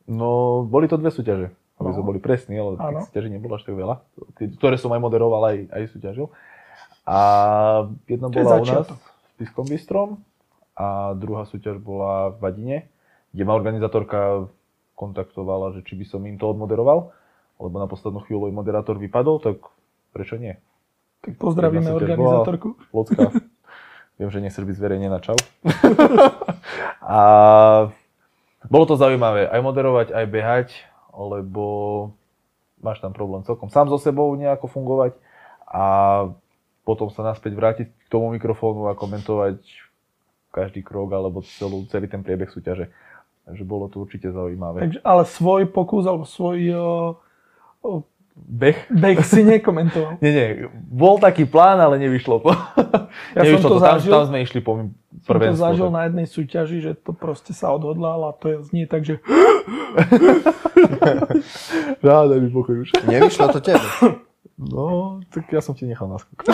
No, 0.09 0.65
boli 0.65 0.89
to 0.89 0.97
dve 0.97 1.12
súťaže, 1.12 1.53
aby 1.77 1.89
No. 1.93 1.95
sme 2.01 2.05
boli 2.17 2.19
presní, 2.23 2.57
ale 2.57 2.81
tých 2.81 3.12
súťaží 3.12 3.29
nebolo 3.29 3.61
až 3.61 3.69
tak 3.69 3.77
veľa, 3.77 4.01
ktoré 4.57 4.81
som 4.81 4.89
aj 4.97 5.01
moderoval, 5.05 5.43
aj, 5.53 5.59
aj 5.77 5.83
súťažil. 5.93 6.27
A 7.05 7.19
jedna 8.09 8.33
To 8.33 8.39
je 8.41 8.45
bola 8.49 8.59
u 8.59 8.67
nás 8.67 8.89
začiatok. 9.37 9.39
v 9.39 9.41
Piskom 9.45 9.66
Bystrom 9.68 10.09
a 10.76 11.12
druhá 11.16 11.45
súťaž 11.45 11.80
bola 11.80 12.32
v 12.32 12.41
Vadine, 12.41 12.78
kde 13.32 13.43
ma 13.45 13.53
organizátorka 13.53 14.49
kontaktovala, 14.97 15.76
že 15.76 15.84
či 15.84 15.97
by 15.97 16.05
som 16.09 16.24
im 16.24 16.41
to 16.41 16.49
odmoderoval, 16.49 17.12
lebo 17.61 17.76
na 17.76 17.89
poslednú 17.89 18.24
chvíľu 18.24 18.49
im 18.49 18.57
moderátor 18.57 18.97
vypadol, 18.97 19.41
tak 19.41 19.61
prečo 20.12 20.41
nie? 20.41 20.57
Tak 21.20 21.37
pozdravíme 21.37 21.93
organizátorku. 21.93 22.76
Locka. 22.93 23.32
Viem, 24.16 24.32
že 24.32 24.41
nechceš 24.41 24.64
byť 24.64 24.76
zverejnená, 24.80 25.20
čau. 25.20 25.37
a 27.05 27.20
bolo 28.64 28.84
to 28.89 28.97
zaujímavé 28.97 29.53
aj 29.53 29.61
moderovať, 29.61 30.07
aj 30.16 30.26
behať, 30.32 30.68
lebo 31.12 31.64
máš 32.80 33.05
tam 33.05 33.12
problém 33.12 33.45
celkom 33.45 33.68
sám 33.68 33.93
so 33.93 34.01
sebou 34.01 34.32
nejako 34.32 34.68
fungovať 34.72 35.16
a 35.68 35.84
potom 36.87 37.12
sa 37.12 37.26
naspäť 37.26 37.53
vrátiť 37.53 37.89
k 38.07 38.09
tomu 38.09 38.31
mikrofónu 38.31 38.87
a 38.87 38.95
komentovať 38.95 39.59
každý 40.49 40.81
krok 40.81 41.11
alebo 41.11 41.43
celú, 41.59 41.85
celý 41.91 42.07
ten 42.07 42.23
priebeh 42.23 42.49
súťaže. 42.49 42.89
Takže 43.45 43.63
bolo 43.63 43.87
to 43.87 44.01
určite 44.01 44.31
zaujímavé. 44.31 44.81
Takže, 44.81 45.01
ale 45.03 45.23
svoj 45.23 45.67
pokus 45.67 46.03
alebo 46.03 46.27
svoj 46.27 46.59
o, 46.75 46.91
o, 47.83 47.91
beh. 48.35 48.91
Beh 48.91 49.23
si 49.23 49.43
nekomentoval. 49.43 50.19
Nie, 50.25 50.31
nie, 50.33 50.47
bol 50.73 51.19
taký 51.19 51.47
plán, 51.47 51.79
ale 51.79 51.99
nevyšlo 51.99 52.43
to. 52.43 52.51
Ja 53.39 53.43
som 53.43 53.59
nevyšlo 53.59 53.69
to 53.69 53.79
Tam, 53.79 53.87
zažil. 53.97 54.13
tam 54.13 54.25
sme 54.29 54.39
išli 54.43 54.61
po 54.61 54.73
Som 55.25 55.35
to 55.37 55.55
zažil 55.57 55.89
tak- 55.89 55.95
na 55.95 56.03
jednej 56.07 56.27
súťaži, 56.27 56.79
že 56.81 56.93
to 56.95 57.11
proste 57.11 57.51
sa 57.53 57.71
odhodlal 57.71 58.29
a 58.29 58.33
to 58.33 58.45
je, 58.51 58.57
znie 58.67 58.85
tak, 58.85 59.03
že 59.07 59.19
Á, 62.03 62.23
daj 62.29 62.39
mi 62.39 62.51
pokoj 62.51 62.83
už. 62.83 62.89
Nevyšlo 63.05 63.47
to 63.51 63.61
tebe. 63.63 63.83
No, 64.57 65.21
tak 65.29 65.53
ja 65.53 65.61
som 65.61 65.77
ti 65.77 65.85
nechal 65.85 66.09
náskok. 66.09 66.49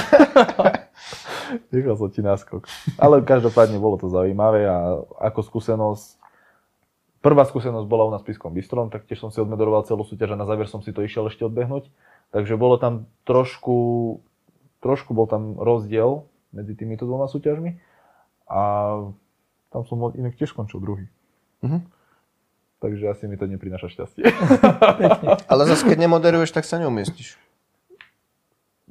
Nechal 1.75 1.97
som 1.99 2.09
ti 2.09 2.25
náskok. 2.25 2.67
Ale 2.97 3.21
každopádne 3.25 3.77
bolo 3.81 3.99
to 3.99 4.09
zaujímavé 4.09 4.67
a 4.69 5.03
ako 5.21 5.41
skúsenosť, 5.43 6.21
prvá 7.23 7.47
skúsenosť 7.47 7.87
bola 7.87 8.09
u 8.09 8.13
nás 8.13 8.25
Piskom 8.25 8.53
Bystrom, 8.53 8.91
tak 8.91 9.07
tiež 9.07 9.23
som 9.23 9.31
si 9.31 9.39
odmedoroval 9.39 9.87
celú 9.87 10.03
súťaž 10.03 10.35
a 10.35 10.41
na 10.41 10.47
záver 10.49 10.67
som 10.67 10.83
si 10.83 10.91
to 10.91 11.05
išiel 11.05 11.29
ešte 11.31 11.47
odbehnúť. 11.47 11.89
Takže 12.33 12.57
bolo 12.57 12.81
tam 12.81 13.07
trošku, 13.29 13.77
trošku 14.81 15.13
bol 15.13 15.29
tam 15.29 15.61
rozdiel 15.61 16.25
medzi 16.53 16.73
týmito 16.77 17.05
dvoma 17.05 17.29
súťažmi 17.29 17.77
a 18.49 18.63
tam 19.73 19.83
som 19.89 20.13
inak 20.13 20.37
tiež 20.37 20.53
skončil 20.53 20.81
druhý. 20.81 21.09
Mhm. 21.65 21.89
Takže 22.83 23.15
asi 23.15 23.31
mi 23.31 23.39
to 23.39 23.47
neprináša 23.47 23.95
šťastie. 23.95 24.27
Ale 25.55 25.63
zase, 25.71 25.87
keď 25.87 26.03
nemoderuješ, 26.03 26.51
tak 26.51 26.67
sa 26.67 26.83
neumiestiš. 26.83 27.39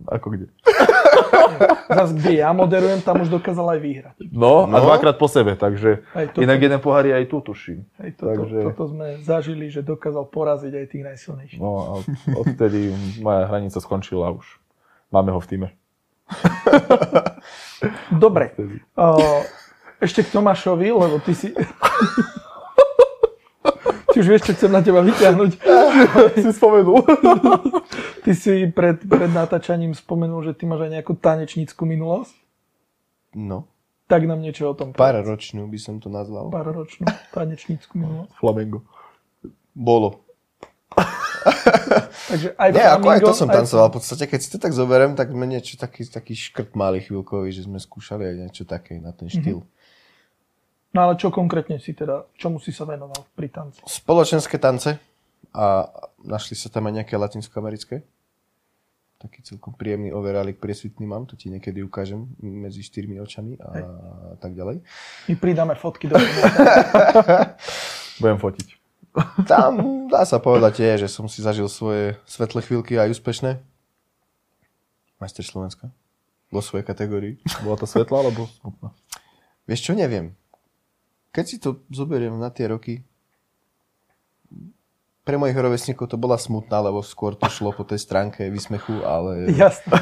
Ako 0.07 0.31
kde? 0.31 0.47
zase 1.97 2.11
kde 2.13 2.31
ja 2.37 2.49
moderujem, 2.51 2.99
tam 2.99 3.19
už 3.19 3.29
dokázal 3.29 3.67
aj 3.69 3.79
vyhrať. 3.79 4.15
No, 4.27 4.63
a 4.63 4.71
No. 4.71 4.83
dvakrát 4.83 5.15
po 5.15 5.25
sebe, 5.25 5.53
takže 5.53 6.03
Aj 6.11 6.27
toto, 6.27 6.39
inak 6.39 6.57
jeden 6.57 6.79
pohár 6.79 7.03
je 7.03 7.13
aj 7.13 7.25
tu, 7.25 7.37
tuším. 7.41 7.83
aj 7.97 8.11
toto, 8.13 8.29
takže- 8.41 8.63
toto 8.67 8.83
sme 8.87 9.05
zažili, 9.19 9.65
že 9.67 9.81
dokázal 9.81 10.25
poraziť 10.25 10.73
aj 10.73 10.85
tých 10.87 11.03
najsilnejších. 11.05 11.59
No 11.59 11.71
a 11.71 11.85
odtedy 12.35 12.91
moja 13.17 13.45
hranica 13.45 13.77
skončila 13.77 14.31
už. 14.31 14.45
Máme 15.09 15.29
ho 15.29 15.39
v 15.39 15.47
týme. 15.47 15.67
Dobre, 18.09 18.53
ešte 19.97 20.21
k 20.21 20.29
Tomášovi, 20.31 20.87
lebo 20.87 21.19
ty 21.19 21.33
si... 21.33 21.51
Ty 24.11 24.19
už 24.19 24.27
vieš, 24.27 24.43
čo 24.47 24.53
chcem 24.53 24.71
na 24.71 24.83
teba 24.83 24.99
vyťahnuť. 24.99 25.51
Si 26.43 26.51
spomenul. 26.51 27.03
Ty 28.23 28.31
si 28.31 28.67
pred, 28.71 28.99
pred 28.99 29.31
natáčaním 29.31 29.91
spomenul, 29.91 30.43
že 30.43 30.55
ty 30.55 30.63
máš 30.63 30.87
aj 30.87 30.91
nejakú 30.99 31.15
tanečnícku 31.15 31.83
minulosť. 31.83 32.35
No, 33.35 33.67
Tak 34.11 34.27
nám 34.27 34.43
niečo 34.43 34.71
o 34.71 34.75
tom 34.75 34.91
povedz. 34.91 35.23
ročnú 35.23 35.67
by 35.67 35.79
som 35.79 35.99
to 36.03 36.11
nazval. 36.11 36.51
Pár 36.51 36.71
ročnú 36.71 37.07
tanečnícku 37.31 37.95
minulosť. 37.95 38.31
Flamengo. 38.35 38.83
Bolo. 39.71 40.23
Takže 42.31 42.47
aj 42.55 42.69
Nie, 42.75 42.87
ako 42.91 43.07
aj 43.07 43.19
to 43.23 43.33
som 43.35 43.47
tancoval. 43.47 43.87
V 43.91 43.95
podstate, 43.99 44.23
keď 44.27 44.39
si 44.39 44.49
to 44.51 44.59
tak 44.59 44.75
zoberiem, 44.75 45.15
tak 45.15 45.31
sme 45.31 45.47
niečo 45.47 45.79
taký, 45.79 46.03
taký 46.07 46.35
škrt 46.35 46.75
mali 46.75 46.99
chvíľkový, 47.03 47.51
že 47.51 47.67
sme 47.67 47.79
skúšali 47.79 48.23
aj 48.27 48.35
niečo 48.47 48.63
také 48.67 48.99
na 48.99 49.11
ten 49.15 49.27
štýl. 49.31 49.63
No 50.91 51.07
ale 51.07 51.15
čo 51.15 51.31
konkrétne 51.31 51.79
si 51.79 51.95
teda, 51.95 52.27
čomu 52.35 52.59
si 52.59 52.75
sa 52.75 52.83
venoval 52.83 53.23
pri 53.31 53.47
tanci? 53.47 53.79
Spoločenské 53.87 54.59
tance 54.59 54.99
a 55.55 55.87
našli 56.19 56.59
sa 56.59 56.67
tam 56.67 56.91
aj 56.91 57.03
nejaké 57.03 57.15
latinskoamerické. 57.15 58.03
Taký 59.21 59.39
celkom 59.45 59.77
príjemný 59.77 60.11
overálik 60.11 60.57
priesvitný 60.57 61.05
mám, 61.05 61.29
to 61.29 61.37
ti 61.37 61.47
niekedy 61.47 61.85
ukážem 61.85 62.25
medzi 62.41 62.81
štyrmi 62.81 63.21
očami 63.21 63.53
a 63.61 64.35
tak 64.41 64.57
ďalej. 64.57 64.81
My 65.29 65.35
pridáme 65.37 65.77
fotky 65.77 66.09
do. 66.09 66.17
Budem 68.21 68.41
fotiť. 68.41 68.67
Tam 69.45 70.07
dá 70.09 70.23
sa 70.25 70.41
povedať 70.41 70.81
je, 70.81 71.05
že 71.05 71.07
som 71.11 71.29
si 71.29 71.43
zažil 71.43 71.69
svoje 71.69 72.17
svetlé 72.25 72.65
chvíľky 72.65 72.97
aj 72.97 73.13
úspešné. 73.15 73.61
Majster 75.21 75.45
Slovenska. 75.45 75.93
Vo 76.49 76.59
svojej 76.59 76.83
kategórii. 76.83 77.37
Bola 77.61 77.77
to 77.77 77.85
svetlá 77.85 78.25
alebo 78.25 78.49
smutná? 78.59 78.89
Vieš 79.69 79.87
čo, 79.87 79.93
neviem. 79.93 80.33
Keď 81.31 81.45
si 81.47 81.57
to 81.57 81.79
zoberiem 81.87 82.35
na 82.35 82.51
tie 82.51 82.67
roky, 82.67 83.07
pre 85.21 85.37
mojich 85.37 85.55
rovesníkov 85.55 86.11
to 86.11 86.17
bola 86.19 86.35
smutná, 86.35 86.81
lebo 86.81 86.99
skôr 87.05 87.37
to 87.37 87.47
šlo 87.47 87.71
po 87.71 87.85
tej 87.85 88.01
stránke 88.01 88.49
vysmechu, 88.49 89.05
ale 89.05 89.47
Jasné. 89.63 89.93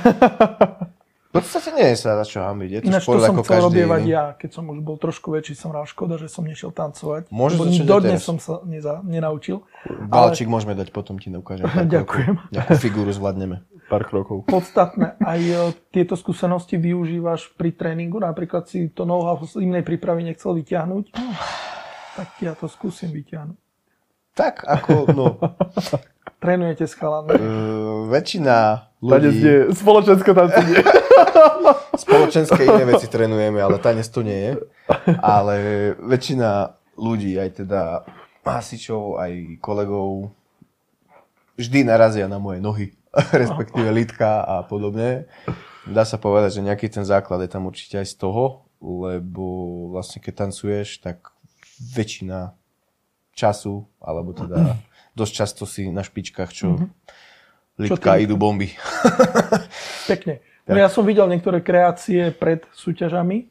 v 1.30 1.32
podstate 1.36 1.70
nie 1.76 1.94
je 1.94 1.98
sa 2.02 2.18
za 2.18 2.26
čo 2.26 2.42
hambiť. 2.42 2.70
Je 2.72 2.80
to 2.82 2.88
Ináč 2.90 3.04
to 3.04 3.06
šport 3.06 3.22
som 3.22 3.36
ako 3.38 3.44
chcel 3.46 3.62
robievať 3.70 4.02
iný. 4.02 4.16
ja, 4.16 4.26
keď 4.34 4.50
som 4.50 4.64
už 4.72 4.80
bol 4.82 4.98
trošku 4.98 5.30
väčší, 5.30 5.54
som 5.54 5.70
rád 5.70 5.86
škoda, 5.92 6.18
že 6.18 6.32
som 6.32 6.42
nešiel 6.42 6.74
tancovať. 6.74 7.30
Môžeš 7.30 7.86
dodnes 7.86 8.24
teraz. 8.24 8.26
som 8.26 8.38
sa 8.42 8.64
neza, 8.66 9.04
nenaučil. 9.06 9.62
Balčík 9.86 10.50
môžeme 10.50 10.74
dať, 10.74 10.90
potom 10.90 11.22
ti 11.22 11.30
ukážem. 11.30 11.70
pár 11.70 11.86
Ďakujem. 12.00 12.34
Nejakú 12.50 12.76
figúru 12.80 13.12
zvládneme. 13.14 13.62
Pár 13.90 14.06
krokov. 14.06 14.46
Podstatné, 14.46 15.18
aj 15.18 15.42
e, 15.42 15.58
tieto 15.90 16.14
skúsenosti 16.14 16.78
využívaš 16.78 17.50
pri 17.58 17.74
tréningu, 17.74 18.22
napríklad 18.22 18.70
si 18.70 18.94
to 18.94 19.02
know-how 19.02 19.42
z 19.42 19.66
inej 19.66 19.82
prípravy 19.82 20.30
nechcel 20.30 20.54
vyťahnuť, 20.54 21.10
tak 22.14 22.30
ja 22.38 22.54
to 22.54 22.70
skúsim 22.70 23.10
vyťahnuť. 23.10 23.58
Tak, 24.38 24.62
ako, 24.64 24.94
no, 25.12 25.28
Trénujete 26.40 26.88
s 26.88 26.96
chalanmi. 26.96 27.36
uh, 27.36 28.08
väčšina 28.08 28.88
Tanec 29.04 29.36
ľudí, 29.36 29.44
nie, 29.44 29.76
spoločenské 29.76 30.32
tancenie. 30.32 30.80
spoločenské 32.08 32.62
iné 32.64 32.84
veci 32.88 33.12
trénujeme, 33.12 33.60
ale 33.60 33.76
tanec 33.84 34.08
to 34.08 34.24
nie 34.24 34.40
je. 34.40 34.52
Ale 35.20 35.56
väčšina 36.00 36.80
ľudí, 36.96 37.36
aj 37.36 37.50
teda 37.64 37.82
hasičov, 38.48 39.20
aj 39.20 39.60
kolegov, 39.60 40.32
vždy 41.60 41.84
narazia 41.84 42.32
na 42.32 42.40
moje 42.40 42.64
nohy, 42.64 42.96
respektíve 43.42 43.90
lítka 43.90 44.44
a 44.44 44.56
podobne. 44.64 45.26
Dá 45.90 46.06
sa 46.06 46.22
povedať, 46.22 46.62
že 46.62 46.66
nejaký 46.66 46.88
ten 46.92 47.06
základ 47.08 47.42
je 47.42 47.50
tam 47.50 47.66
určite 47.66 47.98
aj 47.98 48.08
z 48.14 48.16
toho, 48.22 48.70
lebo 48.80 49.44
vlastne 49.92 50.22
keď 50.22 50.48
tancuješ, 50.48 51.02
tak 51.02 51.34
väčšina 51.80 52.54
času, 53.34 53.88
alebo 54.04 54.36
teda 54.36 54.78
dosť 55.16 55.34
často 55.34 55.64
si 55.66 55.90
na 55.90 56.04
špičkách, 56.04 56.52
čo 56.52 56.78
lítka 57.80 58.20
ty- 58.20 58.28
idú 58.28 58.36
bomby. 58.36 58.76
Pekne. 60.12 60.44
No 60.70 60.78
ja 60.78 60.86
som 60.92 61.02
videl 61.02 61.26
niektoré 61.26 61.66
kreácie 61.66 62.30
pred 62.30 62.62
súťažami. 62.78 63.50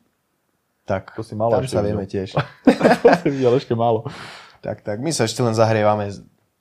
Tak, 0.87 1.19
To 1.19 1.27
si 1.27 1.35
málo 1.37 1.59
tam 1.59 1.67
sa 1.69 1.83
vieme 1.85 2.07
tiež. 2.07 2.33
to 3.03 3.11
si 3.21 3.29
videl 3.29 3.53
ešte 3.59 3.75
málo. 3.75 4.07
Tak, 4.63 4.81
tak. 4.87 5.03
My 5.03 5.11
sa 5.13 5.27
ešte 5.27 5.43
len 5.43 5.53
zahrievame. 5.53 6.09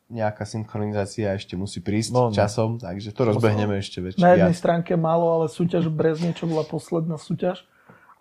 Nejaká 0.08 0.48
synchronizácia 0.48 1.36
ešte 1.36 1.60
musí 1.60 1.84
prísť 1.84 2.16
No, 2.16 2.22
no. 2.30 2.36
časom, 2.36 2.80
takže 2.80 3.12
to 3.12 3.28
rozbehneme 3.28 3.76
ešte 3.78 4.00
väčšie. 4.00 4.24
Na 4.24 4.40
jednej 4.40 4.56
stránke 4.56 4.96
málo, 4.96 5.28
ale 5.36 5.46
súťaž 5.52 5.92
v 5.92 5.96
Brezne, 6.00 6.32
čo 6.32 6.48
bola 6.48 6.64
posledná 6.64 7.20
súťaž, 7.20 7.68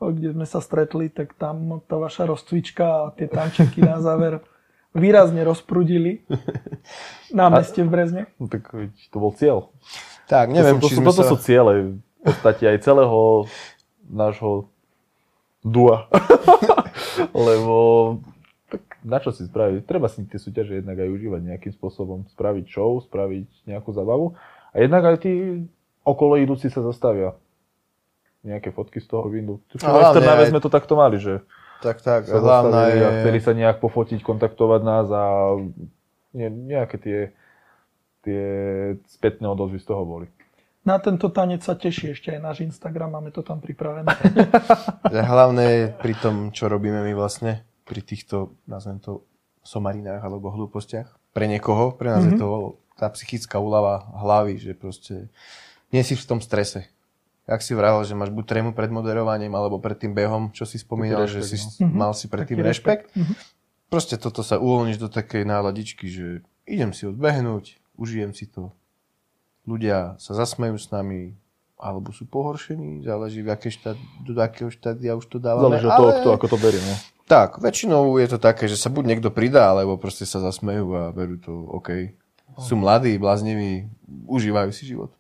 kde 0.03 0.35
sme 0.35 0.45
sa 0.45 0.59
stretli, 0.59 1.07
tak 1.07 1.39
tam 1.39 1.79
tá 1.87 1.95
vaša 1.95 2.27
rozcvička 2.27 2.85
a 2.85 3.15
tie 3.15 3.31
tančeky 3.31 3.87
na 3.87 4.03
záver 4.03 4.43
výrazne 4.93 5.47
rozprudili 5.47 6.27
na 7.31 7.47
meste 7.55 7.85
v 7.85 7.89
Brezne. 7.89 8.23
No 8.37 8.51
tak 8.51 8.67
to 9.13 9.17
bol 9.17 9.31
cieľ. 9.31 9.71
Tak, 10.27 10.51
neviem, 10.51 10.83
to, 10.83 10.91
sú- 10.91 10.91
to, 10.91 10.91
či 10.91 10.95
sme 10.99 11.07
toto 11.07 11.23
sa... 11.23 11.31
sú 11.31 11.37
ciele 11.39 11.73
v 12.03 12.23
podstate 12.27 12.67
aj 12.67 12.79
celého 12.83 13.47
nášho 14.11 14.67
dua. 15.63 16.11
Lebo 17.31 17.75
na 19.07 19.23
čo 19.23 19.31
si 19.31 19.47
spraviť? 19.47 19.87
Treba 19.87 20.11
si 20.11 20.27
tie 20.27 20.37
súťaže 20.37 20.83
jednak 20.83 20.99
aj 20.99 21.07
užívať 21.07 21.41
nejakým 21.47 21.73
spôsobom. 21.73 22.27
Spraviť 22.27 22.67
show, 22.67 22.99
spraviť 22.99 23.71
nejakú 23.71 23.95
zabavu. 23.95 24.35
A 24.75 24.83
jednak 24.83 25.07
aj 25.07 25.23
tí 25.23 25.63
okolo 26.03 26.35
idúci 26.37 26.67
sa 26.67 26.83
zastavia. 26.83 27.39
Nejaké 28.43 28.75
fotky 28.75 28.99
z 28.99 29.07
toho 29.07 29.27
Aj 29.27 29.31
v 29.31 30.15
Trnave 30.19 30.43
aj- 30.47 30.51
sme 30.51 30.61
to 30.63 30.71
takto 30.71 30.99
mali, 30.99 31.19
že 31.19 31.43
Tak, 31.83 32.03
tak. 32.03 32.27
sa 32.27 32.39
zastavili 32.43 32.99
je... 32.99 33.07
a 33.07 33.11
chceli 33.23 33.39
sa 33.43 33.53
nejak 33.55 33.79
pofotiť, 33.79 34.21
kontaktovať 34.23 34.81
nás 34.83 35.07
a 35.11 35.25
nie, 36.35 36.49
nejaké 36.51 36.97
tie, 36.99 37.19
tie 38.23 38.45
spätné 39.07 39.47
odozvy 39.47 39.79
z 39.79 39.87
toho 39.87 40.03
boli. 40.03 40.27
Na 40.87 41.03
tento 41.03 41.27
tanec 41.35 41.67
sa 41.67 41.75
teší 41.75 42.15
ešte 42.15 42.31
aj 42.31 42.41
náš 42.41 42.59
Instagram, 42.63 43.19
máme 43.19 43.35
to 43.35 43.43
tam 43.43 43.59
pripravené. 43.59 44.07
Hlavné 45.11 45.65
je 45.67 45.85
pri 45.99 46.15
tom, 46.15 46.55
čo 46.55 46.71
robíme 46.71 47.03
my 47.03 47.13
vlastne, 47.19 47.67
pri 47.87 48.03
týchto, 48.03 48.59
nazvem 48.67 48.99
to, 48.99 49.23
somarinách 49.67 50.23
alebo 50.23 50.51
hlúpostiach. 50.51 51.35
Pre 51.35 51.47
niekoho, 51.47 51.95
pre 51.95 52.11
nás 52.15 52.23
mm-hmm. 52.23 52.39
je 52.39 52.43
to 52.43 52.49
tá 52.97 53.11
psychická 53.13 53.59
úlava 53.61 54.09
hlavy, 54.15 54.57
že 54.57 54.73
proste 54.73 55.29
nie 55.91 56.01
si 56.07 56.17
v 56.17 56.25
tom 56.25 56.41
strese. 56.41 56.89
Jak 57.47 57.63
si 57.63 57.79
vravel, 57.79 58.03
že 58.03 58.19
máš 58.19 58.35
buď 58.35 58.45
trému 58.47 58.71
pred 58.75 58.91
moderovaním, 58.91 59.55
alebo 59.55 59.79
pred 59.79 59.95
tým 59.95 60.11
behom, 60.17 60.51
čo 60.51 60.67
si 60.67 60.83
spomínal, 60.83 61.31
Taký 61.31 61.35
že 61.39 61.41
si 61.47 61.57
rešpekt, 61.63 61.95
mal 61.95 62.11
si 62.11 62.27
pred 62.27 62.43
tým 62.43 62.59
Taký 62.59 62.69
rešpekt. 62.75 63.07
Proste 63.87 64.19
toto 64.19 64.43
sa 64.43 64.59
uvoľníš 64.59 64.99
do 64.99 65.07
takej 65.07 65.47
náladičky, 65.47 66.11
že 66.11 66.27
idem 66.67 66.91
si 66.91 67.07
odbehnúť, 67.07 67.79
užijem 67.95 68.35
si 68.35 68.51
to. 68.51 68.75
Ľudia 69.63 70.19
sa 70.19 70.35
zasmejú 70.35 70.75
s 70.75 70.91
nami, 70.91 71.39
alebo 71.79 72.11
sú 72.11 72.27
pohoršení, 72.27 73.07
záleží 73.07 73.47
v 73.47 73.55
aké 73.55 73.71
štát, 73.71 73.99
do 74.27 74.33
akého 74.43 74.73
štádia 74.73 75.15
už 75.15 75.31
to 75.31 75.39
dávame. 75.39 75.79
Záleží 75.79 75.87
od 75.87 75.95
toho, 75.95 76.11
ale- 76.11 76.19
kto 76.19 76.29
ako 76.35 76.47
to 76.51 76.59
berie. 76.59 76.83
No. 76.83 76.97
Tak, 77.27 77.59
väčšinou 77.59 78.23
je 78.23 78.29
to 78.31 78.39
také, 78.39 78.71
že 78.71 78.79
sa 78.79 78.87
buď 78.87 79.05
niekto 79.15 79.35
pridá, 79.35 79.75
alebo 79.75 79.99
proste 79.99 80.23
sa 80.23 80.39
zasmejú 80.39 80.87
a 80.95 81.03
berú 81.11 81.37
to 81.43 81.51
OK. 81.51 82.15
Sú 82.57 82.79
mladí, 82.79 83.19
blázniví, 83.19 83.91
užívajú 84.31 84.71
si 84.71 84.87
život. 84.87 85.11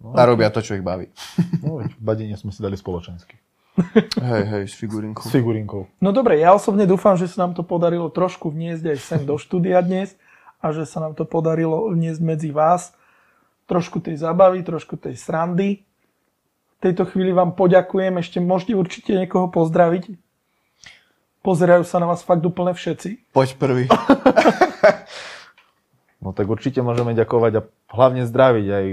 No, 0.00 0.16
A 0.16 0.24
robia 0.26 0.50
to, 0.50 0.64
čo 0.64 0.74
ich 0.74 0.84
baví. 0.84 1.12
No, 1.64 1.80
Badine 2.00 2.36
sme 2.36 2.52
si 2.52 2.60
dali 2.60 2.76
spoločensky. 2.76 3.40
Hej, 4.30 4.44
hej, 4.46 4.64
s 4.70 4.74
figurinkou. 4.78 5.26
S 5.26 5.34
figurinkou. 5.34 5.90
No 5.98 6.14
dobre, 6.14 6.38
ja 6.38 6.54
osobne 6.54 6.86
dúfam, 6.86 7.18
že 7.18 7.26
sa 7.26 7.42
nám 7.42 7.58
to 7.58 7.66
podarilo 7.66 8.06
trošku 8.06 8.46
vniesť 8.46 8.94
aj 8.94 8.98
sem 9.02 9.22
do 9.26 9.34
štúdia 9.34 9.82
dnes 9.82 10.14
a 10.62 10.70
že 10.70 10.86
sa 10.86 11.02
nám 11.02 11.18
to 11.18 11.26
podarilo 11.26 11.90
vniesť 11.90 12.20
medzi 12.22 12.54
vás. 12.54 12.94
Trošku 13.66 13.98
tej 13.98 14.22
zábavy, 14.22 14.62
trošku 14.62 14.94
tej 14.94 15.18
srandy. 15.18 15.82
V 15.82 16.78
tejto 16.78 17.02
chvíli 17.10 17.34
vám 17.34 17.58
poďakujem. 17.58 18.14
Ešte 18.22 18.38
môžete 18.38 18.78
určite 18.78 19.10
niekoho 19.18 19.50
pozdraviť. 19.50 20.23
Pozerajú 21.44 21.84
sa 21.84 22.00
na 22.00 22.08
vás 22.08 22.24
fakt 22.24 22.40
úplne 22.40 22.72
všetci. 22.72 23.30
Poď 23.36 23.48
prvý. 23.60 23.84
No 26.24 26.32
tak 26.32 26.48
určite 26.48 26.80
môžeme 26.80 27.12
ďakovať 27.12 27.52
a 27.60 27.66
hlavne 27.92 28.24
zdraviť 28.24 28.66
aj 28.72 28.86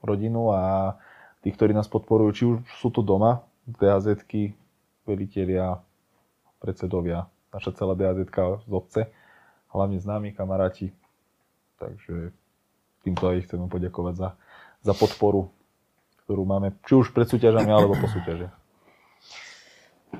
rodinu 0.00 0.56
a 0.56 0.96
tých, 1.44 1.52
ktorí 1.52 1.76
nás 1.76 1.84
podporujú, 1.84 2.30
či 2.32 2.44
už 2.48 2.64
sú 2.80 2.88
tu 2.88 3.04
doma, 3.04 3.44
daz 3.68 4.08
veliteľia, 5.04 5.84
predsedovia, 6.64 7.28
naša 7.52 7.76
celá 7.76 7.92
daz 7.92 8.16
z 8.64 8.72
obce, 8.72 9.12
hlavne 9.68 10.00
známi 10.00 10.32
kamaráti. 10.32 10.96
Takže 11.76 12.32
týmto 13.04 13.36
aj 13.36 13.44
chceme 13.44 13.68
poďakovať 13.68 14.14
za, 14.16 14.28
za 14.80 14.94
podporu, 14.96 15.52
ktorú 16.24 16.48
máme, 16.48 16.72
či 16.88 16.96
už 16.96 17.12
pred 17.12 17.28
súťažami, 17.28 17.68
alebo 17.68 18.00
po 18.00 18.08
súťaži. 18.08 18.48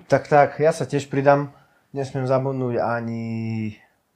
Tak, 0.04 0.28
tak, 0.28 0.60
ja 0.60 0.76
sa 0.76 0.84
tiež 0.84 1.08
pridám. 1.08 1.57
Nesmiem 1.88 2.28
zabudnúť 2.28 2.84
ani 2.84 3.24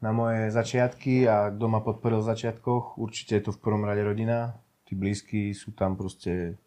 na 0.04 0.12
moje 0.12 0.52
začiatky 0.52 1.24
a 1.24 1.48
kto 1.48 1.66
ma 1.72 1.80
podporil 1.80 2.20
v 2.20 2.28
začiatkoch. 2.28 3.00
Určite 3.00 3.40
je 3.40 3.48
to 3.48 3.54
v 3.56 3.62
prvom 3.64 3.88
rade 3.88 4.04
rodina. 4.04 4.60
Tí 4.84 4.92
blízky 4.92 5.56
sú 5.56 5.72
tam 5.72 5.96
proste 5.96 6.60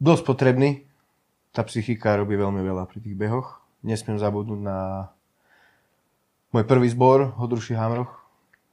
dosť 0.00 0.22
potrební. 0.24 0.88
Tá 1.52 1.60
psychika 1.68 2.16
robí 2.16 2.32
veľmi 2.32 2.64
veľa 2.64 2.88
pri 2.88 3.04
tých 3.04 3.12
behoch. 3.12 3.60
Nesmiem 3.84 4.16
zabudnúť 4.16 4.60
na 4.62 5.12
môj 6.48 6.64
prvý 6.64 6.88
zbor, 6.88 7.36
Hodruši 7.36 7.76
Hamroch, 7.76 8.24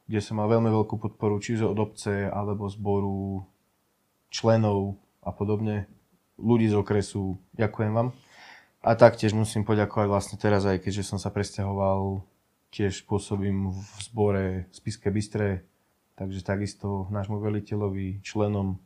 kde 0.07 0.23
som 0.23 0.39
mal 0.39 0.47
veľmi 0.47 0.71
veľkú 0.71 0.95
podporu, 0.95 1.43
či 1.43 1.59
od 1.59 1.75
obce, 1.75 2.31
alebo 2.31 2.71
zboru 2.71 3.43
členov 4.31 4.95
a 5.19 5.35
podobne, 5.35 5.91
ľudí 6.39 6.71
z 6.71 6.79
okresu. 6.79 7.35
Ďakujem 7.59 7.91
vám. 7.91 8.28
A 8.79 8.95
taktiež 8.95 9.35
musím 9.35 9.67
poďakovať 9.67 10.07
vlastne 10.07 10.37
teraz 10.39 10.63
aj, 10.63 10.79
keďže 10.79 11.03
som 11.11 11.19
sa 11.19 11.27
presťahoval, 11.27 12.23
tiež 12.71 13.03
pôsobím 13.03 13.75
v 13.75 13.79
zbore 13.99 14.45
Spiske 14.71 15.11
Bystré, 15.11 15.67
takže 16.15 16.45
takisto 16.45 17.11
nášmu 17.11 17.43
veliteľovi, 17.43 18.23
členom 18.23 18.79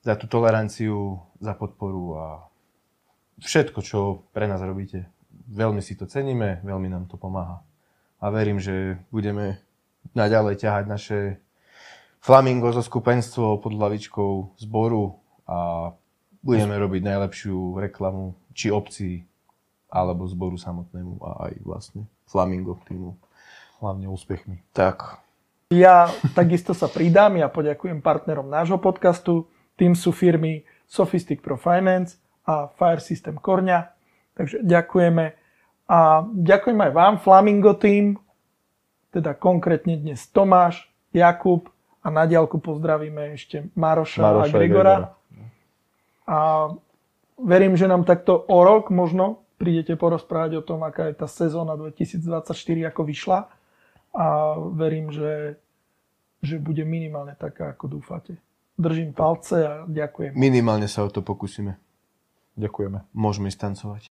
za 0.00 0.16
tú 0.16 0.24
toleranciu, 0.24 1.20
za 1.36 1.52
podporu 1.52 2.16
a 2.16 2.26
všetko, 3.44 3.78
čo 3.84 4.24
pre 4.32 4.48
nás 4.48 4.64
robíte. 4.64 5.04
Veľmi 5.50 5.84
si 5.84 5.98
to 6.00 6.08
ceníme, 6.08 6.64
veľmi 6.64 6.88
nám 6.88 7.04
to 7.10 7.20
pomáha. 7.20 7.60
A 8.20 8.32
verím, 8.32 8.56
že 8.56 9.00
budeme 9.12 9.60
naďalej 10.16 10.64
ťahať 10.64 10.84
naše 10.88 11.18
flamingo 12.20 12.72
zo 12.72 12.80
skupenstvo 12.80 13.60
pod 13.60 13.72
hlavičkou 13.76 14.60
zboru 14.60 15.20
a 15.48 15.90
budeme 16.40 16.76
robiť 16.76 17.02
najlepšiu 17.04 17.80
reklamu 17.80 18.36
či 18.56 18.72
obci, 18.72 19.24
alebo 19.90 20.24
zboru 20.30 20.54
samotnému 20.54 21.18
a 21.20 21.50
aj 21.50 21.52
vlastne 21.66 22.02
Flamingo 22.30 22.78
týmu. 22.86 23.18
Hlavne 23.80 24.06
úspechmi. 24.12 24.60
Tak. 24.76 25.18
Ja 25.72 26.12
takisto 26.36 26.76
sa 26.76 26.86
pridám, 26.90 27.38
ja 27.38 27.48
poďakujem 27.48 28.04
partnerom 28.04 28.50
nášho 28.50 28.76
podcastu, 28.76 29.48
tým 29.78 29.96
sú 29.96 30.12
firmy 30.12 30.66
Sophistic 30.84 31.40
Pro 31.40 31.56
Finance 31.56 32.20
a 32.44 32.68
Fire 32.68 33.00
System 33.00 33.40
Korňa, 33.40 33.88
takže 34.36 34.60
ďakujeme. 34.60 35.32
A 35.90 36.22
ďakujem 36.26 36.78
aj 36.78 36.92
vám, 36.92 37.14
Flamingo 37.22 37.72
Team, 37.74 38.20
teda 39.10 39.34
konkrétne 39.34 39.98
dnes 39.98 40.26
Tomáš, 40.30 40.86
Jakub 41.10 41.70
a 42.02 42.10
na 42.14 42.26
diálku 42.26 42.62
pozdravíme 42.62 43.34
ešte 43.34 43.66
Maroša, 43.74 44.22
Maroša 44.22 44.54
a 44.54 44.54
Gregora. 44.54 44.94
Gregora. 44.94 45.19
A 46.30 46.70
verím, 47.42 47.74
že 47.74 47.90
nám 47.90 48.06
takto 48.06 48.38
o 48.38 48.62
rok 48.62 48.94
možno 48.94 49.42
prídete 49.58 49.98
porozprávať 49.98 50.62
o 50.62 50.64
tom, 50.64 50.86
aká 50.86 51.10
je 51.10 51.18
tá 51.18 51.26
sezóna 51.26 51.74
2024, 51.76 52.54
ako 52.88 53.02
vyšla. 53.02 53.38
A 54.14 54.26
verím, 54.72 55.10
že, 55.10 55.60
že 56.40 56.56
bude 56.56 56.86
minimálne 56.86 57.34
taká, 57.34 57.74
ako 57.74 58.00
dúfate. 58.00 58.38
Držím 58.80 59.12
palce 59.12 59.60
a 59.60 59.72
ďakujem. 59.84 60.32
Minimálne 60.38 60.88
sa 60.88 61.04
o 61.04 61.12
to 61.12 61.20
pokúsime. 61.20 61.76
Ďakujeme. 62.56 63.04
Môžeme 63.12 63.52
ísť 63.52 63.60
tancovať. 63.60 64.09